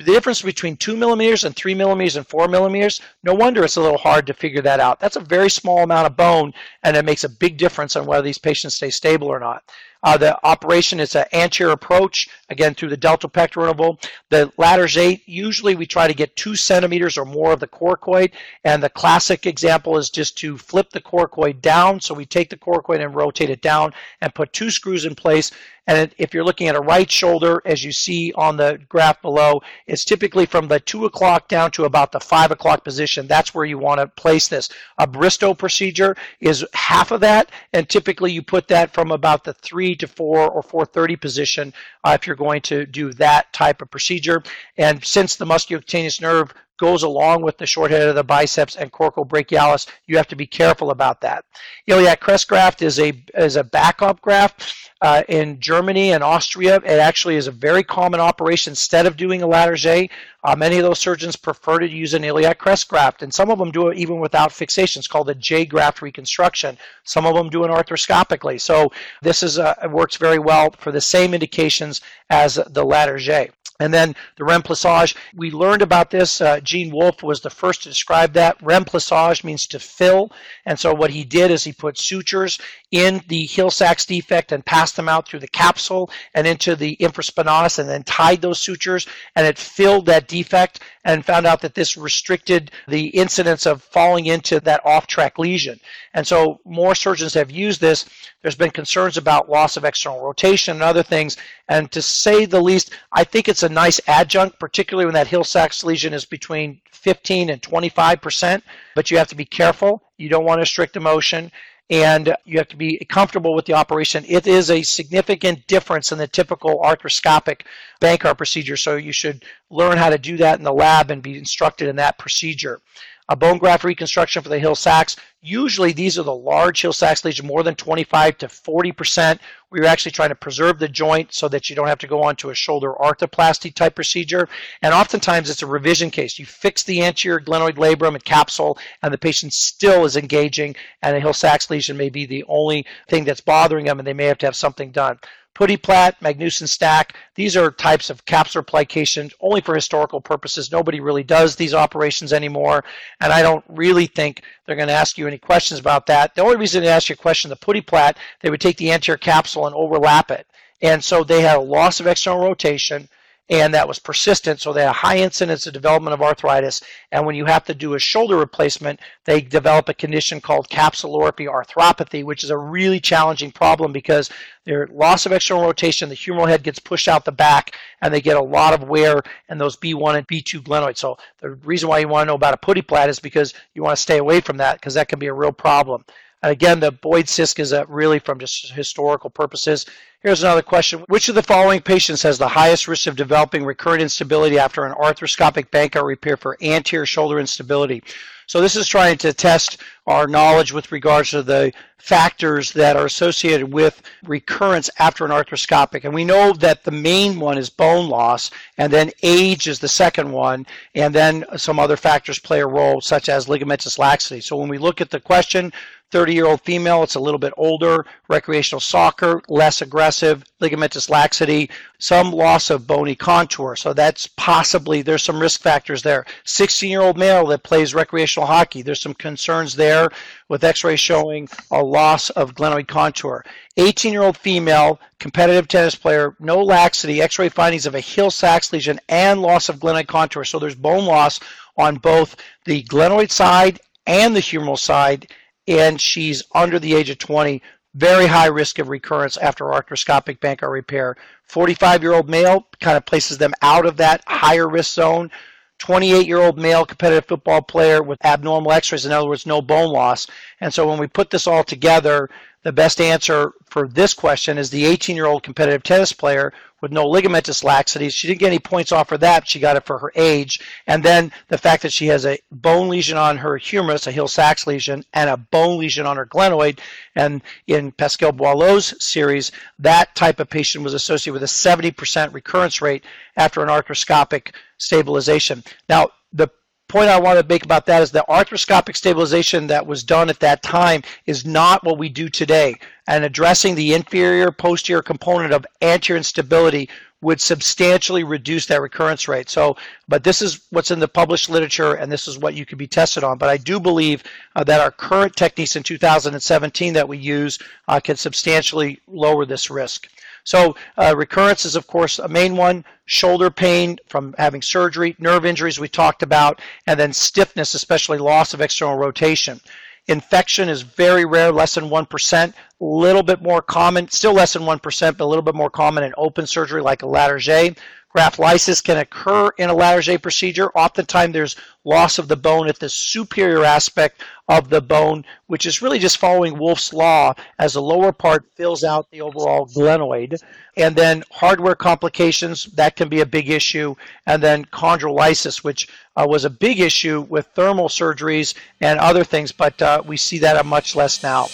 The 0.00 0.06
difference 0.06 0.42
between 0.42 0.76
two 0.76 0.96
millimeters 0.96 1.44
and 1.44 1.54
three 1.54 1.74
millimeters 1.74 2.16
and 2.16 2.26
four 2.26 2.48
millimeters, 2.48 3.00
no 3.22 3.32
wonder 3.32 3.62
it's 3.62 3.76
a 3.76 3.80
little 3.80 3.96
hard 3.96 4.26
to 4.26 4.34
figure 4.34 4.62
that 4.62 4.80
out. 4.80 4.98
That's 4.98 5.14
a 5.14 5.20
very 5.20 5.48
small 5.48 5.84
amount 5.84 6.06
of 6.06 6.16
bone, 6.16 6.52
and 6.82 6.96
it 6.96 7.04
makes 7.04 7.22
a 7.22 7.28
big 7.28 7.58
difference 7.58 7.94
on 7.94 8.04
whether 8.04 8.22
these 8.22 8.38
patients 8.38 8.74
stay 8.74 8.90
stable 8.90 9.28
or 9.28 9.38
not. 9.38 9.62
Uh, 10.04 10.18
the 10.18 10.38
operation 10.46 11.00
is 11.00 11.16
an 11.16 11.24
anterior 11.32 11.72
approach, 11.72 12.28
again, 12.50 12.74
through 12.74 12.90
the 12.90 12.96
deltopectoral 12.96 13.62
interval. 13.62 13.98
The 14.28 14.52
Latarjet, 14.58 15.22
usually 15.24 15.74
we 15.74 15.86
try 15.86 16.06
to 16.06 16.14
get 16.14 16.36
two 16.36 16.54
centimeters 16.54 17.16
or 17.16 17.24
more 17.24 17.52
of 17.52 17.60
the 17.60 17.66
coracoid, 17.66 18.32
and 18.64 18.82
the 18.82 18.90
classic 18.90 19.46
example 19.46 19.96
is 19.96 20.10
just 20.10 20.36
to 20.38 20.58
flip 20.58 20.90
the 20.90 21.00
coracoid 21.00 21.62
down. 21.62 22.00
So 22.00 22.12
we 22.12 22.26
take 22.26 22.50
the 22.50 22.56
coracoid 22.56 23.02
and 23.02 23.14
rotate 23.14 23.50
it 23.50 23.62
down 23.62 23.94
and 24.20 24.34
put 24.34 24.52
two 24.52 24.70
screws 24.70 25.06
in 25.06 25.14
place. 25.14 25.50
And 25.86 26.14
if 26.16 26.32
you're 26.32 26.44
looking 26.44 26.68
at 26.68 26.76
a 26.76 26.80
right 26.80 27.10
shoulder, 27.10 27.60
as 27.66 27.84
you 27.84 27.92
see 27.92 28.32
on 28.36 28.56
the 28.56 28.80
graph 28.88 29.20
below, 29.20 29.60
it's 29.86 30.04
typically 30.04 30.46
from 30.46 30.66
the 30.66 30.80
2 30.80 31.04
o'clock 31.04 31.48
down 31.48 31.70
to 31.72 31.84
about 31.84 32.10
the 32.10 32.20
5 32.20 32.52
o'clock 32.52 32.84
position. 32.84 33.26
That's 33.26 33.54
where 33.54 33.66
you 33.66 33.78
want 33.78 34.00
to 34.00 34.06
place 34.06 34.48
this. 34.48 34.70
A 34.98 35.06
Bristow 35.06 35.52
procedure 35.52 36.16
is 36.40 36.64
half 36.72 37.10
of 37.10 37.20
that, 37.20 37.50
and 37.72 37.88
typically 37.88 38.32
you 38.32 38.42
put 38.42 38.66
that 38.68 38.94
from 38.94 39.10
about 39.10 39.44
the 39.44 39.52
3 39.54 39.94
to 39.96 40.08
4 40.08 40.50
or 40.50 40.62
430 40.62 41.16
position 41.16 41.72
uh, 42.04 42.16
if 42.18 42.26
you're 42.26 42.36
going 42.36 42.62
to 42.62 42.86
do 42.86 43.12
that 43.14 43.52
type 43.52 43.82
of 43.82 43.90
procedure. 43.90 44.42
And 44.78 45.04
since 45.04 45.36
the 45.36 45.44
musculocutaneous 45.44 46.20
nerve 46.20 46.54
goes 46.84 47.02
along 47.02 47.40
with 47.40 47.56
the 47.56 47.64
short 47.64 47.90
head 47.90 48.06
of 48.06 48.14
the 48.14 48.22
biceps 48.22 48.76
and 48.76 48.92
coracobrachialis, 48.92 49.86
you 50.06 50.18
have 50.18 50.28
to 50.28 50.36
be 50.36 50.46
careful 50.46 50.90
about 50.90 51.22
that. 51.22 51.42
Iliac 51.86 52.20
crest 52.20 52.46
graft 52.46 52.82
is 52.82 53.00
a 53.00 53.10
is 53.34 53.56
a 53.56 53.64
backup 53.64 54.20
graft. 54.20 54.90
Uh, 55.00 55.22
in 55.28 55.60
Germany 55.60 56.12
and 56.12 56.22
Austria, 56.22 56.76
it 56.76 56.98
actually 56.98 57.36
is 57.36 57.46
a 57.46 57.50
very 57.50 57.82
common 57.82 58.20
operation. 58.20 58.72
Instead 58.72 59.06
of 59.06 59.16
doing 59.16 59.42
a 59.42 59.46
Latarjet, 59.46 60.10
uh, 60.44 60.56
many 60.56 60.76
of 60.76 60.82
those 60.82 60.98
surgeons 60.98 61.36
prefer 61.36 61.78
to 61.78 61.88
use 61.88 62.14
an 62.14 62.24
iliac 62.24 62.58
crest 62.58 62.88
graft, 62.88 63.22
and 63.22 63.32
some 63.32 63.50
of 63.50 63.58
them 63.58 63.70
do 63.70 63.88
it 63.88 63.96
even 63.96 64.20
without 64.20 64.52
fixation. 64.52 65.00
It's 65.00 65.08
called 65.08 65.30
a 65.30 65.34
J 65.34 65.64
graft 65.64 66.02
reconstruction. 66.02 66.76
Some 67.04 67.24
of 67.24 67.34
them 67.34 67.48
do 67.48 67.64
it 67.64 67.70
arthroscopically. 67.70 68.60
So 68.60 68.92
this 69.22 69.42
is 69.42 69.58
works 69.88 70.16
very 70.16 70.38
well 70.38 70.70
for 70.70 70.92
the 70.92 71.00
same 71.00 71.32
indications 71.32 72.02
as 72.28 72.56
the 72.56 72.84
Latarjet. 72.84 73.50
And 73.80 73.92
then 73.92 74.14
the 74.36 74.44
remplissage, 74.44 75.16
we 75.34 75.50
learned 75.50 75.82
about 75.82 76.10
this. 76.10 76.40
Uh, 76.40 76.60
Gene 76.60 76.92
Wolf 76.92 77.22
was 77.22 77.40
the 77.40 77.50
first 77.50 77.82
to 77.82 77.88
describe 77.88 78.32
that. 78.34 78.58
Remplissage 78.60 79.42
means 79.42 79.66
to 79.68 79.80
fill. 79.80 80.30
And 80.64 80.78
so 80.78 80.94
what 80.94 81.10
he 81.10 81.24
did 81.24 81.50
is 81.50 81.64
he 81.64 81.72
put 81.72 81.98
sutures 81.98 82.58
in 82.92 83.20
the 83.26 83.46
Hill-Sachs 83.46 84.06
defect 84.06 84.52
and 84.52 84.64
passed 84.64 84.94
them 84.94 85.08
out 85.08 85.26
through 85.28 85.40
the 85.40 85.48
capsule 85.48 86.10
and 86.34 86.46
into 86.46 86.76
the 86.76 86.96
infraspinatus 87.00 87.80
and 87.80 87.88
then 87.88 88.04
tied 88.04 88.40
those 88.40 88.60
sutures 88.60 89.06
and 89.34 89.46
it 89.46 89.58
filled 89.58 90.06
that 90.06 90.28
defect 90.28 90.80
and 91.04 91.24
found 91.24 91.46
out 91.46 91.60
that 91.60 91.74
this 91.74 91.96
restricted 91.96 92.70
the 92.88 93.08
incidence 93.08 93.66
of 93.66 93.82
falling 93.82 94.26
into 94.26 94.58
that 94.60 94.84
off-track 94.84 95.38
lesion. 95.38 95.78
And 96.14 96.26
so 96.26 96.60
more 96.64 96.94
surgeons 96.94 97.34
have 97.34 97.50
used 97.50 97.80
this. 97.80 98.06
There's 98.42 98.54
been 98.54 98.70
concerns 98.70 99.16
about 99.16 99.50
loss 99.50 99.76
of 99.76 99.84
external 99.84 100.24
rotation 100.24 100.74
and 100.74 100.82
other 100.82 101.02
things. 101.02 101.36
And 101.68 101.90
to 101.92 102.00
say 102.00 102.46
the 102.46 102.60
least, 102.60 102.90
I 103.12 103.24
think 103.24 103.48
it's 103.48 103.62
a 103.62 103.68
nice 103.68 104.00
adjunct, 104.06 104.58
particularly 104.58 105.06
when 105.06 105.14
that 105.14 105.26
Hill-Sachs 105.26 105.84
lesion 105.84 106.14
is 106.14 106.24
between 106.24 106.80
15 106.92 107.50
and 107.50 107.62
25 107.62 108.20
percent. 108.20 108.64
But 108.94 109.10
you 109.10 109.18
have 109.18 109.28
to 109.28 109.34
be 109.34 109.44
careful. 109.44 110.02
You 110.16 110.28
don't 110.28 110.44
want 110.44 110.58
to 110.58 110.62
restrict 110.62 110.94
the 110.94 111.00
motion 111.00 111.50
and 111.90 112.34
you 112.44 112.58
have 112.58 112.68
to 112.68 112.76
be 112.76 113.04
comfortable 113.10 113.54
with 113.54 113.66
the 113.66 113.74
operation. 113.74 114.24
It 114.26 114.46
is 114.46 114.70
a 114.70 114.82
significant 114.82 115.66
difference 115.66 116.12
in 116.12 116.18
the 116.18 116.26
typical 116.26 116.80
arthroscopic 116.80 117.62
Bankart 118.00 118.38
procedure, 118.38 118.76
so 118.76 118.96
you 118.96 119.12
should 119.12 119.44
learn 119.70 119.98
how 119.98 120.08
to 120.10 120.18
do 120.18 120.36
that 120.38 120.58
in 120.58 120.64
the 120.64 120.72
lab 120.72 121.10
and 121.10 121.22
be 121.22 121.36
instructed 121.36 121.88
in 121.88 121.96
that 121.96 122.18
procedure. 122.18 122.80
A 123.28 123.36
bone 123.36 123.58
graft 123.58 123.84
reconstruction 123.84 124.42
for 124.42 124.48
the 124.48 124.58
Hill 124.58 124.74
Sachs. 124.74 125.16
Usually 125.40 125.92
these 125.92 126.18
are 126.18 126.22
the 126.22 126.34
large 126.34 126.82
Hill 126.82 126.92
Sachs 126.92 127.24
lesions, 127.24 127.46
more 127.46 127.62
than 127.62 127.74
25 127.74 128.38
to 128.38 128.46
40%, 128.48 129.38
where 129.68 129.82
you're 129.82 129.90
actually 129.90 130.12
trying 130.12 130.28
to 130.28 130.34
preserve 130.34 130.78
the 130.78 130.88
joint 130.88 131.32
so 131.32 131.48
that 131.48 131.68
you 131.68 131.76
don't 131.76 131.88
have 131.88 131.98
to 131.98 132.06
go 132.06 132.22
on 132.22 132.36
to 132.36 132.50
a 132.50 132.54
shoulder 132.54 132.92
arthroplasty 133.00 133.74
type 133.74 133.94
procedure. 133.94 134.48
And 134.82 134.92
oftentimes 134.92 135.48
it's 135.48 135.62
a 135.62 135.66
revision 135.66 136.10
case. 136.10 136.38
You 136.38 136.46
fix 136.46 136.82
the 136.82 137.02
anterior 137.02 137.40
glenoid 137.40 137.76
labrum 137.76 138.14
and 138.14 138.24
capsule, 138.24 138.78
and 139.02 139.12
the 139.12 139.18
patient 139.18 139.52
still 139.52 140.04
is 140.04 140.16
engaging, 140.16 140.76
and 141.02 141.16
the 141.16 141.20
Hill 141.20 141.32
Sachs 141.32 141.70
lesion 141.70 141.96
may 141.96 142.10
be 142.10 142.26
the 142.26 142.44
only 142.46 142.86
thing 143.08 143.24
that's 143.24 143.40
bothering 143.40 143.86
them, 143.86 143.98
and 143.98 144.06
they 144.06 144.14
may 144.14 144.26
have 144.26 144.38
to 144.38 144.46
have 144.46 144.56
something 144.56 144.90
done. 144.90 145.18
Putti-Platt, 145.54 146.20
Magnuson 146.20 146.68
stack, 146.68 147.14
these 147.36 147.56
are 147.56 147.70
types 147.70 148.10
of 148.10 148.24
capsular 148.24 148.66
plication 148.66 149.30
only 149.40 149.60
for 149.60 149.74
historical 149.74 150.20
purposes. 150.20 150.72
Nobody 150.72 151.00
really 151.00 151.22
does 151.22 151.54
these 151.54 151.74
operations 151.74 152.32
anymore, 152.32 152.84
and 153.20 153.32
I 153.32 153.40
don't 153.40 153.64
really 153.68 154.06
think 154.06 154.42
they're 154.66 154.76
going 154.76 154.88
to 154.88 154.94
ask 154.94 155.16
you 155.16 155.26
any 155.26 155.38
questions 155.38 155.78
about 155.78 156.06
that. 156.06 156.34
The 156.34 156.42
only 156.42 156.56
reason 156.56 156.82
they 156.82 156.88
ask 156.88 157.08
you 157.08 157.14
a 157.14 157.16
question, 157.16 157.50
the 157.50 157.56
Putti-Platt, 157.56 158.18
they 158.40 158.50
would 158.50 158.60
take 158.60 158.76
the 158.76 158.90
anterior 158.90 159.16
capsule 159.16 159.66
and 159.66 159.74
overlap 159.74 160.30
it. 160.30 160.46
And 160.82 161.02
so 161.02 161.22
they 161.24 161.40
had 161.40 161.56
a 161.56 161.60
loss 161.60 162.00
of 162.00 162.06
external 162.06 162.42
rotation 162.42 163.08
and 163.50 163.74
that 163.74 163.86
was 163.86 163.98
persistent. 163.98 164.60
So 164.60 164.72
they 164.72 164.80
had 164.80 164.90
a 164.90 164.92
high 164.92 165.18
incidence 165.18 165.66
of 165.66 165.74
development 165.74 166.14
of 166.14 166.22
arthritis. 166.22 166.82
And 167.12 167.26
when 167.26 167.34
you 167.34 167.44
have 167.44 167.64
to 167.64 167.74
do 167.74 167.94
a 167.94 167.98
shoulder 167.98 168.36
replacement, 168.36 169.00
they 169.24 169.42
develop 169.42 169.88
a 169.88 169.94
condition 169.94 170.40
called 170.40 170.68
capsulorrhaphy 170.68 171.46
arthropathy, 171.46 172.24
which 172.24 172.42
is 172.42 172.50
a 172.50 172.56
really 172.56 173.00
challenging 173.00 173.52
problem 173.52 173.92
because 173.92 174.30
their 174.64 174.86
loss 174.86 175.26
of 175.26 175.32
external 175.32 175.64
rotation, 175.64 176.08
the 176.08 176.14
humeral 176.14 176.48
head 176.48 176.62
gets 176.62 176.78
pushed 176.78 177.06
out 177.06 177.26
the 177.26 177.32
back, 177.32 177.76
and 178.00 178.14
they 178.14 178.22
get 178.22 178.38
a 178.38 178.42
lot 178.42 178.72
of 178.72 178.88
wear 178.88 179.22
in 179.50 179.58
those 179.58 179.76
B1 179.76 180.16
and 180.16 180.26
B2 180.26 180.62
glenoids. 180.62 180.98
So 180.98 181.18
the 181.40 181.50
reason 181.50 181.88
why 181.90 181.98
you 181.98 182.08
want 182.08 182.26
to 182.26 182.28
know 182.28 182.36
about 182.36 182.54
a 182.54 182.58
Putti-Platt 182.58 183.10
is 183.10 183.20
because 183.20 183.52
you 183.74 183.82
want 183.82 183.96
to 183.96 184.02
stay 184.02 184.18
away 184.18 184.40
from 184.40 184.56
that 184.56 184.80
because 184.80 184.94
that 184.94 185.08
can 185.08 185.18
be 185.18 185.26
a 185.26 185.34
real 185.34 185.52
problem. 185.52 186.04
And 186.44 186.52
again, 186.52 186.78
the 186.78 186.92
Boyd-Sisk 186.92 187.58
is 187.58 187.72
uh, 187.72 187.86
really 187.88 188.18
from 188.18 188.38
just 188.38 188.70
historical 188.72 189.30
purposes. 189.30 189.86
Here's 190.20 190.42
another 190.42 190.60
question. 190.60 191.02
Which 191.08 191.30
of 191.30 191.36
the 191.36 191.42
following 191.42 191.80
patients 191.80 192.22
has 192.22 192.36
the 192.36 192.46
highest 192.46 192.86
risk 192.86 193.06
of 193.06 193.16
developing 193.16 193.64
recurrent 193.64 194.02
instability 194.02 194.58
after 194.58 194.84
an 194.84 194.92
arthroscopic 194.92 195.70
Bankart 195.70 196.04
repair 196.04 196.36
for 196.36 196.58
anterior 196.60 197.06
shoulder 197.06 197.40
instability? 197.40 198.02
So 198.46 198.60
this 198.60 198.76
is 198.76 198.86
trying 198.86 199.16
to 199.18 199.32
test 199.32 199.78
our 200.06 200.26
knowledge 200.26 200.70
with 200.70 200.92
regards 200.92 201.30
to 201.30 201.42
the 201.42 201.72
factors 201.96 202.72
that 202.72 202.94
are 202.94 203.06
associated 203.06 203.72
with 203.72 204.02
recurrence 204.24 204.90
after 204.98 205.24
an 205.24 205.30
arthroscopic. 205.30 206.04
And 206.04 206.12
we 206.12 206.26
know 206.26 206.52
that 206.52 206.84
the 206.84 206.90
main 206.90 207.40
one 207.40 207.56
is 207.56 207.70
bone 207.70 208.10
loss, 208.10 208.50
and 208.76 208.92
then 208.92 209.10
age 209.22 209.66
is 209.66 209.78
the 209.78 209.88
second 209.88 210.30
one, 210.30 210.66
and 210.94 211.14
then 211.14 211.46
some 211.56 211.78
other 211.78 211.96
factors 211.96 212.38
play 212.38 212.60
a 212.60 212.66
role, 212.66 213.00
such 213.00 213.30
as 213.30 213.46
ligamentous 213.46 213.98
laxity. 213.98 214.42
So 214.42 214.56
when 214.56 214.68
we 214.68 214.76
look 214.76 215.00
at 215.00 215.08
the 215.08 215.20
question, 215.20 215.72
30 216.14 216.32
year 216.32 216.46
old 216.46 216.60
female, 216.60 217.02
it's 217.02 217.16
a 217.16 217.20
little 217.20 217.40
bit 217.40 217.52
older, 217.56 218.06
recreational 218.28 218.78
soccer, 218.78 219.42
less 219.48 219.82
aggressive, 219.82 220.44
ligamentous 220.60 221.10
laxity, 221.10 221.68
some 221.98 222.30
loss 222.30 222.70
of 222.70 222.86
bony 222.86 223.16
contour. 223.16 223.74
So 223.74 223.92
that's 223.92 224.28
possibly, 224.36 225.02
there's 225.02 225.24
some 225.24 225.40
risk 225.40 225.60
factors 225.60 226.04
there. 226.04 226.24
16 226.44 226.88
year 226.88 227.00
old 227.00 227.18
male 227.18 227.44
that 227.46 227.64
plays 227.64 227.96
recreational 227.96 228.46
hockey, 228.46 228.80
there's 228.80 229.00
some 229.00 229.14
concerns 229.14 229.74
there 229.74 230.08
with 230.48 230.62
x 230.62 230.84
ray 230.84 230.94
showing 230.94 231.48
a 231.72 231.82
loss 231.82 232.30
of 232.30 232.54
glenoid 232.54 232.86
contour. 232.86 233.44
18 233.76 234.12
year 234.12 234.22
old 234.22 234.36
female, 234.36 235.00
competitive 235.18 235.66
tennis 235.66 235.96
player, 235.96 236.36
no 236.38 236.62
laxity, 236.62 237.22
x 237.22 237.40
ray 237.40 237.48
findings 237.48 237.86
of 237.86 237.96
a 237.96 238.00
Hill 238.00 238.30
Sachs 238.30 238.72
lesion 238.72 239.00
and 239.08 239.42
loss 239.42 239.68
of 239.68 239.80
glenoid 239.80 240.06
contour. 240.06 240.44
So 240.44 240.60
there's 240.60 240.76
bone 240.76 241.06
loss 241.06 241.40
on 241.76 241.96
both 241.96 242.36
the 242.66 242.84
glenoid 242.84 243.32
side 243.32 243.80
and 244.06 244.36
the 244.36 244.40
humeral 244.40 244.78
side 244.78 245.26
and 245.66 246.00
she's 246.00 246.42
under 246.54 246.78
the 246.78 246.94
age 246.94 247.10
of 247.10 247.18
20, 247.18 247.62
very 247.94 248.26
high 248.26 248.46
risk 248.46 248.78
of 248.78 248.88
recurrence 248.88 249.36
after 249.36 249.66
arthroscopic 249.66 250.38
Bankart 250.40 250.72
repair. 250.72 251.16
45 251.44 252.02
year 252.02 252.14
old 252.14 252.28
male 252.28 252.66
kind 252.80 252.96
of 252.96 253.06
places 253.06 253.38
them 253.38 253.54
out 253.62 253.86
of 253.86 253.96
that 253.98 254.22
higher 254.26 254.68
risk 254.68 254.94
zone. 254.94 255.30
28 255.78 256.26
year 256.26 256.40
old 256.40 256.58
male 256.58 256.84
competitive 256.84 257.26
football 257.26 257.60
player 257.60 258.02
with 258.02 258.24
abnormal 258.24 258.72
x 258.72 258.92
rays, 258.92 259.06
in 259.06 259.12
other 259.12 259.28
words, 259.28 259.46
no 259.46 259.60
bone 259.60 259.92
loss. 259.92 260.26
And 260.60 260.72
so 260.72 260.88
when 260.88 260.98
we 260.98 261.06
put 261.06 261.30
this 261.30 261.46
all 261.46 261.64
together, 261.64 262.30
the 262.64 262.72
best 262.72 263.00
answer 263.00 263.52
for 263.66 263.86
this 263.86 264.14
question 264.14 264.58
is 264.58 264.70
the 264.70 264.84
18 264.84 265.14
year 265.14 265.26
old 265.26 265.42
competitive 265.42 265.82
tennis 265.82 266.12
player 266.12 266.52
with 266.80 266.92
no 266.92 267.06
ligamentous 267.06 267.62
laxity. 267.62 268.08
She 268.08 268.26
didn't 268.26 268.40
get 268.40 268.48
any 268.48 268.58
points 268.58 268.90
off 268.90 269.08
for 269.08 269.18
that. 269.18 269.48
She 269.48 269.60
got 269.60 269.76
it 269.76 269.86
for 269.86 269.98
her 269.98 270.12
age. 270.16 270.60
And 270.86 271.02
then 271.02 271.30
the 271.48 271.58
fact 271.58 271.82
that 271.82 271.92
she 271.92 272.06
has 272.08 272.26
a 272.26 272.38
bone 272.50 272.88
lesion 272.88 273.16
on 273.16 273.36
her 273.38 273.56
humerus, 273.56 274.06
a 274.06 274.12
Hill 274.12 274.28
Sachs 274.28 274.66
lesion, 274.66 275.04
and 275.12 275.30
a 275.30 275.36
bone 275.36 275.78
lesion 275.78 276.04
on 276.06 276.16
her 276.16 276.26
glenoid. 276.26 276.80
And 277.16 277.42
in 277.66 277.92
Pascal 277.92 278.32
Boileau's 278.32 278.94
series, 279.02 279.52
that 279.78 280.14
type 280.14 280.40
of 280.40 280.50
patient 280.50 280.84
was 280.84 280.94
associated 280.94 281.34
with 281.34 281.42
a 281.42 281.46
70% 281.46 282.34
recurrence 282.34 282.82
rate 282.82 283.04
after 283.36 283.62
an 283.62 283.68
arthroscopic 283.68 284.54
stabilization. 284.78 285.62
Now, 285.88 286.10
the 286.32 286.48
point 286.88 287.08
I 287.08 287.18
want 287.18 287.38
to 287.38 287.46
make 287.46 287.64
about 287.64 287.86
that 287.86 288.02
is 288.02 288.10
the 288.10 288.24
arthroscopic 288.28 288.96
stabilization 288.96 289.66
that 289.68 289.86
was 289.86 290.02
done 290.02 290.28
at 290.28 290.40
that 290.40 290.62
time 290.62 291.02
is 291.26 291.44
not 291.44 291.84
what 291.84 291.98
we 291.98 292.08
do 292.08 292.28
today. 292.28 292.74
And 293.06 293.24
addressing 293.24 293.74
the 293.74 293.94
inferior 293.94 294.50
posterior 294.52 295.02
component 295.02 295.52
of 295.52 295.66
anterior 295.82 296.18
instability 296.18 296.88
would 297.24 297.40
substantially 297.40 298.22
reduce 298.22 298.66
that 298.66 298.82
recurrence 298.82 299.26
rate. 299.26 299.48
So, 299.48 299.76
but 300.06 300.22
this 300.22 300.42
is 300.42 300.60
what's 300.70 300.90
in 300.90 301.00
the 301.00 301.08
published 301.08 301.48
literature, 301.48 301.94
and 301.94 302.12
this 302.12 302.28
is 302.28 302.38
what 302.38 302.54
you 302.54 302.66
could 302.66 302.76
be 302.76 302.86
tested 302.86 303.24
on. 303.24 303.38
But 303.38 303.48
I 303.48 303.56
do 303.56 303.80
believe 303.80 304.22
uh, 304.54 304.62
that 304.64 304.80
our 304.80 304.90
current 304.90 305.34
techniques 305.34 305.74
in 305.74 305.82
2017 305.82 306.92
that 306.92 307.08
we 307.08 307.16
use 307.16 307.58
uh, 307.88 307.98
can 307.98 308.16
substantially 308.16 309.00
lower 309.08 309.46
this 309.46 309.70
risk. 309.70 310.06
So 310.44 310.76
uh, 310.96 311.14
recurrence 311.16 311.64
is, 311.64 311.74
of 311.74 311.86
course, 311.86 312.18
a 312.18 312.28
main 312.28 312.56
one. 312.56 312.84
Shoulder 313.06 313.50
pain 313.50 313.98
from 314.08 314.34
having 314.38 314.62
surgery, 314.62 315.16
nerve 315.18 315.44
injuries 315.44 315.78
we 315.78 315.88
talked 315.88 316.22
about, 316.22 316.60
and 316.86 316.98
then 316.98 317.12
stiffness, 317.12 317.74
especially 317.74 318.18
loss 318.18 318.54
of 318.54 318.60
external 318.60 318.96
rotation. 318.96 319.60
Infection 320.06 320.68
is 320.68 320.82
very 320.82 321.24
rare, 321.24 321.50
less 321.50 321.74
than 321.74 321.88
1%, 321.88 322.52
a 322.52 322.54
little 322.84 323.22
bit 323.22 323.40
more 323.42 323.62
common, 323.62 324.08
still 324.10 324.34
less 324.34 324.52
than 324.52 324.62
1%, 324.62 325.16
but 325.16 325.24
a 325.24 325.26
little 325.26 325.42
bit 325.42 325.54
more 325.54 325.70
common 325.70 326.04
in 326.04 326.12
open 326.18 326.46
surgery 326.46 326.82
like 326.82 327.02
a 327.02 327.06
Latarjet. 327.06 327.78
Lysis 328.14 328.80
can 328.80 328.98
occur 328.98 329.50
in 329.58 329.70
a 329.70 329.74
Latarjet 329.74 330.22
procedure. 330.22 330.70
Oftentimes 330.70 331.32
there's 331.32 331.56
loss 331.84 332.18
of 332.18 332.28
the 332.28 332.36
bone 332.36 332.68
at 332.68 332.78
the 332.78 332.88
superior 332.88 333.64
aspect 333.64 334.22
of 334.48 334.68
the 334.68 334.80
bone, 334.80 335.24
which 335.48 335.66
is 335.66 335.82
really 335.82 335.98
just 335.98 336.18
following 336.18 336.56
Wolff's 336.56 336.92
law 336.92 337.34
as 337.58 337.72
the 337.72 337.82
lower 337.82 338.12
part 338.12 338.46
fills 338.54 338.84
out 338.84 339.10
the 339.10 339.20
overall 339.20 339.66
glenoid. 339.66 340.40
And 340.76 340.94
then 340.94 341.24
hardware 341.32 341.74
complications, 341.74 342.66
that 342.76 342.94
can 342.94 343.08
be 343.08 343.20
a 343.20 343.26
big 343.26 343.50
issue. 343.50 343.96
And 344.26 344.42
then 344.42 344.64
chondrolysis, 344.66 345.64
which 345.64 345.88
uh, 346.16 346.26
was 346.28 346.44
a 346.44 346.50
big 346.50 346.80
issue 346.80 347.22
with 347.22 347.48
thermal 347.54 347.88
surgeries 347.88 348.54
and 348.80 348.98
other 349.00 349.24
things, 349.24 349.50
but 349.50 349.80
uh, 349.82 350.02
we 350.06 350.16
see 350.16 350.38
that 350.38 350.64
much 350.64 350.94
less 350.94 351.22
now. 351.22 351.48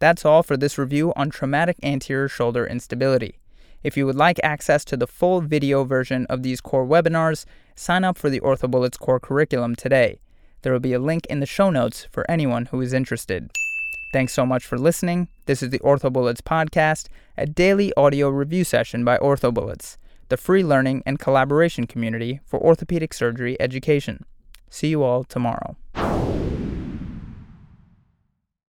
That's 0.00 0.24
all 0.24 0.42
for 0.42 0.56
this 0.56 0.78
review 0.78 1.12
on 1.16 1.30
traumatic 1.30 1.76
anterior 1.82 2.28
shoulder 2.28 2.66
instability. 2.66 3.37
If 3.82 3.96
you 3.96 4.06
would 4.06 4.16
like 4.16 4.40
access 4.42 4.84
to 4.86 4.96
the 4.96 5.06
full 5.06 5.40
video 5.40 5.84
version 5.84 6.26
of 6.26 6.42
these 6.42 6.60
core 6.60 6.86
webinars, 6.86 7.44
sign 7.76 8.04
up 8.04 8.18
for 8.18 8.28
the 8.28 8.40
OrthoBullets 8.40 8.98
core 8.98 9.20
curriculum 9.20 9.76
today. 9.76 10.18
There 10.62 10.72
will 10.72 10.80
be 10.80 10.94
a 10.94 10.98
link 10.98 11.26
in 11.26 11.38
the 11.38 11.46
show 11.46 11.70
notes 11.70 12.08
for 12.10 12.28
anyone 12.28 12.66
who 12.66 12.80
is 12.80 12.92
interested. 12.92 13.50
Thanks 14.12 14.32
so 14.32 14.44
much 14.44 14.66
for 14.66 14.78
listening. 14.78 15.28
This 15.46 15.62
is 15.62 15.70
the 15.70 15.78
OrthoBullets 15.80 16.40
podcast, 16.40 17.06
a 17.36 17.46
daily 17.46 17.92
audio 17.96 18.28
review 18.30 18.64
session 18.64 19.04
by 19.04 19.16
OrthoBullets, 19.18 19.96
the 20.28 20.36
free 20.36 20.64
learning 20.64 21.04
and 21.06 21.20
collaboration 21.20 21.86
community 21.86 22.40
for 22.44 22.58
orthopedic 22.58 23.14
surgery 23.14 23.56
education. 23.60 24.24
See 24.70 24.88
you 24.88 25.04
all 25.04 25.22
tomorrow. 25.22 25.76